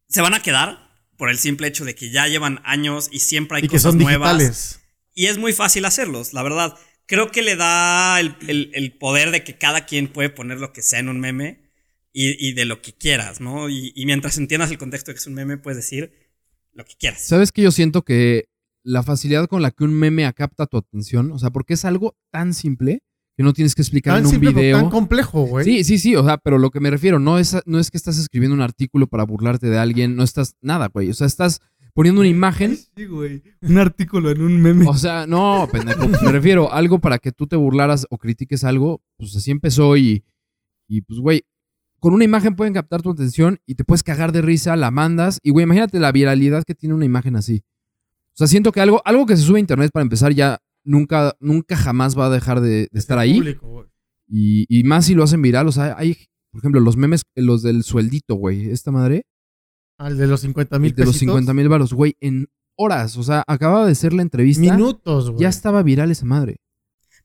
Se 0.08 0.22
van 0.22 0.34
a 0.34 0.42
quedar 0.42 0.95
por 1.18 1.30
el 1.30 1.38
simple 1.38 1.68
hecho 1.68 1.86
de 1.86 1.96
que 1.96 2.10
ya 2.12 2.28
llevan 2.28 2.62
años 2.64 3.10
y 3.12 3.20
siempre 3.20 3.58
hay 3.58 3.64
Y 3.66 3.68
que 3.68 3.76
cosas 3.78 3.94
son 3.94 4.00
nuevas. 4.00 4.38
digitales. 4.38 4.80
Y 5.14 5.28
es 5.28 5.38
muy 5.38 5.54
fácil 5.54 5.86
hacerlos, 5.86 6.34
la 6.34 6.44
verdad. 6.44 6.78
Creo 7.06 7.32
que 7.32 7.42
le 7.42 7.56
da 7.56 8.20
el, 8.20 8.36
el- 8.48 8.72
el 8.74 8.98
poder 8.98 9.32
de 9.32 9.44
que 9.44 9.58
cada 9.58 9.86
quien 9.86 10.08
puede 10.12 10.30
poner 10.30 10.60
lo 10.60 10.74
que 10.74 10.82
sea 10.82 11.00
en 11.00 11.10
un 11.10 11.20
meme 11.20 11.70
y, 12.12 12.48
y 12.48 12.54
de 12.54 12.66
lo 12.66 12.82
que 12.82 12.94
quieras, 12.94 13.40
¿no? 13.42 13.70
Y, 13.70 13.92
y 13.96 14.06
mientras 14.06 14.38
entiendas 14.38 14.72
el 14.72 14.78
contexto 14.78 15.12
de 15.12 15.16
que 15.16 15.20
es 15.20 15.28
un 15.28 15.34
meme, 15.36 15.58
puedes 15.58 15.78
decir 15.78 16.12
lo 16.74 16.84
que 16.86 16.96
quieras. 16.98 17.22
¿Sabes 17.26 17.52
que 17.52 17.62
yo 17.62 17.72
siento 17.72 18.02
que 18.04 18.50
la 18.84 19.04
facilidad 19.04 19.48
con 19.48 19.62
la 19.62 19.72
que 19.72 19.84
un 19.84 19.94
meme 19.94 20.32
capta 20.34 20.66
tu 20.68 20.78
atención, 20.78 21.32
o 21.32 21.40
sea, 21.40 21.50
porque 21.50 21.74
es 21.76 21.86
algo 21.86 22.18
tan 22.32 22.54
simple 22.54 23.02
que 23.38 23.44
no 23.44 23.54
tienes 23.54 23.76
que 23.76 23.82
explicar 23.82 24.14
Tan 24.14 24.22
en 24.22 24.26
un 24.28 24.32
simple, 24.32 24.52
video. 24.52 24.78
tan 24.78 24.90
complejo, 24.90 25.44
güey. 25.44 25.66
Sí, 25.66 25.84
sí, 25.84 25.98
sí, 25.98 26.16
o 26.16 26.24
sea, 26.24 26.38
pero 26.38 26.58
lo 26.58 26.72
que 26.72 26.80
me 26.80 26.90
refiero 26.90 27.20
no 27.20 27.38
es, 27.38 27.58
no 27.66 27.80
es 27.80 27.92
que 27.92 27.98
estás 27.98 28.18
escribiendo 28.18 28.56
un 28.56 28.62
artículo 28.62 29.08
para 29.08 29.26
burlarte 29.26 29.68
de 29.68 29.78
alguien, 29.78 30.16
no 30.16 30.24
estás 30.24 30.56
nada, 30.62 30.88
güey. 30.88 31.10
O 31.10 31.14
sea, 31.14 31.28
estás 31.28 31.62
poniendo 31.94 32.22
una 32.22 32.30
imagen. 32.30 32.78
Sí, 32.96 33.06
güey. 33.06 33.44
Un 33.62 33.78
artículo 33.78 34.32
en 34.32 34.42
un 34.42 34.62
meme. 34.62 34.88
O 34.88 34.94
sea, 34.94 35.28
no, 35.28 35.68
pendejo. 35.70 36.08
Me 36.08 36.32
refiero 36.32 36.72
a 36.72 36.78
algo 36.78 37.00
para 37.00 37.18
que 37.20 37.34
tú 37.34 37.46
te 37.46 37.58
burlaras 37.58 38.08
o 38.10 38.18
critiques 38.18 38.64
algo. 38.64 39.02
Pues 39.18 39.36
así 39.36 39.52
empezó 39.52 39.98
y, 39.98 40.24
y 40.88 41.02
pues, 41.02 41.20
güey, 41.20 41.44
con 42.00 42.14
una 42.14 42.24
imagen 42.24 42.56
pueden 42.56 42.74
captar 42.74 43.02
tu 43.02 43.10
atención 43.12 43.60
y 43.66 43.76
te 43.76 43.84
puedes 43.84 44.04
cagar 44.04 44.32
de 44.32 44.42
risa, 44.42 44.78
la 44.78 44.92
mandas. 44.92 45.40
Y, 45.44 45.50
güey, 45.50 45.64
imagínate 45.64 46.00
la 46.00 46.14
viralidad 46.14 46.64
que 46.64 46.76
tiene 46.76 46.96
una 46.96 47.04
imagen 47.06 47.36
así. 47.36 47.64
O 48.34 48.38
sea, 48.38 48.48
siento 48.48 48.72
que 48.72 48.80
algo, 48.82 49.02
algo 49.06 49.26
que 49.26 49.36
se 49.36 49.44
sube 49.44 49.58
a 49.58 49.62
internet 49.62 49.92
para 49.94 50.04
empezar 50.04 50.34
ya 50.34 50.60
nunca, 50.86 51.36
nunca 51.42 51.76
jamás 51.76 52.18
va 52.18 52.28
a 52.28 52.30
dejar 52.30 52.62
de, 52.62 52.88
de 52.92 53.00
estar 53.00 53.18
ahí. 53.20 53.36
Público. 53.36 53.88
Y, 54.28 54.66
y 54.70 54.84
más 54.86 55.06
si 55.06 55.14
lo 55.16 55.24
hacen 55.24 55.42
viral. 55.42 55.68
O 55.68 55.72
sea, 55.74 55.96
hay, 55.98 56.16
por 56.52 56.60
ejemplo, 56.60 56.80
los 56.80 56.96
memes, 56.96 57.24
los 57.36 57.62
del 57.62 57.84
sueldito, 57.84 58.36
güey. 58.36 58.70
Esta 58.72 58.92
madre. 58.92 59.26
Al 59.98 60.18
de 60.18 60.28
los 60.28 60.42
50 60.42 60.80
mil 60.80 60.96
de 60.96 61.06
los 61.06 61.18
50 61.18 61.54
mil 61.54 61.68
baros, 61.70 61.94
güey. 61.94 62.16
En 62.22 62.48
horas. 62.78 63.18
O 63.18 63.24
sea, 63.24 63.44
acababa 63.48 63.86
de 63.86 63.96
ser 63.96 64.14
la 64.14 64.22
entrevista. 64.22 64.62
Minutos, 64.62 65.30
güey. 65.32 65.42
Ya 65.42 65.50
estaba 65.50 65.84
viral 65.84 66.12
esa 66.12 66.26
madre. 66.26 66.58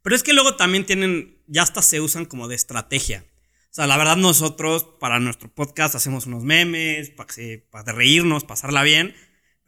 Pero 0.02 0.16
es 0.16 0.22
que 0.22 0.32
luego 0.32 0.56
también 0.56 0.86
tienen, 0.86 1.42
ya 1.46 1.62
hasta 1.62 1.82
se 1.82 2.00
usan 2.00 2.24
como 2.24 2.48
de 2.48 2.54
estrategia. 2.54 3.24
O 3.64 3.72
sea, 3.72 3.86
la 3.86 3.96
verdad 3.98 4.16
nosotros 4.16 4.84
para 4.98 5.20
nuestro 5.20 5.52
podcast 5.52 5.94
hacemos 5.94 6.26
unos 6.26 6.42
memes, 6.42 7.10
para, 7.10 7.26
que 7.28 7.32
se- 7.34 7.68
para 7.70 7.92
reírnos, 7.92 8.44
pasarla 8.44 8.82
bien. 8.82 9.14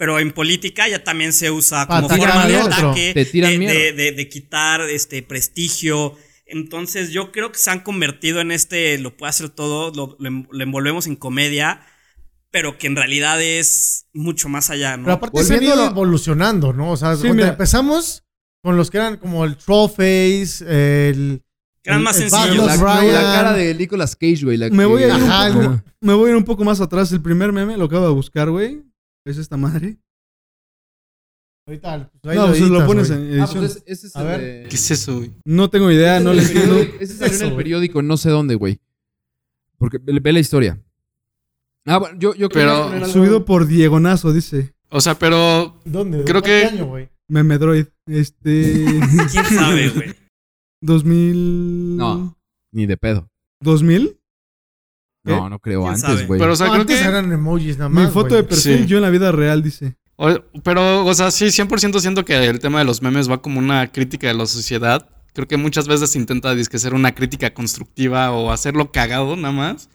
Pero 0.02 0.18
en 0.18 0.32
política 0.32 0.88
ya 0.88 1.04
también 1.04 1.32
se 1.32 1.52
usa 1.52 1.86
como 1.86 2.08
forma 2.08 2.44
de 2.48 2.56
ataque, 2.56 3.12
Te 3.14 3.24
tiran 3.24 3.56
de, 3.56 3.66
de- 3.68 3.92
de- 3.92 4.10
de 4.10 4.28
quitar 4.28 4.80
este 4.90 5.22
prestigio. 5.22 6.16
Entonces 6.44 7.10
yo 7.10 7.30
creo 7.30 7.52
que 7.52 7.58
se 7.60 7.70
han 7.70 7.80
convertido 7.84 8.40
en 8.40 8.50
este, 8.50 8.98
lo 8.98 9.16
puede 9.16 9.30
hacer 9.30 9.50
todo, 9.50 9.92
lo, 9.94 10.16
lo 10.18 10.26
em- 10.28 10.46
lo 10.50 10.64
envolvemos 10.64 11.06
en 11.06 11.14
comedia, 11.14 11.82
pero 12.50 12.78
que 12.78 12.88
en 12.88 12.96
realidad 12.96 13.40
es 13.40 14.06
mucho 14.12 14.48
más 14.48 14.70
allá, 14.70 14.96
¿no? 14.96 15.04
Pero 15.04 15.14
aparte 15.14 15.44
se 15.44 15.54
han 15.54 15.62
ido 15.62 15.76
Volviéndolo- 15.76 15.90
evolucionando, 15.92 16.72
¿no? 16.72 16.90
O 16.90 16.96
sea, 16.96 17.14
Sí, 17.14 17.28
empezamos 17.28 18.24
con 18.60 18.76
los 18.76 18.90
que 18.90 18.96
eran 18.96 19.18
como 19.18 19.44
el 19.44 19.56
Trollface, 19.56 20.64
el... 20.66 21.42
Que 21.84 21.90
eran 21.90 22.00
el- 22.00 22.04
más 22.04 22.16
sencillos. 22.16 22.56
La, 22.66 22.76
la 22.76 23.22
cara 23.34 23.52
de 23.52 23.72
Nicolas 23.76 24.16
Cage, 24.16 24.40
güey. 24.44 24.58
Me 24.58 24.68
que- 24.70 24.84
voy 24.84 25.04
a 25.04 25.06
ir 25.06 25.14
un 25.14 25.22
Ajá, 25.30 25.46
poco- 25.52 25.66
güey. 25.68 25.78
Me 26.00 26.12
voy 26.14 26.26
a 26.26 26.30
ir 26.32 26.36
un 26.36 26.44
poco 26.44 26.64
más 26.64 26.80
atrás. 26.80 27.12
El 27.12 27.22
primer 27.22 27.52
meme 27.52 27.76
lo 27.76 27.84
acabo 27.84 28.06
de 28.08 28.12
buscar, 28.14 28.50
güey. 28.50 28.82
Es 29.24 29.36
esta 29.38 29.56
madre. 29.56 29.98
Ahorita, 31.66 32.10
pues, 32.20 32.32
ahí 32.32 32.36
No, 32.36 32.42
lo 32.42 32.48
pues 32.48 32.60
lo 32.60 32.66
editas, 32.66 32.86
pones 32.86 33.08
güey. 33.10 33.20
en 33.20 33.40
Ah, 33.40 33.44
edición. 33.44 33.58
pues 33.64 33.76
ese, 33.76 33.84
ese 33.86 34.06
es 34.08 34.16
A 34.16 34.20
el 34.22 34.26
ver. 34.26 34.40
de- 34.64 34.68
¿Qué 34.68 34.76
es 34.76 34.90
eso, 34.90 35.16
güey? 35.18 35.32
No 35.44 35.70
tengo 35.70 35.90
idea, 35.92 36.18
no 36.20 36.32
le 36.32 36.42
Ese 36.42 36.52
entiendo. 36.52 36.78
salió- 36.78 36.94
ese 37.00 37.14
salió 37.14 37.26
en 37.26 37.34
Eso, 37.34 37.44
el 37.44 37.50
güey. 37.52 37.64
periódico, 37.64 38.02
no 38.02 38.16
sé 38.16 38.30
dónde, 38.30 38.54
güey. 38.56 38.80
Porque 39.78 39.98
ve, 39.98 40.18
ve 40.20 40.32
la 40.32 40.40
historia. 40.40 40.82
Ah, 41.86 41.98
bueno, 41.98 42.18
yo, 42.18 42.34
yo 42.34 42.48
Pero- 42.48 42.84
poner 42.84 43.02
algo- 43.04 43.12
Subido 43.12 43.44
por 43.44 43.66
Diegonazo, 43.66 44.32
dice. 44.32 44.74
O 44.90 45.00
sea, 45.00 45.18
pero 45.18 45.80
¿Dónde? 45.84 46.18
¿De 46.18 46.24
Creo 46.24 46.42
qué 46.42 46.48
que- 46.62 46.66
año, 46.66 46.86
güey? 46.86 47.08
Memedroid. 47.28 47.86
Este. 48.06 48.84
¿Quién 49.32 49.44
sabe, 49.46 49.88
güey? 49.90 50.14
2000. 50.82 51.96
No. 51.96 52.36
Ni 52.72 52.86
de 52.86 52.96
pedo. 52.96 53.28
¿2000? 53.62 54.18
¿Qué? 55.24 55.30
No, 55.32 55.48
no 55.48 55.58
creo 55.58 55.80
¿Quién 55.82 55.94
antes, 55.94 56.02
sabe? 56.08 56.26
güey. 56.26 56.40
Pero, 56.40 56.52
o 56.52 56.56
sea, 56.56 56.66
No, 56.66 56.72
creo 56.72 56.80
antes 56.82 56.98
que. 57.00 57.04
eran 57.06 57.32
emojis 57.32 57.78
nada 57.78 57.88
Mi 57.88 57.96
más, 58.02 58.12
foto 58.12 58.30
güey. 58.30 58.42
de 58.42 58.48
perfil, 58.48 58.78
Sí. 58.80 58.86
yo 58.86 58.96
en 58.96 59.02
la 59.02 59.10
vida 59.10 59.30
real, 59.32 59.62
dice. 59.62 59.96
o- 60.16 60.40
pero, 60.62 61.04
o 61.06 61.14
sea, 61.14 61.30
sí, 61.30 61.50
100% 61.50 62.00
siento 62.00 62.24
que 62.24 62.46
el 62.46 62.58
tema 62.58 62.78
de 62.80 62.84
los 62.84 63.02
memes 63.02 63.30
va 63.30 63.40
como 63.42 63.58
una 63.58 63.90
crítica 63.90 64.26
de 64.28 64.34
la 64.34 64.46
sociedad. 64.46 65.08
Creo 65.32 65.48
que 65.48 65.56
muchas 65.56 65.88
veces 65.88 66.14
intenta 66.16 66.54
disque 66.54 66.78
ser 66.78 66.92
una 66.94 67.14
crítica 67.14 67.54
constructiva 67.54 68.30
o 68.32 68.52
hacerlo 68.52 68.92
cagado 68.92 69.34
nada 69.36 69.52
más. 69.52 69.88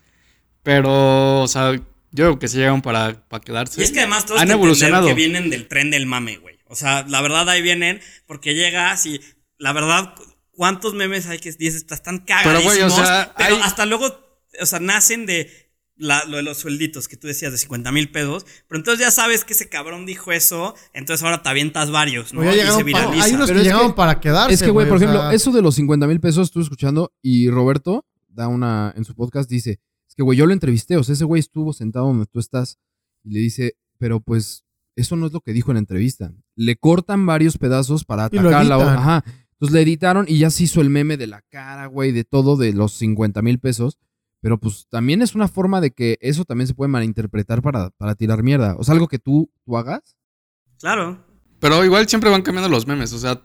Pero, 0.62 1.40
o 1.42 1.48
sea, 1.48 1.72
yo 1.74 1.80
creo 2.12 2.38
que 2.38 2.48
se 2.48 2.58
llegan 2.58 2.82
para, 2.82 3.26
para 3.28 3.42
quedarse. 3.42 3.80
Y 3.80 3.84
es 3.84 3.92
que 3.92 4.00
además 4.00 4.26
todos 4.26 4.40
Han 4.40 4.50
evolucionado. 4.50 5.06
que 5.06 5.14
vienen 5.14 5.50
del 5.50 5.68
tren 5.68 5.90
del 5.90 6.06
mame, 6.06 6.38
güey. 6.38 6.58
O 6.66 6.74
sea, 6.74 7.04
la 7.08 7.22
verdad 7.22 7.48
ahí 7.48 7.62
vienen 7.62 8.00
porque 8.26 8.54
llegas 8.54 9.06
y 9.06 9.20
la 9.56 9.72
verdad, 9.72 10.14
¿cuántos 10.50 10.94
memes 10.94 11.26
hay 11.26 11.38
que 11.38 11.52
dices? 11.52 11.86
Están 11.90 12.24
Pero, 12.26 12.42
cagadísimos. 12.42 12.74
güey, 12.74 12.82
o 12.84 12.90
sea, 13.06 13.32
pero 13.38 13.56
hay- 13.56 13.62
hasta 13.62 13.86
luego, 13.86 14.27
o 14.60 14.66
sea, 14.66 14.80
nacen 14.80 15.26
de 15.26 15.50
la- 15.96 16.24
lo 16.26 16.36
de 16.36 16.42
los 16.44 16.58
suelditos 16.58 17.08
que 17.08 17.16
tú 17.16 17.26
decías 17.26 17.50
de 17.50 17.58
50 17.58 17.90
mil 17.90 18.10
pesos. 18.12 18.46
Pero 18.68 18.78
entonces 18.78 19.04
ya 19.04 19.10
sabes 19.10 19.44
que 19.44 19.52
ese 19.54 19.68
cabrón 19.68 20.06
dijo 20.06 20.30
eso, 20.32 20.74
entonces 20.92 21.24
ahora 21.24 21.42
te 21.42 21.48
avientas 21.48 21.90
varios, 21.90 22.32
¿no? 22.32 22.44
Y 22.44 22.56
se 22.56 22.84
para- 22.92 23.10
hay 23.22 23.32
unos 23.34 23.48
Pero 23.48 23.58
que 23.60 23.64
llegaron 23.64 23.88
que- 23.88 23.96
para 23.96 24.20
quedarse, 24.20 24.54
Es 24.54 24.62
que, 24.62 24.70
güey, 24.70 24.86
por 24.86 24.94
o 24.94 24.96
ejemplo, 24.98 25.20
sea, 25.20 25.32
eso 25.34 25.50
de 25.50 25.60
los 25.62 25.74
50 25.74 26.06
mil 26.06 26.20
pesos 26.20 26.46
estuve 26.48 26.62
escuchando 26.62 27.12
y 27.20 27.50
Roberto 27.50 28.06
da 28.28 28.46
una, 28.46 28.92
en 28.96 29.04
su 29.04 29.14
podcast 29.16 29.50
dice, 29.50 29.80
es 30.08 30.14
que, 30.14 30.22
güey, 30.22 30.38
yo 30.38 30.46
lo 30.46 30.52
entrevisté, 30.52 30.96
o 30.96 31.02
sea, 31.02 31.14
ese 31.14 31.24
güey 31.24 31.40
estuvo 31.40 31.72
sentado 31.72 32.06
donde 32.06 32.26
tú 32.26 32.38
estás 32.38 32.78
y 33.24 33.32
le 33.32 33.40
dice, 33.40 33.76
pero 33.98 34.20
pues 34.20 34.64
eso 34.94 35.16
no 35.16 35.26
es 35.26 35.32
lo 35.32 35.40
que 35.40 35.52
dijo 35.52 35.72
en 35.72 35.74
la 35.76 35.80
entrevista. 35.80 36.32
Le 36.54 36.76
cortan 36.76 37.26
varios 37.26 37.58
pedazos 37.58 38.04
para 38.04 38.24
atacar 38.26 38.64
la. 38.66 38.94
Ajá. 38.94 39.24
Entonces 39.52 39.74
le 39.74 39.82
editaron 39.82 40.26
y 40.28 40.38
ya 40.38 40.50
se 40.50 40.62
hizo 40.64 40.80
el 40.80 40.90
meme 40.90 41.16
de 41.16 41.26
la 41.26 41.42
cara, 41.50 41.86
güey, 41.86 42.12
de 42.12 42.22
todo, 42.22 42.56
de 42.56 42.72
los 42.72 42.92
50 42.92 43.42
mil 43.42 43.58
pesos. 43.58 43.98
Pero 44.40 44.58
pues 44.58 44.86
también 44.88 45.20
es 45.22 45.34
una 45.34 45.48
forma 45.48 45.80
de 45.80 45.90
que 45.90 46.16
eso 46.20 46.44
también 46.44 46.66
se 46.68 46.74
puede 46.74 46.88
malinterpretar 46.88 47.60
para, 47.62 47.90
para 47.90 48.14
tirar 48.14 48.42
mierda. 48.42 48.76
O 48.78 48.84
sea, 48.84 48.94
algo 48.94 49.08
que 49.08 49.18
tú, 49.18 49.50
tú 49.64 49.76
hagas. 49.76 50.16
Claro. 50.78 51.24
Pero 51.58 51.84
igual 51.84 52.08
siempre 52.08 52.30
van 52.30 52.42
cambiando 52.42 52.68
los 52.68 52.86
memes. 52.86 53.12
O 53.12 53.18
sea, 53.18 53.40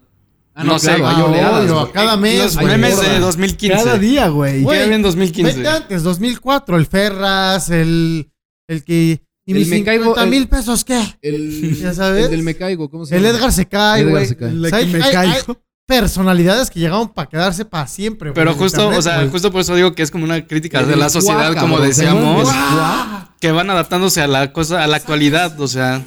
Ah, 0.56 0.64
no, 0.64 0.78
sé. 0.78 0.90
claro, 0.96 1.08
hay 1.08 1.16
Ah, 1.18 1.26
oleadas, 1.26 1.72
obvio, 1.72 1.92
cada 1.92 2.16
mes, 2.16 2.38
los 2.44 2.56
güey. 2.58 2.68
memes 2.68 2.98
de 3.02 3.08
Gorda. 3.08 3.20
2015. 3.22 3.76
Cada 3.84 3.98
día, 3.98 4.28
güey. 4.28 4.64
¿Qué 4.64 4.82
había 4.84 4.96
en 4.96 5.02
2015? 5.02 5.58
Vete 5.58 5.68
antes, 5.68 6.04
2004, 6.04 6.78
el 6.78 6.86
Ferras, 6.86 7.72
el, 7.72 8.32
el 8.68 8.84
que... 8.84 9.26
¿Y 9.46 9.52
El 9.54 9.58
mis 9.58 9.68
me 9.70 9.84
caigo, 9.84 10.04
50 10.04 10.24
el- 10.24 10.30
mil 10.30 10.48
pesos 10.48 10.86
qué? 10.86 11.02
El, 11.24 11.76
¿Ya 11.82 11.94
sabes? 11.96 12.26
el 12.26 12.32
del 12.32 12.44
me 12.44 12.56
caigo, 12.56 12.88
¿cómo 12.92 13.08
se 13.08 13.18
El 13.18 13.24
llama? 13.24 13.36
Edgar 13.38 13.52
se 13.52 13.66
cae, 13.68 14.02
Edgar 14.02 14.12
güey. 14.14 14.26
se 14.28 14.38
cae. 14.38 14.50
O 14.52 14.54
La 14.54 14.70
sea, 14.70 14.80
que 14.80 14.86
me 14.86 15.04
hay- 15.04 15.12
caigo. 15.12 15.34
hay 15.34 15.58
personalidades 15.86 16.70
que 16.70 16.80
llegaron 16.80 17.14
para 17.14 17.30
quedarse 17.30 17.66
para 17.66 17.88
siempre, 17.88 18.30
güey, 18.30 18.36
Pero 18.36 18.54
justo, 18.56 18.78
internet, 18.82 19.00
o 19.00 19.02
sea, 19.02 19.18
güey. 19.18 19.30
justo 19.30 19.52
por 19.52 19.62
eso 19.62 19.76
digo 19.76 19.94
que 19.94 20.02
es 20.04 20.12
como 20.12 20.24
una 20.24 20.46
crítica 20.48 20.84
de 20.84 20.96
la 20.96 21.10
sociedad, 21.10 21.48
guaca, 21.48 21.62
como 21.62 21.76
bro, 21.78 21.92
¿se 21.92 22.08
acuerdan 22.08 22.24
decíamos, 22.36 22.44
guaca? 22.46 23.36
que 23.40 23.52
van 23.52 23.70
adaptándose 23.70 24.22
a 24.22 24.28
la 24.28 24.54
cosa, 24.54 24.84
a 24.84 24.88
la 24.88 24.98
actualidad, 24.98 25.60
o 25.60 25.68
sea, 25.68 26.04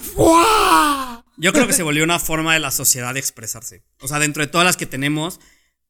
Yo 1.38 1.52
creo 1.52 1.66
que 1.66 1.74
se 1.74 1.82
volvió 1.82 2.02
una 2.04 2.18
forma 2.18 2.54
de 2.54 2.60
la 2.60 2.70
sociedad 2.70 3.12
de 3.12 3.20
expresarse. 3.20 3.84
O 4.00 4.08
sea, 4.08 4.18
dentro 4.18 4.42
de 4.42 4.46
todas 4.50 4.64
las 4.64 4.78
que 4.78 4.86
tenemos, 4.86 5.38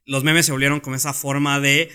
los 0.04 0.24
memes 0.24 0.46
se 0.46 0.52
volvieron 0.52 0.80
como 0.80 0.96
esa 0.96 1.12
forma 1.12 1.60
de, 1.60 1.90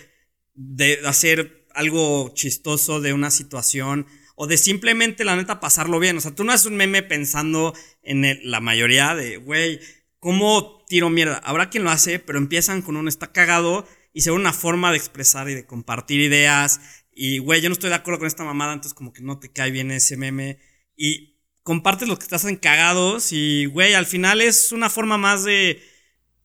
de 0.54 1.00
hacer 1.06 1.68
algo 1.76 2.32
chistoso 2.34 3.02
de 3.02 3.12
una 3.14 3.30
situación 3.32 4.08
o 4.36 4.48
de 4.48 4.58
simplemente, 4.58 5.26
la 5.26 5.36
neta, 5.36 5.60
pasarlo 5.60 6.00
bien. 6.00 6.18
O 6.18 6.22
sea, 6.22 6.34
tú 6.34 6.46
no 6.46 6.54
haces 6.54 6.68
un 6.68 6.78
meme 6.78 7.04
pensando 7.04 7.74
en 8.04 8.24
el- 8.24 8.40
la 8.50 8.62
mayoría 8.62 9.16
de, 9.16 9.36
güey, 9.38 9.80
¿cómo 10.20 10.81
tiro 10.92 11.10
mierda? 11.10 11.38
Habrá 11.38 11.70
quien 11.70 11.86
lo 11.86 11.90
hace, 11.90 12.20
pero 12.20 12.38
empiezan 12.38 12.82
con 12.82 12.98
un 12.98 13.08
está 13.08 13.32
cagado 13.32 13.88
y 14.12 14.22
se 14.22 14.30
vuelve 14.30 14.44
una 14.44 14.54
forma 14.54 14.92
de 14.92 14.98
expresar 14.98 15.50
y 15.50 15.54
de 15.54 15.66
compartir 15.66 16.20
ideas. 16.20 16.82
Y, 17.14 17.38
güey, 17.38 17.62
yo 17.62 17.70
no 17.70 17.74
estoy 17.74 17.90
de 17.90 17.96
acuerdo 17.96 18.20
con 18.20 18.28
esta 18.28 18.44
mamada, 18.44 18.74
entonces 18.74 18.94
como 18.94 19.14
que 19.14 19.22
no 19.22 19.40
te 19.40 19.54
cae 19.54 19.72
bien 19.72 19.90
ese 19.90 20.18
meme. 20.18 20.60
Y 20.98 21.40
compartes 21.64 22.10
lo 22.10 22.18
que 22.18 22.24
estás 22.24 22.44
en 22.44 22.58
cagados 22.58 23.32
y, 23.32 23.68
güey, 23.68 23.94
al 23.94 24.06
final 24.06 24.42
es 24.42 24.74
una 24.74 24.90
forma 24.90 25.18
más 25.18 25.46
de, 25.46 25.82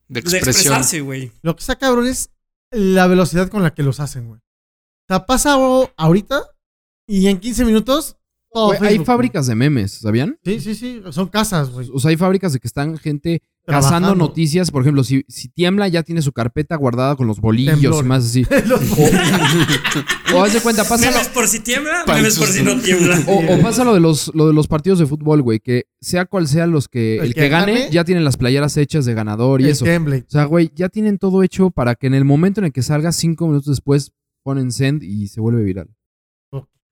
de 0.06 0.20
de 0.20 0.38
expresarse, 0.38 1.00
güey. 1.00 1.32
Lo 1.42 1.56
que 1.56 1.60
está 1.62 1.76
cabrón 1.76 2.06
es 2.06 2.30
la 2.70 3.08
velocidad 3.08 3.48
con 3.48 3.64
la 3.64 3.74
que 3.74 3.82
los 3.82 3.98
hacen, 3.98 4.28
güey. 4.28 4.38
O 4.38 5.06
sea, 5.08 5.26
pasa 5.26 5.56
ahorita 5.96 6.40
y 7.08 7.26
en 7.26 7.40
15 7.40 7.64
minutos 7.64 8.16
hay 8.80 8.98
fábricas 9.04 9.46
de 9.46 9.54
memes, 9.54 9.92
¿sabían? 9.92 10.38
Sí, 10.44 10.60
sí, 10.60 10.74
sí. 10.74 11.02
Son 11.10 11.28
casas, 11.28 11.70
güey. 11.70 11.88
O 11.92 11.98
sea, 11.98 12.10
hay 12.10 12.16
fábricas 12.16 12.52
de 12.52 12.60
que 12.60 12.66
están 12.66 12.96
gente 12.96 13.42
cazando 13.66 13.88
Trabajando. 13.88 14.14
noticias. 14.14 14.70
Por 14.70 14.82
ejemplo, 14.82 15.04
si, 15.04 15.24
si 15.28 15.48
tiembla, 15.48 15.88
ya 15.88 16.02
tiene 16.02 16.22
su 16.22 16.32
carpeta 16.32 16.76
guardada 16.76 17.16
con 17.16 17.26
los 17.26 17.40
bolillos 17.40 17.80
Temblor. 17.80 18.04
y 18.04 18.08
más 18.08 18.24
así. 18.24 18.46
O 20.34 20.42
haz 20.42 20.52
de 20.52 20.60
cuenta, 20.60 20.84
pásalo. 20.84 21.12
Memes 21.12 21.28
por 21.28 21.46
si 21.46 21.60
tiembla, 21.60 22.04
memes 22.08 22.38
por 22.38 22.48
si 22.48 22.62
no 22.62 22.78
tiembla. 22.80 23.22
O, 23.26 23.54
o 23.54 23.60
pasa 23.62 23.84
lo 23.84 23.94
de 23.94 24.00
los, 24.00 24.34
lo 24.34 24.48
de 24.48 24.52
los 24.52 24.66
partidos 24.66 24.98
de 24.98 25.06
fútbol, 25.06 25.40
güey, 25.40 25.60
que 25.60 25.86
sea 26.00 26.26
cual 26.26 26.48
sea 26.48 26.66
los 26.66 26.88
que, 26.88 27.18
el, 27.18 27.32
que, 27.32 27.48
gane, 27.48 27.72
gane, 27.72 27.90
ya 27.90 28.04
tienen 28.04 28.24
las 28.24 28.36
playeras 28.36 28.76
hechas 28.76 29.04
de 29.04 29.14
ganador 29.14 29.60
y 29.60 29.64
el 29.64 29.70
eso. 29.70 29.84
O 29.84 30.24
sea, 30.28 30.44
güey, 30.44 30.72
ya 30.74 30.88
tienen 30.88 31.18
todo 31.18 31.42
hecho 31.42 31.70
para 31.70 31.94
que 31.94 32.08
en 32.08 32.14
el 32.14 32.24
momento 32.24 32.60
en 32.60 32.66
el 32.66 32.72
que 32.72 32.82
salga, 32.82 33.12
cinco 33.12 33.46
minutos 33.46 33.68
después, 33.68 34.12
ponen 34.42 34.72
send 34.72 35.02
y 35.02 35.28
se 35.28 35.40
vuelve 35.40 35.62
viral. 35.62 35.88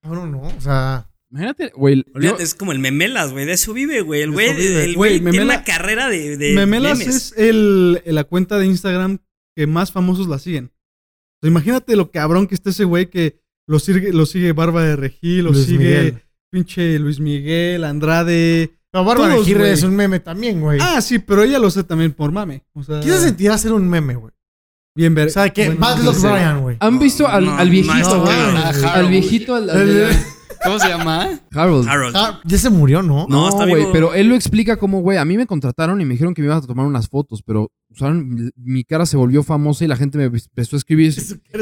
Cabrón, 0.01 0.33
no. 0.33 0.43
O 0.43 0.61
sea, 0.61 1.09
Imagínate, 1.35 1.73
güey. 1.75 2.05
yo- 2.21 2.39
es 2.39 2.55
como 2.55 2.71
el 2.71 2.79
Memelas, 2.79 3.33
güey. 3.33 3.45
De 3.45 3.53
eso 3.55 3.73
vive, 3.73 4.03
güey. 4.03 4.23
El 4.23 4.31
De 4.31 4.93
güey 4.95 5.21
tiene 5.21 5.33
Memela- 5.39 5.45
una 5.45 5.65
carrera 5.65 6.09
de, 6.09 6.37
de 6.37 6.55
Memelas 6.55 6.99
memes. 6.99 7.15
es 7.17 7.35
el, 7.37 8.01
la 8.07 8.23
cuenta 8.25 8.57
de 8.59 8.67
Instagram 8.67 9.19
que 9.57 9.67
más 9.67 9.91
famosos 9.91 10.29
la 10.29 10.39
siguen. 10.39 10.67
O 10.67 11.39
sea, 11.43 11.51
imagínate 11.51 11.97
lo 11.97 12.11
cabrón 12.13 12.47
que 12.47 12.55
está 12.55 12.71
ese 12.71 12.85
güey 12.85 13.11
que 13.11 13.41
lo 13.67 13.81
sigue, 13.81 14.13
lo 14.13 14.27
sigue 14.27 14.53
Barba 14.53 14.85
de 14.85 14.95
Regil, 14.95 15.45
lo 15.45 15.51
Luis 15.53 15.65
sigue 15.67 15.79
Miguel. 15.79 16.23
pinche 16.53 16.99
Luis 17.01 17.19
Miguel, 17.19 17.83
Andrade. 17.83 18.71
pero 18.93 19.05
Bárbara 19.05 19.35
Todos, 19.35 19.45
Aguirre 19.47 19.61
güey. 19.63 19.73
es 19.73 19.83
un 19.83 19.97
meme 19.97 20.21
también, 20.21 20.61
güey. 20.61 20.79
Ah, 20.81 21.01
sí, 21.01 21.19
pero 21.19 21.43
ella 21.43 21.59
lo 21.59 21.67
hace 21.67 21.83
también 21.83 22.13
por 22.13 22.31
mame. 22.31 22.63
O 22.75 22.85
sea, 22.85 23.01
¿Qué 23.01 23.09
se 23.11 23.19
sentirá 23.21 23.55
hacer 23.55 23.73
un 23.73 23.89
meme, 23.89 24.15
güey? 24.15 24.33
bien 24.97 25.13
ver. 25.17 25.27
O 25.27 25.31
sea, 25.31 25.51
que 25.51 25.71
bueno. 25.71 26.13
Brian, 26.13 26.61
güey. 26.61 26.77
¿Han 26.79 27.01
visto 27.01 27.27
al, 27.27 27.47
No, 27.47 27.57
al 27.57 27.69
viejito, 27.69 28.21
güey? 28.23 28.37
no, 28.37 28.59
Ah, 28.59 28.73
no, 28.81 28.89
al 28.91 29.09
viejito, 29.09 29.55
al, 29.57 29.69
al 29.71 29.87
de- 29.89 30.17
¿Cómo 30.65 30.79
se 30.79 30.89
llama? 30.89 31.41
Harold. 31.53 31.89
Harold. 31.89 32.17
Ah, 32.17 32.41
ya 32.45 32.59
se 32.59 32.71
murió, 32.71 33.03
¿no? 33.03 33.27
No, 33.29 33.43
No, 33.43 33.49
está 33.49 33.65
güey, 33.67 33.83
vivo. 33.83 33.93
pero 33.93 34.15
él 34.15 34.29
lo 34.29 34.35
explica 34.35 34.77
como, 34.77 35.01
güey, 35.01 35.19
a 35.19 35.25
mí 35.25 35.37
me 35.37 35.47
contrataron 35.47 36.01
y 36.01 36.05
me 36.05 36.13
dijeron 36.15 36.35
que 36.35 36.43
me 36.43 36.47
ibas 36.47 36.65
a 36.65 36.67
tomar 36.67 36.87
unas 36.87 37.09
fotos, 37.09 37.43
pero 37.43 37.71
usaron, 37.91 38.51
mi 38.57 38.85
cara 38.85 39.07
se 39.07 39.17
volvió 39.17 39.43
famosa 39.43 39.85
y 39.85 39.89
la 39.89 39.97
gente 39.97 40.19
me 40.19 40.25
empezó 40.25 40.77
a 40.77 40.79
escribir. 40.79 41.15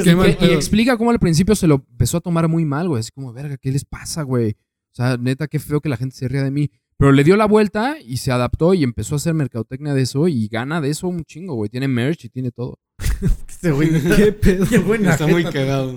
Qué 0.05 0.15
mal 0.17 0.31
y 0.31 0.35
pedo. 0.35 0.53
explica 0.53 0.97
cómo 0.97 1.11
al 1.11 1.19
principio 1.19 1.55
se 1.55 1.67
lo 1.67 1.85
empezó 1.91 2.19
a 2.19 2.21
tomar 2.21 2.49
muy 2.49 2.65
mal, 2.65 2.89
güey. 2.89 3.01
Así 3.01 3.11
como, 3.13 3.33
verga, 3.33 3.57
¿qué 3.57 3.71
les 3.73 3.85
pasa, 3.85 4.23
güey? 4.23 4.51
O 4.93 4.95
sea, 4.95 5.17
neta, 5.17 5.49
qué 5.49 5.59
feo 5.59 5.81
que 5.81 5.89
la 5.89 5.97
gente 5.97 6.15
se 6.17 6.29
ría 6.29 6.43
de 6.43 6.51
mí. 6.51 6.71
Pero 6.99 7.11
le 7.11 7.25
dio 7.25 7.37
la 7.37 7.47
vuelta 7.47 7.97
y 8.05 8.19
se 8.19 8.31
adaptó 8.31 8.75
y 8.75 8.85
empezó 8.85 9.15
a 9.15 9.17
hacer 9.17 9.35
mercadotecnia 9.35 9.93
de 9.93 10.03
eso 10.03 10.29
y 10.29 10.47
gana 10.47 10.81
de 10.81 10.91
eso 10.91 11.09
un 11.09 11.25
chingo, 11.25 11.55
güey. 11.55 11.69
Tiene 11.69 11.89
merch 11.89 12.27
y 12.27 12.29
tiene 12.29 12.53
todo. 12.53 12.79
Este 13.49 13.71
güey. 13.71 13.91
¿Qué 14.17 14.33
pedo? 14.33 14.67
Qué 14.69 14.79
buena 14.79 15.13
Está 15.13 15.27
muy 15.29 15.45
cagado. 15.45 15.97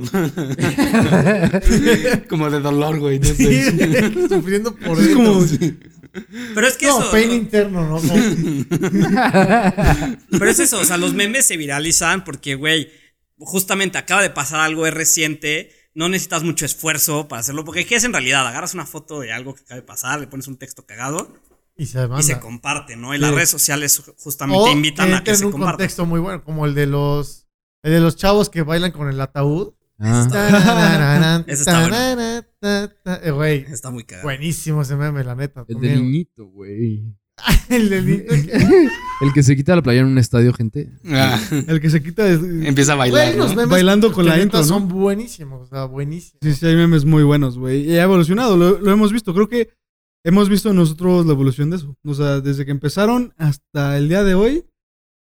Como 2.30 2.50
de 2.52 2.60
dolor, 2.60 3.00
güey. 3.00 3.18
no 3.20 3.26
sé. 3.26 3.36
Sí, 3.36 3.64
sufriendo 4.30 4.76
por 4.76 5.00
Es 5.00 5.08
él. 5.08 5.14
como, 5.16 5.44
Pero 6.54 6.68
es 6.68 6.78
que 6.78 6.86
No, 6.88 7.00
eso. 7.02 7.12
pain 7.12 7.32
interno, 7.32 7.88
¿no? 7.90 8.00
Pero 10.30 10.50
es 10.50 10.60
eso, 10.60 10.80
o 10.80 10.86
sea, 10.86 10.98
los 10.98 11.14
memes 11.14 11.46
se 11.46 11.58
viralizan 11.58 12.24
porque, 12.24 12.56
güey, 12.56 12.90
justamente 13.38 13.98
acaba 13.98 14.22
de 14.22 14.30
pasar 14.30 14.62
algo, 14.62 14.86
es 14.86 14.94
reciente, 14.94 15.72
no 15.94 16.10
necesitas 16.10 16.44
mucho 16.44 16.66
esfuerzo 16.66 17.28
para 17.28 17.40
hacerlo, 17.40 17.66
porque 17.66 17.86
¿qué 17.86 17.96
es 17.96 18.04
en 18.04 18.14
realidad? 18.14 18.48
Agarras 18.48 18.74
una 18.74 18.86
foto 18.86 19.20
de 19.20 19.32
algo 19.34 19.56
que 19.56 19.62
acaba 19.62 19.80
de 19.82 19.86
pasar, 19.88 20.20
le 20.20 20.28
pones 20.28 20.48
un 20.48 20.58
texto 20.58 20.86
cagado 20.86 21.34
y 21.78 21.86
se 21.88 22.08
y 22.20 22.24
se 22.24 22.40
comparte, 22.40 22.96
¿no? 22.96 23.14
Y 23.14 23.18
Sí. 23.18 23.22
las 23.22 23.34
redes 23.34 23.50
sociales 23.50 24.02
justamente 24.18 24.60
O 24.60 24.72
invitan 24.72 25.14
a 25.14 25.24
que 25.24 25.32
en 25.32 25.38
se 25.38 25.46
un 25.46 25.52
comparta. 25.52 25.74
contexto 25.78 26.06
muy 26.06 26.20
bueno, 26.20 26.44
como 26.44 26.66
el 26.66 26.74
de 26.74 26.88
los 26.88 27.48
el 27.84 27.92
de 27.94 28.00
los 28.00 28.16
chavos 28.16 28.50
que 28.50 28.62
bailan 28.64 28.92
con 28.92 29.10
el 29.10 29.20
ataúd. 29.22 29.74
Ah. 30.00 31.44
Ese 31.48 31.62
está 31.62 31.82
bueno. 31.88 32.46
Eh, 33.24 33.32
Güey, 33.32 33.66
Está 33.72 33.92
muy 33.92 34.04
cagado. 34.04 34.28
buenísimo 34.28 34.82
ese 34.82 34.96
meme, 34.96 35.24
la 35.24 35.36
neta. 35.36 35.64
El 35.68 35.80
del 35.80 36.02
niñito, 36.04 36.46
güey. 36.48 37.16
El 37.70 37.90
del. 37.90 38.26
El 39.22 39.34
que 39.34 39.44
se 39.44 39.56
quita 39.56 39.76
la 39.76 39.82
playa 39.82 40.02
en 40.02 40.08
un 40.08 40.18
estadio, 40.18 40.54
gente. 40.54 40.90
Ah, 41.08 41.40
El 41.68 41.80
que 41.82 41.90
se 41.90 42.02
quita 42.04 42.28
es- 42.28 42.40
empieza 42.42 42.94
a 42.94 42.96
bailar, 42.96 43.28
Güey, 43.28 43.38
los 43.38 43.50
¿no? 43.52 43.56
memes 43.58 43.70
Bailando 43.70 44.12
con 44.12 44.26
la 44.26 44.32
neta 44.34 44.44
intro, 44.44 44.60
¿no? 44.62 44.66
son 44.66 44.88
buenísimos, 44.88 45.62
o 45.62 45.66
sea, 45.68 45.86
buenísimos. 45.86 46.40
Sí, 46.42 46.54
sí, 46.56 46.66
hay 46.66 46.76
memes 46.76 47.06
muy 47.06 47.24
buenos, 47.24 47.58
güey. 47.58 47.90
Y 47.90 47.98
ha 47.98 48.04
evolucionado, 48.04 48.58
lo, 48.58 48.80
lo 48.80 48.92
hemos 48.92 49.12
visto. 49.14 49.34
Creo 49.34 49.48
que 49.50 49.70
hemos 50.26 50.50
visto 50.50 50.74
nosotros 50.74 51.26
la 51.26 51.32
evolución 51.32 51.70
de 51.70 51.78
eso. 51.78 51.96
O 52.04 52.14
sea, 52.14 52.42
desde 52.42 52.66
que 52.66 52.72
empezaron 52.72 53.34
hasta 53.38 53.98
el 53.98 54.10
día 54.10 54.24
de 54.24 54.36
hoy, 54.36 54.50
Hay- 54.52 54.56
hay 54.56 54.62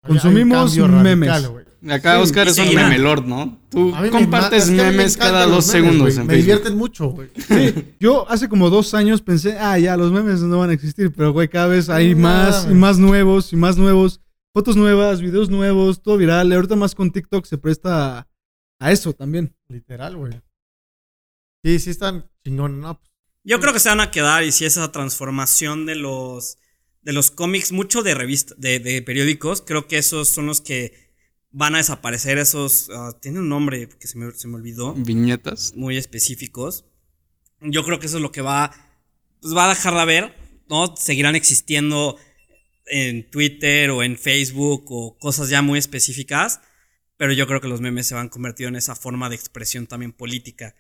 un 0.03 0.08
consumimos 0.18 0.76
radical, 0.78 1.03
memes. 1.03 1.47
güey. 1.47 1.66
Acá 1.88 2.16
Sí, 2.16 2.22
Oscar 2.24 2.47
es 2.47 2.58
un 2.58 2.64
seguirá. 2.66 2.89
meme 2.89 2.97
lord, 2.97 3.26
¿no? 3.26 3.60
Tú 3.70 3.93
compartes 4.12 4.72
me 4.72 4.78
memes 4.91 5.16
cada 5.18 5.45
dos 5.45 5.68
memes, 5.68 5.72
segundos 5.72 6.18
en 6.18 6.26
Me 6.26 6.34
Facebook. 6.34 6.36
divierten 6.38 6.78
mucho, 6.78 7.10
güey. 7.10 7.30
Sí, 7.36 7.93
yo 7.99 8.28
hace 8.30 8.49
como 8.49 8.72
dos 8.72 8.93
años 8.95 9.22
pensé, 9.22 9.58
ah, 9.60 9.78
ya, 9.78 9.95
los 9.95 10.12
memes 10.12 10.41
no 10.41 10.58
van 10.58 10.72
a 10.72 10.74
existir, 10.74 11.12
pero 11.16 11.32
güey, 11.32 11.47
cada 11.47 11.68
vez 11.68 11.88
hay 11.89 12.16
No 12.16 12.22
más 12.22 12.68
y 12.70 12.74
más 12.74 12.97
nuevos 12.97 13.53
y 13.53 13.56
más 13.56 13.78
nuevos. 13.78 14.20
Fotos 14.51 14.76
nuevas, 14.78 15.22
videos 15.22 15.49
nuevos, 15.51 16.01
todo 16.01 16.18
viral. 16.18 16.47
Y 16.49 16.53
ahorita 16.56 16.76
más 16.76 16.95
con 16.95 17.12
TikTok 17.12 17.45
se 17.45 17.58
presta 17.60 18.20
a, 18.20 18.28
a 18.80 18.91
eso 18.91 19.14
también. 19.14 19.53
Literal, 19.68 20.16
güey. 20.16 20.34
Sí, 21.64 21.78
sí 21.80 21.89
están 21.91 22.26
chingón. 22.43 22.80
No, 22.80 22.97
pues, 22.99 23.12
Yo 23.46 23.60
creo 23.60 23.74
que 23.74 23.80
se 23.80 23.89
van 23.89 24.02
a 24.02 24.10
quedar 24.10 24.43
y 24.43 24.52
si 24.52 24.66
esa 24.66 24.91
transformación 24.91 25.86
de 25.86 25.96
los 25.96 26.58
de 27.04 27.14
los 27.14 27.30
cómics, 27.30 27.72
mucho 27.72 28.02
de 28.02 28.16
revistas, 28.16 28.60
de, 28.60 28.80
de 28.80 29.04
periódicos, 29.04 29.62
creo 29.62 29.88
que 29.88 30.00
esos 30.00 30.28
son 30.28 30.48
los 30.48 30.60
que 30.60 31.12
van 31.52 31.76
a 31.76 31.78
desaparecer. 31.78 32.39
Esos 32.39 32.89
ah, 32.91 33.16
tiene 33.22 33.39
un 33.39 33.48
nombre 33.48 33.88
que 33.88 34.08
se 34.08 34.18
me, 34.18 34.32
se 34.32 34.48
me 34.48 34.56
olvidó, 34.56 34.93
Viñetas. 34.96 35.74
muy 35.76 35.98
específicos. 35.98 36.86
Yo 37.62 37.86
creo 37.86 38.00
que 38.00 38.08
eso 38.08 38.18
es 38.18 38.24
lo 38.24 38.32
que 38.32 38.41
va, 38.41 38.72
pues 39.39 39.56
va 39.56 39.66
a 39.66 39.76
dejar 39.76 39.93
de 39.96 40.06
ver, 40.06 40.36
¿no? 40.68 40.98
Seguirán 40.98 41.36
existiendo 41.36 42.18
en 42.88 43.30
Twitter 43.30 43.91
o 43.91 44.02
en 44.02 44.18
Facebook 44.18 44.86
o 44.89 45.20
cosas 45.20 45.50
ya 45.50 45.62
muy 45.62 45.78
específicas, 45.78 46.60
pero 47.18 47.34
yo 47.34 47.46
creo 47.46 47.62
que 47.62 47.68
los 47.68 47.82
memes 47.82 48.08
se 48.08 48.16
van 48.16 48.28
a 48.28 48.30
convertir 48.32 48.66
en 48.66 48.76
esa 48.76 48.96
forma 48.96 49.30
de 49.30 49.36
expresión 49.36 49.86
también 49.86 50.12
política 50.12 50.76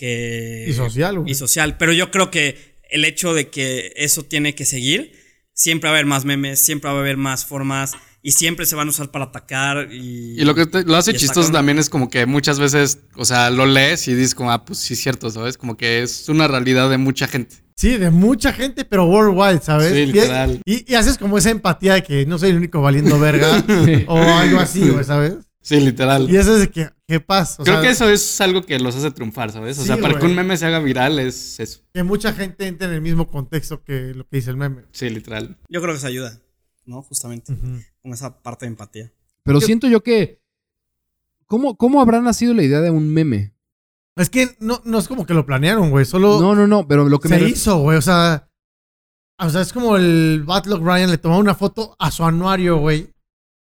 que 0.00 0.64
y 0.68 0.72
social, 0.72 1.18
güey. 1.18 1.30
y 1.30 1.34
social. 1.34 1.76
Pero 1.76 1.92
yo 1.92 2.10
creo 2.10 2.30
que 2.30 2.56
el 2.90 3.04
hecho 3.04 3.34
de 3.34 3.48
que 3.50 3.92
eso 3.96 4.24
tiene 4.24 4.54
que 4.54 4.64
seguir, 4.64 5.12
siempre 5.52 5.88
va 5.88 5.94
a 5.94 5.98
haber 5.98 6.06
más 6.06 6.24
memes, 6.24 6.60
siempre 6.60 6.90
va 6.90 6.96
a 6.96 7.00
haber 7.00 7.18
más 7.18 7.44
formas 7.44 7.92
y 8.22 8.32
siempre 8.32 8.66
se 8.66 8.76
van 8.76 8.88
a 8.88 8.90
usar 8.90 9.10
para 9.10 9.26
atacar. 9.26 9.88
Y, 9.92 10.40
Y 10.40 10.44
lo 10.44 10.54
que 10.54 10.66
te- 10.66 10.84
lo 10.84 10.96
hace 10.96 11.12
chistoso 11.14 11.52
también 11.52 11.78
es 11.78 11.88
como 11.90 12.08
que 12.10 12.24
muchas 12.26 12.58
veces, 12.58 12.98
o 13.16 13.24
sea, 13.24 13.50
lo 13.50 13.66
lees 13.66 14.08
y 14.08 14.14
dices 14.14 14.34
como, 14.34 14.50
ah, 14.52 14.64
pues 14.64 14.78
sí 14.78 14.94
es 14.94 15.00
cierto, 15.02 15.30
¿sabes? 15.30 15.56
Como 15.58 15.76
que 15.76 16.02
es 16.02 16.28
una 16.28 16.48
realidad 16.48 16.88
de 16.90 16.98
mucha 16.98 17.28
gente. 17.28 17.56
Sí, 17.76 17.96
de 17.96 18.10
mucha 18.10 18.52
gente, 18.52 18.84
pero 18.84 19.06
worldwide, 19.06 19.62
¿sabes? 19.62 19.92
Sí, 19.92 19.98
Y- 20.00 20.06
literal. 20.06 20.60
Y, 20.66 20.90
y 20.92 20.94
haces 20.96 21.16
como 21.16 21.38
esa 21.38 21.50
empatía 21.50 21.94
de 21.94 22.02
que 22.02 22.26
no 22.26 22.38
soy 22.38 22.50
el 22.50 22.56
único 22.56 22.82
valiendo 22.82 23.18
verga 23.18 23.64
o 24.08 24.18
algo 24.18 24.58
así, 24.60 24.86
güey, 24.88 25.04
¿sabes? 25.04 25.34
Sí, 25.62 25.78
literal. 25.78 26.28
Y 26.30 26.36
eso 26.36 26.54
es 26.54 26.60
de 26.60 26.70
que, 26.70 26.88
¿qué 27.06 27.20
pasa? 27.20 27.60
O 27.62 27.64
Creo 27.64 27.76
sea, 27.76 27.82
que 27.82 27.90
eso 27.90 28.08
es 28.08 28.40
algo 28.40 28.62
que 28.62 28.78
los 28.78 28.96
hace 28.96 29.10
triunfar, 29.10 29.52
¿sabes? 29.52 29.78
O 29.78 29.82
Sí, 29.82 29.88
sea, 29.88 29.98
para 29.98 30.18
que 30.18 30.24
un 30.24 30.34
meme 30.34 30.56
se 30.56 30.64
haga 30.66 30.78
viral 30.78 31.18
es 31.18 31.60
eso. 31.60 31.80
que 31.92 32.02
mucha 32.02 32.32
gente 32.32 32.66
entre 32.66 32.86
en 32.88 32.94
el 32.94 33.02
mismo 33.02 33.28
contexto 33.28 33.82
que 33.84 34.14
lo 34.14 34.26
que 34.26 34.36
dice 34.38 34.50
el 34.50 34.56
meme. 34.56 34.84
Sí, 34.92 35.10
literal. 35.10 35.58
Yo 35.68 35.82
creo 35.82 35.92
que 35.92 35.98
eso 35.98 36.06
ayuda, 36.06 36.40
¿no? 36.86 37.02
Justamente 37.02 37.54
con 38.02 38.12
esa 38.12 38.42
parte 38.42 38.64
de 38.64 38.70
empatía. 38.70 39.12
Pero 39.42 39.60
Yo- 39.60 39.66
siento 39.66 39.86
yo 39.88 40.02
que. 40.02 40.40
¿Cómo, 41.46 41.76
¿Cómo 41.76 42.00
habrá 42.00 42.20
nacido 42.20 42.54
la 42.54 42.62
idea 42.62 42.80
de 42.80 42.90
un 42.90 43.12
meme? 43.12 43.52
Es 44.16 44.30
que 44.30 44.56
no, 44.60 44.80
no 44.84 44.98
es 44.98 45.08
como 45.08 45.26
que 45.26 45.34
lo 45.34 45.44
planearon, 45.46 45.90
güey. 45.90 46.04
Solo 46.04 46.40
No, 46.40 46.54
no, 46.54 46.66
no, 46.66 46.86
pero 46.86 47.08
lo 47.08 47.18
que 47.20 47.28
se 47.28 47.38
me. 47.38 47.48
hizo, 47.48 47.78
güey. 47.80 47.98
O 47.98 48.02
sea, 48.02 48.48
o 49.38 49.50
sea, 49.50 49.60
es 49.60 49.72
como 49.72 49.96
el 49.96 50.42
Batlock 50.46 50.80
Ryan 50.82 51.10
le 51.10 51.18
tomó 51.18 51.38
una 51.38 51.54
foto 51.54 51.96
a 51.98 52.10
su 52.10 52.24
anuario, 52.24 52.78
güey. 52.78 53.12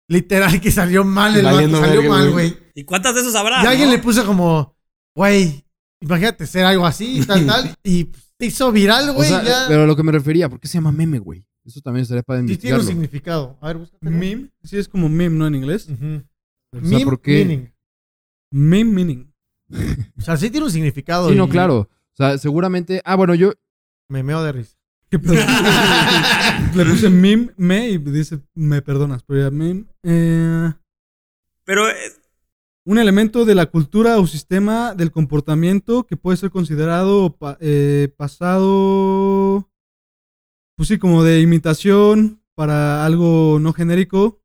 Literal 0.09 0.61
que 0.61 0.71
salió 0.71 1.05
mal 1.05 1.37
el 1.37 1.45
vato, 1.45 1.57
salió 1.81 2.01
verga, 2.01 2.09
mal, 2.09 2.31
güey. 2.31 2.51
güey. 2.51 2.63
¿Y 2.75 2.85
cuántas 2.85 3.15
de 3.15 3.23
esos 3.23 3.35
habrá? 3.35 3.63
Y 3.63 3.67
alguien 3.67 3.89
no? 3.89 3.95
le 3.97 4.03
puso 4.03 4.25
como, 4.25 4.77
güey, 5.15 5.65
imagínate 6.01 6.47
ser 6.47 6.65
algo 6.65 6.87
así, 6.87 7.23
tal, 7.27 7.45
tal. 7.47 7.75
Y 7.83 8.05
pues, 8.05 8.23
se 8.39 8.47
hizo 8.47 8.71
viral, 8.71 9.09
O 9.11 9.15
güey. 9.15 9.29
sea, 9.29 9.43
ya. 9.43 9.65
pero 9.69 9.83
a 9.83 9.87
lo 9.87 9.97
que 9.97 10.03
me 10.05 10.13
refería, 10.13 10.49
¿por 10.49 10.61
qué 10.61 10.69
se 10.69 10.75
llama 10.75 10.93
meme, 10.93 11.19
güey? 11.19 11.45
Eso 11.65 11.81
también 11.81 12.03
estaría 12.03 12.23
para 12.23 12.47
Sí 12.47 12.57
tiene 12.57 12.79
un 12.79 12.85
significado. 12.87 13.59
A 13.61 13.67
ver, 13.69 13.79
búscate. 13.79 14.09
Meme, 14.09 14.51
sí 14.63 14.79
es 14.79 14.89
como 14.89 15.09
meme, 15.09 15.37
¿no? 15.37 15.47
En 15.49 15.57
inglés. 15.57 15.89
Ujú. 15.89 16.23
O 16.73 16.81
sea, 16.81 16.99
Meme 16.99 17.05
¿por 17.05 17.21
qué? 17.21 17.45
meaning. 17.45 17.73
Meme 18.53 18.93
meaning. 18.93 19.33
O 20.19 20.21
sea, 20.21 20.37
sí 20.37 20.49
tiene 20.51 20.67
un 20.67 20.73
significado. 20.73 21.29
Sí, 21.29 21.35
no, 21.35 21.47
y 21.47 21.49
claro. 21.49 21.79
O 21.79 21.89
sea, 22.17 22.39
seguramente. 22.39 23.03
Ah, 23.05 23.17
bueno, 23.17 23.35
yo. 23.35 23.53
Me 24.09 24.23
meo 24.23 24.43
de 24.45 24.53
risa. 24.53 24.77
¿Qué 25.11 25.19
pedo? 25.21 25.35
Le 26.75 26.85
puse 26.85 27.11
meme, 27.11 27.51
me, 27.57 27.89
y 27.91 27.99
dice, 27.99 28.41
me 28.55 28.81
perdonas, 28.83 29.23
pero 29.25 29.41
ya 29.43 29.51
meme. 29.51 29.85
Eh, 30.09 30.73
Pero 31.65 31.89
eh, 31.89 31.95
un 32.85 32.99
elemento 32.99 33.45
de 33.45 33.57
la 33.57 33.67
cultura 33.67 34.19
o 34.19 34.27
sistema 34.29 34.95
del 34.95 35.11
comportamiento 35.11 36.07
que 36.07 36.17
puede 36.17 36.37
ser 36.37 36.51
considerado 36.51 37.37
pa- 37.37 37.59
eh, 37.61 38.09
pasado, 38.17 39.69
pues 40.77 40.89
sí, 40.89 40.99
como 40.99 41.25
de 41.25 41.41
imitación 41.41 42.41
para 42.55 43.05
algo 43.05 43.59
no 43.61 43.73
genérico, 43.73 44.41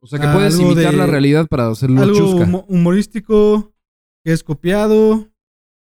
O 0.00 0.06
sea, 0.06 0.18
que 0.18 0.26
puedes 0.28 0.58
imitar 0.58 0.92
de- 0.92 0.96
la 0.98 1.06
realidad 1.06 1.46
para 1.48 1.68
hacerlo 1.68 2.00
algo 2.00 2.16
chusca. 2.16 2.64
humorístico 2.68 3.74
que 4.24 4.32
es 4.32 4.42
copiado 4.42 5.30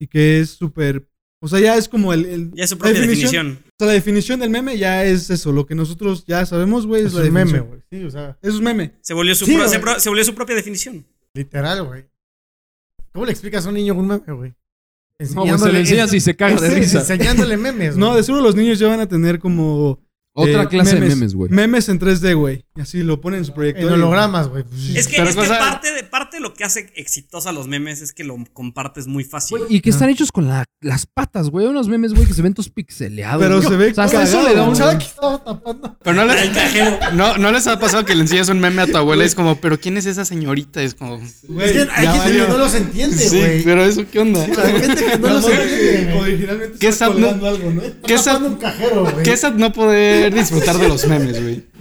y 0.00 0.06
que 0.06 0.40
es 0.40 0.50
súper... 0.50 1.06
O 1.44 1.48
sea, 1.48 1.60
ya 1.60 1.76
es 1.76 1.88
como 1.88 2.12
el... 2.12 2.24
el- 2.24 2.52
ya 2.54 2.64
es 2.64 2.70
su 2.70 2.78
propia 2.78 3.00
definición. 3.00 3.58
Sea, 3.84 3.88
la 3.88 3.92
definición 3.94 4.40
del 4.40 4.50
meme 4.50 4.78
ya 4.78 5.04
es 5.04 5.28
eso, 5.30 5.52
lo 5.52 5.66
que 5.66 5.74
nosotros 5.74 6.24
ya 6.26 6.44
sabemos, 6.46 6.86
güey, 6.86 7.02
es, 7.02 7.08
Es 7.08 7.14
la 7.14 7.22
un 7.24 7.32
meme, 7.32 7.60
güey. 7.60 7.80
Sí, 7.90 8.04
o 8.04 8.10
sea, 8.10 8.38
Eso 8.42 8.54
es 8.56 8.60
meme. 8.60 8.92
Se 9.00 9.14
volvió 9.14 9.34
su, 9.34 9.44
Sí, 9.44 9.52
pro- 9.52 9.60
güey. 9.64 9.70
se, 9.70 9.78
pro- 9.80 10.00
se 10.00 10.08
volvió 10.08 10.24
su 10.24 10.34
propia 10.34 10.54
definición. 10.56 11.04
literal, 11.34 11.84
güey. 11.84 12.04
¿Cómo 13.12 13.26
le 13.26 13.32
explicas 13.32 13.64
a 13.66 13.68
un 13.68 13.74
niño 13.74 13.94
un 13.94 14.06
meme, 14.06 14.32
güey? 14.32 14.54
No, 15.34 15.58
se 15.58 15.72
lo 15.72 15.78
enseñas 15.78 16.12
y 16.14 16.20
se 16.20 16.34
caga 16.34 16.60
de 16.60 16.70
risa. 16.74 17.00
Enseñándole 17.00 17.56
memes, 17.56 17.96
No, 17.96 18.06
güey. 18.08 18.16
de 18.18 18.22
seguro 18.24 18.42
los 18.42 18.56
niños 18.56 18.78
ya 18.78 18.88
van 18.88 19.00
a 19.00 19.06
tener 19.08 19.38
como... 19.38 20.00
Otra 20.34 20.62
eh, 20.62 20.68
clase 20.68 20.98
de 20.98 21.06
memes, 21.08 21.34
güey. 21.34 21.50
Memes 21.50 21.88
en 21.90 22.00
3D, 22.00 22.34
güey. 22.34 22.64
Y 22.74 22.80
así 22.80 23.02
lo 23.02 23.20
ponen 23.20 23.40
en 23.40 23.44
su 23.44 23.52
proyector. 23.52 23.82
En 23.84 23.90
y- 23.90 23.92
hologramas, 23.92 24.48
güey. 24.48 24.64
Es 24.94 25.06
que, 25.06 25.20
es 25.20 25.28
que 25.28 25.34
cosa- 25.34 25.58
parte, 25.58 25.92
de, 25.92 26.04
parte 26.04 26.38
de 26.38 26.40
lo 26.40 26.54
que 26.54 26.64
hace 26.64 26.90
exitosa 26.96 27.52
los 27.52 27.68
memes 27.68 28.00
es 28.00 28.14
que 28.14 28.24
lo 28.24 28.34
compartes 28.54 29.06
muy 29.06 29.24
fácil. 29.24 29.58
Y 29.68 29.80
que 29.82 29.90
están 29.90 30.08
hechos 30.08 30.32
con 30.32 30.48
la- 30.48 30.64
las 30.80 31.04
patas, 31.04 31.50
güey. 31.50 31.66
Unos 31.66 31.88
memes, 31.88 32.14
güey, 32.14 32.24
que 32.26 32.32
se 32.32 32.40
ven 32.40 32.54
todos 32.54 32.70
pixeleados. 32.70 33.42
Pero 33.42 33.60
se 33.60 33.76
ve 33.76 33.90
O 33.90 33.94
sea, 33.94 34.06
cagado, 34.06 34.22
eso 34.24 34.42
le 34.48 34.54
da 34.54 34.62
un... 34.62 34.68
güey. 34.68 34.78
¿Sabes 34.78 34.98
qué 35.00 35.04
estaba 35.04 35.44
tapando? 35.44 35.98
Pero 36.02 36.16
no 36.16 36.22
El 36.22 36.28
les, 36.28 36.48
cajero. 36.48 36.98
no, 37.12 37.36
no 37.36 37.52
les 37.52 37.66
ha 37.66 37.78
pasado 37.78 38.06
que 38.06 38.14
le 38.14 38.22
enseñas 38.22 38.48
un 38.48 38.58
meme 38.58 38.80
a 38.80 38.86
tu 38.86 38.96
abuela 38.96 39.22
y 39.22 39.26
es 39.26 39.34
como, 39.34 39.56
pero 39.60 39.78
¿quién 39.78 39.98
es 39.98 40.06
esa 40.06 40.24
señorita? 40.24 40.80
Es 40.82 40.94
como, 40.94 41.18
Güey, 41.48 41.66
Es 41.66 41.72
que 41.72 41.88
hay 41.92 42.06
gente 42.06 42.32
que 42.38 42.48
no 42.48 42.56
los 42.56 42.74
entiende, 42.74 43.18
sí, 43.18 43.36
güey. 43.38 43.62
pero 43.64 43.84
eso, 43.84 44.06
¿qué 44.10 44.18
onda? 44.18 44.44
Hay 44.44 44.80
gente 44.80 45.04
que 45.04 45.18
no 45.18 45.28
los 45.28 45.44
entiende, 45.46 46.06
que 46.10 46.18
originalmente 46.18 46.78
¿Qué 46.78 46.88
está 46.88 47.08
no? 47.08 47.12
colgando 47.12 47.46
algo, 47.48 47.70
¿no? 47.70 47.82
¿Qué 48.06 48.14
Está 48.14 48.22
sad, 48.22 48.32
tapando 48.32 48.48
un 48.48 48.56
cajero, 48.56 49.02
güey. 49.02 49.22
qué 49.24 49.36
sad 49.36 49.52
no 49.56 49.72
poder 49.74 50.32
disfrutar 50.34 50.78
de 50.78 50.88
los 50.88 51.06
memes, 51.06 51.42
güey? 51.42 51.71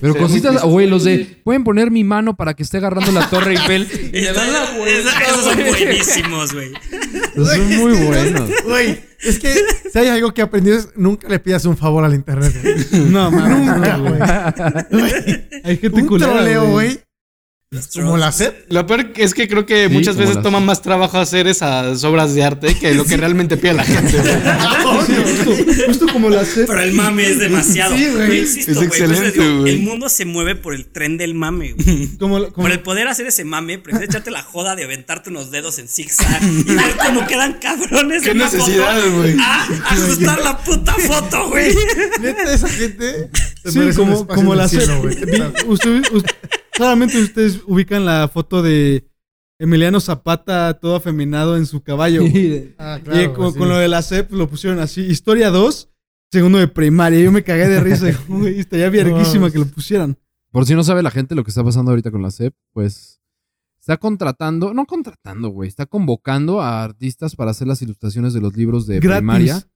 Pero 0.00 0.14
cositas, 0.18 0.62
güey, 0.62 0.88
los 0.88 1.04
de... 1.04 1.40
Pueden 1.44 1.64
poner 1.64 1.90
mi 1.90 2.04
mano 2.04 2.36
para 2.36 2.54
que 2.54 2.62
esté 2.62 2.78
agarrando 2.78 3.12
la 3.12 3.28
torre 3.30 3.52
Eiffel. 3.52 3.86
Y 4.12 4.20
le 4.20 4.32
dan 4.32 4.52
la 4.52 4.64
Esa- 4.64 4.76
vuelta, 4.78 5.10
esos 5.28 5.44
son 5.44 5.58
buenísimos, 5.58 6.52
güey. 6.52 6.70
Son 7.34 7.76
muy 7.78 7.92
buenos. 8.04 8.50
Güey, 8.64 9.00
es 9.20 9.38
que 9.38 9.54
si 9.92 9.98
hay 9.98 10.08
algo 10.08 10.34
que 10.34 10.42
aprendí 10.42 10.70
es 10.72 10.88
nunca 10.96 11.28
le 11.28 11.38
pidas 11.38 11.64
un 11.64 11.76
favor 11.76 12.04
al 12.04 12.14
internet. 12.14 12.52
güey. 12.62 13.04
No, 13.10 13.30
mames. 13.30 13.58
Nunca, 13.58 13.96
no, 13.96 14.98
güey. 14.98 15.10
Hay 15.64 15.76
gente 15.76 16.00
Un 16.02 16.06
culera, 16.08 16.32
troleo, 16.32 16.66
güey. 16.70 17.00
Como 17.94 18.16
la 18.16 18.32
sed. 18.32 18.52
Lo 18.68 18.84
peor 18.84 19.12
es 19.14 19.32
que 19.32 19.46
creo 19.46 19.64
que 19.64 19.86
Sí, 19.86 19.92
muchas 19.94 20.16
veces 20.16 20.42
toma 20.42 20.58
más 20.58 20.82
trabajo 20.82 21.18
hacer 21.18 21.46
esas 21.46 22.02
obras 22.02 22.34
de 22.34 22.42
arte 22.42 22.76
que 22.76 22.94
lo 22.94 23.04
que 23.04 23.16
realmente 23.16 23.56
pide 23.56 23.74
la 23.74 23.84
gente. 23.84 24.18
güey. 24.18 25.06
Sí, 25.06 25.14
justo, 25.46 25.84
justo 25.86 26.06
como 26.12 26.30
la 26.30 26.44
sed. 26.44 26.66
Pero 26.66 26.80
el 26.80 26.94
mame 26.94 27.30
es 27.30 27.38
demasiado. 27.38 27.94
Sí, 27.96 28.08
güey. 28.12 28.40
Insisto, 28.40 28.72
Es 28.72 28.76
güey, 28.78 28.88
excelente, 28.88 29.38
güey. 29.52 29.72
El 29.74 29.82
mundo 29.82 30.08
se 30.08 30.24
mueve 30.24 30.56
por 30.56 30.74
el 30.74 30.86
tren 30.86 31.16
del 31.16 31.34
mame, 31.36 31.74
güey. 31.74 32.08
Como, 32.18 32.38
como- 32.50 32.52
Por 32.54 32.72
el 32.72 32.80
poder 32.80 33.06
hacer 33.06 33.28
ese 33.28 33.44
mame, 33.44 33.78
prefieres 33.78 34.08
echarte 34.10 34.32
la 34.32 34.42
joda 34.42 34.74
de 34.74 34.82
aventarte 34.82 35.30
unos 35.30 35.52
dedos 35.52 35.78
en 35.78 35.86
zigzag 35.86 36.42
y 36.42 36.64
ver 36.74 36.96
cómo 37.06 37.24
quedan 37.28 37.52
cabrones 37.60 38.22
Qué 38.24 38.32
en 38.32 38.38
la 38.38 38.44
necesidad, 38.46 39.00
foto. 39.00 39.16
güey. 39.18 39.36
Ah, 39.38 39.68
ajustar 39.90 40.40
la 40.42 40.58
puta 40.58 40.94
foto, 40.94 41.48
güey. 41.50 41.72
Neta, 42.20 42.52
esa 42.52 42.68
gente. 42.68 43.30
se 43.64 43.70
Sí, 43.70 43.78
como, 43.96 44.26
como 44.26 44.56
la 44.56 44.66
sed. 44.66 44.80
cielo, 44.80 45.02
güey. 45.02 45.16
Usted- 45.68 46.02
us- 46.12 46.24
claramente 46.80 47.20
ustedes 47.22 47.60
ubican 47.66 48.06
la 48.06 48.26
foto 48.28 48.62
de 48.62 49.06
Emiliano 49.58 50.00
Zapata 50.00 50.72
todo 50.80 50.96
afeminado 50.96 51.58
en 51.58 51.66
su 51.66 51.82
caballo. 51.82 52.22
güey. 52.22 52.74
Ah, 52.78 52.98
y 53.04 53.28
con, 53.28 53.52
sí. 53.52 53.58
con 53.58 53.68
lo 53.68 53.76
de 53.76 53.88
la 53.88 54.00
CEP 54.00 54.32
lo 54.32 54.48
pusieron 54.48 54.78
así. 54.78 55.02
Historia 55.02 55.50
2, 55.50 55.90
segundo 56.32 56.58
de 56.58 56.68
primaria. 56.68 57.20
Yo 57.20 57.30
me 57.32 57.44
cagué 57.44 57.68
de 57.68 57.80
risa. 57.80 58.06
güey, 58.28 58.58
estaría 58.58 58.88
vierguísima 58.88 59.48
No, 59.48 59.52
que 59.52 59.58
lo 59.58 59.66
pusieran. 59.66 60.16
Por 60.50 60.64
si 60.64 60.74
no 60.74 60.82
sabe 60.82 61.02
la 61.02 61.10
gente 61.10 61.34
lo 61.34 61.44
que 61.44 61.50
está 61.50 61.62
pasando 61.62 61.90
ahorita 61.90 62.10
con 62.10 62.22
la 62.22 62.30
SEP, 62.30 62.54
pues 62.72 63.20
está 63.78 63.98
contratando, 63.98 64.72
no 64.72 64.86
contratando, 64.86 65.50
güey, 65.50 65.68
está 65.68 65.84
convocando 65.84 66.62
a 66.62 66.82
artistas 66.82 67.36
para 67.36 67.50
hacer 67.50 67.68
las 67.68 67.82
ilustraciones 67.82 68.32
de 68.32 68.40
los 68.40 68.56
libros 68.56 68.86
de 68.86 69.00
Gratis. 69.00 69.18
primaria 69.18 69.69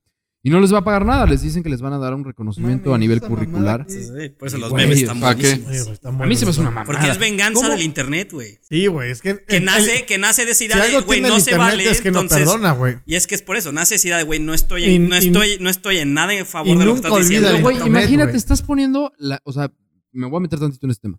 y 0.47 0.51
no 0.51 0.61
les 0.61 0.72
va 0.72 0.78
a 0.78 0.84
pagar 0.84 1.05
nada, 1.07 1.24
les 1.26 1.40
dicen 1.42 1.62
que 1.62 1.68
les 1.70 1.80
van 1.80 1.95
a 1.95 1.99
dar 1.99 2.12
un 2.14 2.22
reconocimiento 2.22 2.95
a 2.95 2.99
nivel 2.99 3.20
curricular. 3.20 3.86
que- 3.86 3.92
Sí, 3.95 4.28
Por 4.38 4.47
eso 4.49 4.59
los 4.59 4.70
Güey, 4.70 4.84
memes 4.84 5.01
están 5.03 5.18
¿para 5.18 5.34
qué? 5.34 5.57
güey, 5.57 5.78
A 6.22 6.26
mí 6.26 6.36
se 6.36 6.45
me 6.45 6.51
hace 6.51 6.61
una 6.61 6.70
mamada. 6.70 6.86
Porque 6.86 7.09
es 7.09 7.18
venganza 7.18 7.61
¿Cómo? 7.62 7.70
del 7.70 7.80
internet, 7.82 8.30
güey. 8.30 8.59
Sí, 8.61 8.86
güey. 8.86 9.11
Es 9.11 9.22
que. 9.22 9.42
Que 9.45 9.57
el- 9.57 9.64
nace, 9.64 10.01
el- 10.01 10.07
que 10.07 10.18
nace 10.18 10.45
de 10.45 10.51
esa 10.53 10.59
Si 10.59 10.64
idea 10.66 10.76
de, 10.84 11.01
güey, 11.01 11.20
no 11.22 11.40
se 11.40 11.57
vale. 11.57 11.88
es 11.90 12.01
que 12.03 12.11
no 12.11 12.20
entonces, 12.20 12.47
perdona, 12.47 12.72
güey. 12.72 12.97
y 13.07 13.14
es 13.14 13.26
que 13.26 13.34
es 13.34 13.42
por 13.42 13.57
eso, 13.57 13.72
nace 13.72 13.95
esa 13.97 14.07
idea 14.07 14.18
de, 14.18 14.24
güey, 14.24 14.38
no 14.38 14.55
estoy, 14.55 14.84
Y- 14.84 14.99
no, 14.99 15.16
y- 15.16 15.18
estoy, 15.26 15.57
no 15.61 15.70
estoy 15.70 15.97
en 15.97 16.12
nada 16.14 16.32
en 16.34 16.45
favor 16.47 16.68
y 16.76 16.78
de 16.78 16.84
lo 16.84 16.92
que 16.92 16.97
estás 17.01 17.18
diciendo. 17.18 17.49
olvida 17.49 17.51
Pero, 17.53 17.62
güey, 17.62 17.76
Internet, 17.76 18.01
imagínate, 18.03 18.30
güey. 18.32 18.36
estás 18.36 18.62
poniendo 18.62 19.12
la, 19.18 19.40
o 19.45 19.53
sea, 19.53 19.72
me 20.12 20.26
voy 20.28 20.36
a 20.36 20.40
meter 20.40 20.59
tantito 20.61 20.86
en 20.86 20.90
este 20.90 21.03
tema 21.09 21.18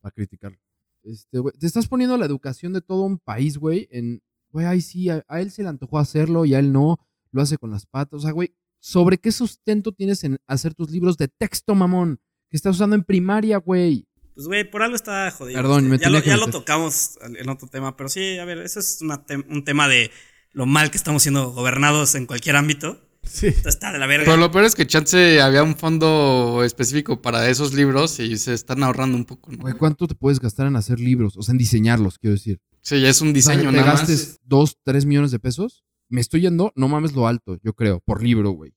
para 0.00 0.12
criticarlo. 0.12 0.58
Este, 1.04 1.38
güey, 1.38 1.54
te 1.58 1.66
estás 1.66 1.86
poniendo 1.86 2.16
la 2.18 2.26
educación 2.26 2.72
de 2.72 2.80
todo 2.80 3.02
un 3.04 3.18
país, 3.18 3.56
güey, 3.58 3.88
en, 3.92 4.20
güey, 4.50 4.66
ay 4.66 4.80
sí, 4.80 5.08
a, 5.08 5.24
a 5.28 5.40
él 5.40 5.50
se 5.52 5.62
le 5.62 5.68
antojó 5.68 5.98
hacerlo 5.98 6.44
y 6.44 6.54
a 6.54 6.58
él 6.58 6.72
no, 6.72 6.98
lo 7.32 7.42
hace 7.42 7.58
con 7.58 7.70
las 7.70 7.86
patas, 7.86 8.18
o 8.18 8.22
sea, 8.22 8.32
güey, 8.32 8.54
¿sobre 8.80 9.18
qué 9.18 9.32
sustento 9.32 9.92
tienes 9.92 10.24
en 10.24 10.38
hacer 10.46 10.74
tus 10.74 10.90
libros 10.90 11.16
de 11.16 11.28
texto, 11.28 11.74
mamón? 11.74 12.20
Que 12.50 12.56
estás 12.56 12.76
usando 12.76 12.96
en 12.96 13.04
primaria, 13.04 13.58
güey. 13.58 14.06
Pues, 14.34 14.46
güey, 14.46 14.68
por 14.70 14.82
algo 14.82 14.96
está 14.96 15.30
jodido. 15.30 15.58
Perdón, 15.60 15.88
me 15.88 15.98
ya 15.98 16.08
lo, 16.08 16.20
ya 16.22 16.36
lo 16.36 16.48
tocamos 16.48 17.18
en 17.22 17.48
otro 17.48 17.68
tema, 17.68 17.96
pero 17.96 18.08
sí, 18.08 18.38
a 18.38 18.44
ver, 18.44 18.58
eso 18.58 18.80
es 18.80 19.00
una 19.02 19.24
un 19.48 19.64
tema 19.64 19.86
de 19.86 20.10
lo 20.52 20.66
mal 20.66 20.90
que 20.90 20.96
estamos 20.96 21.22
siendo 21.22 21.50
gobernados 21.52 22.14
en 22.14 22.26
cualquier 22.26 22.56
ámbito. 22.56 22.98
Sí. 23.22 23.48
Esto 23.48 23.68
está 23.68 23.92
de 23.92 23.98
la 23.98 24.06
verga. 24.06 24.24
Pero 24.24 24.38
lo 24.38 24.50
peor 24.50 24.64
es 24.64 24.74
que 24.74 24.86
chance 24.86 25.42
había 25.42 25.62
un 25.62 25.76
fondo 25.76 26.62
específico 26.64 27.20
para 27.20 27.48
esos 27.50 27.74
libros 27.74 28.18
y 28.18 28.36
se 28.38 28.54
están 28.54 28.82
ahorrando 28.82 29.16
un 29.16 29.26
poco. 29.26 29.52
¿no? 29.52 29.58
Güey, 29.58 29.74
¿cuánto 29.74 30.06
te 30.08 30.14
puedes 30.14 30.40
gastar 30.40 30.66
en 30.66 30.76
hacer 30.76 30.98
libros? 30.98 31.36
O 31.36 31.42
sea, 31.42 31.52
en 31.52 31.58
diseñarlos, 31.58 32.18
quiero 32.18 32.34
decir. 32.34 32.60
Sí, 32.80 32.98
ya 33.00 33.10
es 33.10 33.20
un 33.20 33.28
O 33.28 33.30
sea, 33.32 33.34
diseño 33.34 33.70
te 33.70 33.76
nada 33.76 33.92
gastes 33.92 34.28
más. 34.28 34.40
dos, 34.42 34.78
tres 34.82 35.04
millones 35.04 35.30
de 35.32 35.38
pesos. 35.38 35.84
Me 36.10 36.20
estoy 36.20 36.42
yendo, 36.42 36.72
no 36.76 36.88
mames 36.88 37.12
lo 37.12 37.26
alto, 37.26 37.56
yo 37.62 37.72
creo, 37.72 38.00
por 38.04 38.22
libro, 38.22 38.50
güey. 38.50 38.74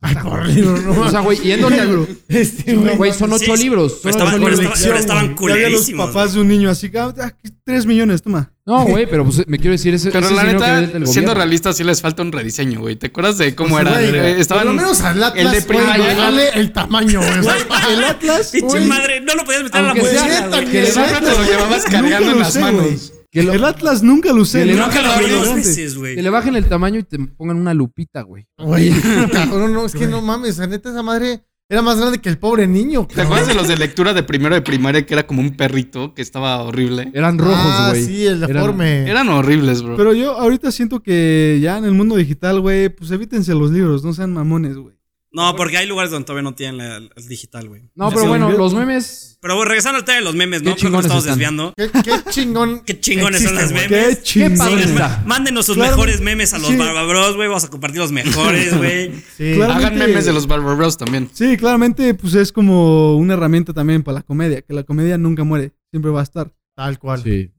Ay, 0.00 0.16
por 0.22 0.46
libro, 0.46 0.76
no 0.82 1.00
O 1.00 1.08
sea, 1.08 1.20
güey, 1.20 1.38
yéndole 1.38 1.80
al- 1.80 2.06
Este, 2.28 2.74
güey. 2.74 3.10
Son 3.14 3.32
ocho 3.32 3.56
Sí, 3.56 3.62
libros. 3.62 3.92
Son 3.92 4.00
Pero 4.02 4.10
estaban, 4.10 4.34
ocho 4.34 4.48
libros. 4.50 4.60
estaban- 4.78 4.98
estaban 4.98 5.20
había 5.22 5.30
los 5.30 5.38
culerísimos. 5.40 6.06
papás 6.08 6.34
de 6.34 6.40
un 6.42 6.48
niño 6.48 6.68
así. 6.68 6.90
que, 6.90 6.98
ah, 6.98 7.14
aquí, 7.20 7.54
tres 7.64 7.86
millones, 7.86 8.20
toma. 8.20 8.52
No, 8.66 8.84
güey, 8.84 9.06
pero 9.08 9.24
pues, 9.24 9.46
me 9.48 9.56
quiero 9.58 9.72
decir, 9.72 9.94
ese, 9.94 10.10
Pero 10.10 10.26
ese 10.26 10.34
la 10.34 10.44
neta, 10.44 11.06
siendo 11.06 11.32
realistas, 11.32 11.78
sí 11.78 11.84
les 11.84 12.02
falta 12.02 12.20
un 12.22 12.32
rediseño, 12.32 12.80
güey. 12.80 12.96
¿Te 12.96 13.06
acuerdas 13.06 13.38
de 13.38 13.54
cómo 13.54 13.76
Pues, 13.76 13.82
era? 13.86 13.92
güey, 13.92 14.14
Eh, 14.14 14.40
Estaban, 14.40 14.64
Por 14.66 14.74
lo 14.74 14.82
menos 14.82 15.00
al 15.00 15.22
Atlas. 15.22 15.46
el 15.46 15.52
de 15.52 15.62
primaria. 15.66 16.06
bájale 16.14 16.48
el 16.54 16.72
tamaño, 16.72 17.20
güey. 17.20 17.56
El 17.92 18.04
Atlas. 18.04 18.50
Pinche 18.50 18.66
Güey. 18.66 18.86
madre, 18.86 19.20
no 19.22 19.34
lo 19.34 19.44
podías 19.44 19.62
meter 19.62 19.80
a 19.80 19.82
la 19.84 19.90
Aunque 19.92 20.06
sea- 20.06 20.20
mochila, 20.22 20.48
güey. 20.48 20.70
que 20.70 20.86
siempre 20.86 21.14
te 21.20 21.30
lo 21.38 21.44
llevabas 21.44 21.84
cargando 21.84 22.30
en 22.32 22.38
las 22.40 22.56
manos. 22.56 23.12
Que, 23.34 23.42
lo- 23.42 23.52
El 23.52 23.64
Atlas 23.64 24.02
nunca 24.02 24.32
lo 24.32 24.42
usé. 24.42 24.60
Que 24.60 24.66
le- 24.66 24.74
nunca 24.76 25.02
lo 25.02 25.10
abrí 25.10 25.24
abrí 25.26 25.34
dos 25.34 25.44
grande. 25.44 25.60
veces, 25.62 25.96
güey. 25.98 26.14
que 26.16 26.22
le 26.22 26.30
bajen 26.30 26.54
el 26.56 26.66
tamaño 26.66 27.00
y 27.00 27.02
te 27.02 27.18
pongan 27.18 27.56
una 27.58 27.74
lupita, 27.74 28.22
güey. 28.22 28.46
Güey, 28.58 28.90
cabrón, 29.32 29.72
no, 29.72 29.84
es 29.86 29.92
que 29.94 30.06
no 30.06 30.22
mames, 30.22 30.58
la 30.58 30.66
neta 30.68 30.90
esa 30.90 31.02
madre 31.02 31.44
era 31.68 31.82
más 31.82 31.98
grande 31.98 32.18
que 32.20 32.28
el 32.28 32.38
pobre 32.38 32.66
niño. 32.68 33.08
¿Te 33.12 33.22
acuerdas 33.22 33.48
de 33.48 33.54
los 33.54 33.66
de 33.66 33.76
lectura 33.76 34.12
de 34.14 34.22
primero 34.22 34.54
de 34.54 34.62
primaria 34.62 35.04
que 35.04 35.14
era 35.14 35.26
como 35.26 35.40
un 35.40 35.56
perrito 35.56 36.14
que 36.14 36.22
estaba 36.22 36.62
horrible? 36.62 37.10
Eran 37.14 37.38
rojos, 37.38 37.56
Ah, 37.58 37.88
güey. 37.90 38.04
sí, 38.04 38.24
el 38.26 38.42
Eran- 38.44 38.52
deforme. 38.52 39.10
Eran 39.10 39.28
horribles, 39.30 39.82
bro. 39.82 39.96
Pero 39.96 40.12
yo 40.12 40.38
ahorita 40.38 40.70
siento 40.70 41.02
que 41.02 41.58
ya 41.60 41.76
en 41.78 41.84
el 41.86 41.92
mundo 41.92 42.16
digital, 42.16 42.60
güey, 42.60 42.88
pues 42.90 43.10
evítense 43.10 43.52
los 43.54 43.70
libros, 43.72 44.04
no 44.04 44.12
sean 44.12 44.32
mamones, 44.32 44.76
güey. 44.76 44.94
No, 45.34 45.56
porque 45.56 45.76
hay 45.76 45.86
lugares 45.86 46.10
donde 46.12 46.24
todavía 46.26 46.42
no 46.48 46.54
tienen 46.54 46.78
la- 46.78 46.96
el 46.96 47.28
digital, 47.28 47.68
güey. 47.68 47.82
No, 47.94 48.08
pero 48.10 48.28
bueno, 48.28 48.50
los 48.52 48.72
memes. 48.72 49.36
Pero 49.42 49.56
bueno, 49.56 49.68
regresando 49.68 49.98
al 49.98 50.04
tema 50.04 50.18
de 50.18 50.24
los 50.24 50.34
memes, 50.34 50.62
Qué 50.62 50.68
¿no? 50.70 50.76
Creo 50.76 50.90
que 50.90 50.92
nos 50.96 51.04
chingones 51.04 51.06
estamos 51.06 51.24
están. 51.24 51.38
desviando. 51.38 51.74
¿Qué, 51.76 51.90
qué 52.24 52.30
chingón. 52.30 52.80
Qué 52.84 53.00
chingones 53.00 53.42
son 53.42 53.54
los 53.56 53.72
güey. 53.72 53.88
memes. 53.88 54.16
Qué 54.18 54.22
chingón. 54.22 54.56
padre 54.58 54.84
está. 54.84 55.22
Mándenos 55.26 55.66
sus 55.66 55.74
Claro, 55.76 55.90
mejores 55.90 56.20
memes 56.20 56.54
a 56.54 56.58
los 56.58 56.68
sí. 56.68 56.76
Barbabros, 56.76 57.36
güey. 57.36 57.48
Vamos 57.48 57.64
a 57.64 57.68
compartir 57.68 58.00
los 58.00 58.12
mejores, 58.12 58.74
güey. 58.78 59.12
Sí. 59.36 59.54
Claro. 59.56 59.72
Hagan 59.72 59.78
claramente- 59.80 60.06
memes 60.06 60.24
de 60.24 60.32
los 60.32 60.46
Barber 60.46 60.76
Bros 60.76 60.96
también. 60.96 61.28
Sí, 61.32 61.56
claramente, 61.56 62.14
pues 62.14 62.34
es 62.34 62.52
como 62.52 63.16
una 63.16 63.34
herramienta 63.34 63.72
también 63.74 64.02
para 64.02 64.18
la 64.18 64.22
comedia, 64.22 64.62
que 64.62 64.72
la 64.72 64.84
comedia 64.84 65.18
nunca 65.18 65.42
muere, 65.44 65.72
siempre 65.90 66.10
va 66.12 66.20
a 66.20 66.24
estar. 66.24 66.50
Tal 66.76 66.98
cual. 66.98 67.22
Sí. 67.22 67.50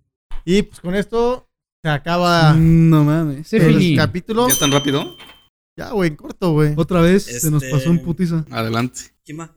Y 0.45 0.61
pues 0.63 0.79
con 0.79 0.95
esto 0.95 1.49
se 1.83 1.89
acaba 1.89 2.53
No 2.53 3.03
mames. 3.03 3.47
Sí, 3.47 3.57
el 3.57 3.75
Fini. 3.77 3.95
capítulo. 3.95 4.47
¿Ya 4.49 4.55
tan 4.57 4.71
rápido? 4.71 5.15
Ya, 5.77 5.89
güey, 5.91 6.09
en 6.11 6.15
corto, 6.15 6.51
güey. 6.53 6.73
Otra 6.77 7.01
vez 7.01 7.23
se 7.25 7.51
nos 7.51 7.61
Este- 7.63 7.75
pasó 7.75 7.89
un 7.91 7.99
putiza. 8.03 8.45
Adelante. 8.51 9.01
¿Quién 9.25 9.39
va? 9.39 9.53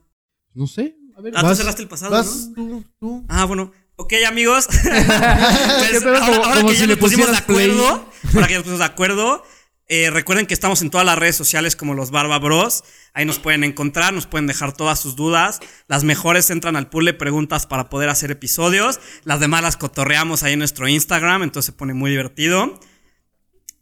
No 0.53 0.67
sé. 0.67 0.95
A 1.15 1.21
ver. 1.21 1.33
Ah, 1.35 1.41
tú 1.47 1.55
cerraste 1.55 1.81
el 1.81 1.87
pasado, 1.87 2.11
Vas 2.11 2.47
¿no? 2.49 2.53
tú, 2.55 2.85
tú. 2.99 3.25
Ah, 3.29 3.45
bueno. 3.45 3.71
Ok, 3.95 4.13
amigos. 4.27 4.67
Pues, 4.83 6.03
ahora, 6.05 6.19
Como- 6.19 6.43
ahora 6.45 6.55
como 6.61 6.69
que 6.69 6.75
si 6.75 6.81
ya 6.81 6.87
le 6.87 6.93
nos 6.95 6.99
pusimos 6.99 7.31
de 7.31 7.37
acuerdo, 7.37 7.87
ahora 8.33 8.47
que 8.47 8.53
ya 8.53 8.57
nos 8.59 8.63
pusimos 8.63 8.79
de 8.79 8.85
acuerdo, 8.85 9.43
eh, 9.87 10.09
recuerden 10.11 10.45
que 10.45 10.53
estamos 10.53 10.81
en 10.81 10.89
todas 10.89 11.05
las 11.05 11.17
redes 11.17 11.35
sociales 11.35 11.75
como 11.75 11.93
los 11.93 12.11
Barba 12.11 12.37
Bros. 12.39 12.83
Ahí 13.13 13.25
nos 13.25 13.39
pueden 13.39 13.63
encontrar, 13.63 14.13
nos 14.13 14.27
pueden 14.27 14.45
dejar 14.47 14.73
todas 14.75 14.99
sus 14.99 15.15
dudas. 15.15 15.59
Las 15.87 16.03
mejores 16.03 16.49
entran 16.51 16.75
al 16.75 16.89
pool 16.89 17.05
de 17.05 17.13
preguntas 17.13 17.65
para 17.65 17.89
poder 17.89 18.09
hacer 18.09 18.29
episodios. 18.31 18.99
Las 19.23 19.39
demás 19.39 19.61
las 19.63 19.77
cotorreamos 19.77 20.43
ahí 20.43 20.53
en 20.53 20.59
nuestro 20.59 20.87
Instagram, 20.87 21.43
entonces 21.43 21.67
se 21.67 21.71
pone 21.77 21.93
muy 21.93 22.11
divertido. 22.11 22.79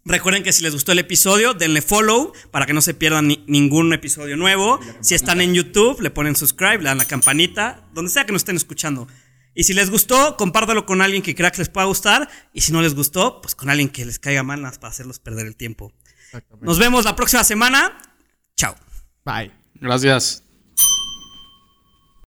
Recuerden 0.07 0.41
que 0.43 0.53
si 0.53 0.63
les 0.63 0.73
gustó 0.73 0.91
el 0.93 0.99
episodio, 0.99 1.53
denle 1.53 1.81
follow 1.81 2.31
para 2.51 2.65
que 2.65 2.73
no 2.73 2.81
se 2.81 2.93
pierdan 2.93 3.27
ni- 3.27 3.43
ningún 3.47 3.91
episodio 3.93 4.37
nuevo. 4.37 4.79
Si 5.01 5.15
están 5.15 5.41
en 5.41 5.53
YouTube, 5.53 5.99
le 6.01 6.09
ponen 6.11 6.35
subscribe, 6.35 6.77
le 6.79 6.85
dan 6.85 6.97
la 6.97 7.05
campanita, 7.05 7.87
donde 7.93 8.09
sea 8.09 8.25
que 8.25 8.31
nos 8.31 8.41
estén 8.41 8.55
escuchando. 8.55 9.07
Y 9.53 9.63
si 9.63 9.73
les 9.73 9.89
gustó, 9.89 10.37
compártelo 10.37 10.85
con 10.85 11.01
alguien 11.01 11.21
que 11.23 11.33
crea 11.35 11.51
que 11.51 11.57
les 11.57 11.69
pueda 11.69 11.87
gustar. 11.87 12.29
Y 12.53 12.61
si 12.61 12.71
no 12.71 12.81
les 12.81 12.93
gustó, 12.95 13.41
pues 13.41 13.55
con 13.55 13.69
alguien 13.69 13.89
que 13.89 14.05
les 14.05 14.19
caiga 14.19 14.43
mal 14.43 14.61
para 14.61 14.87
hacerlos 14.89 15.19
perder 15.19 15.45
el 15.47 15.55
tiempo. 15.55 15.91
Nos 16.61 16.77
vemos 16.79 17.05
la 17.05 17.15
próxima 17.15 17.43
semana. 17.43 17.97
Chao. 18.55 18.75
Bye. 19.25 19.51
Gracias. 19.75 20.46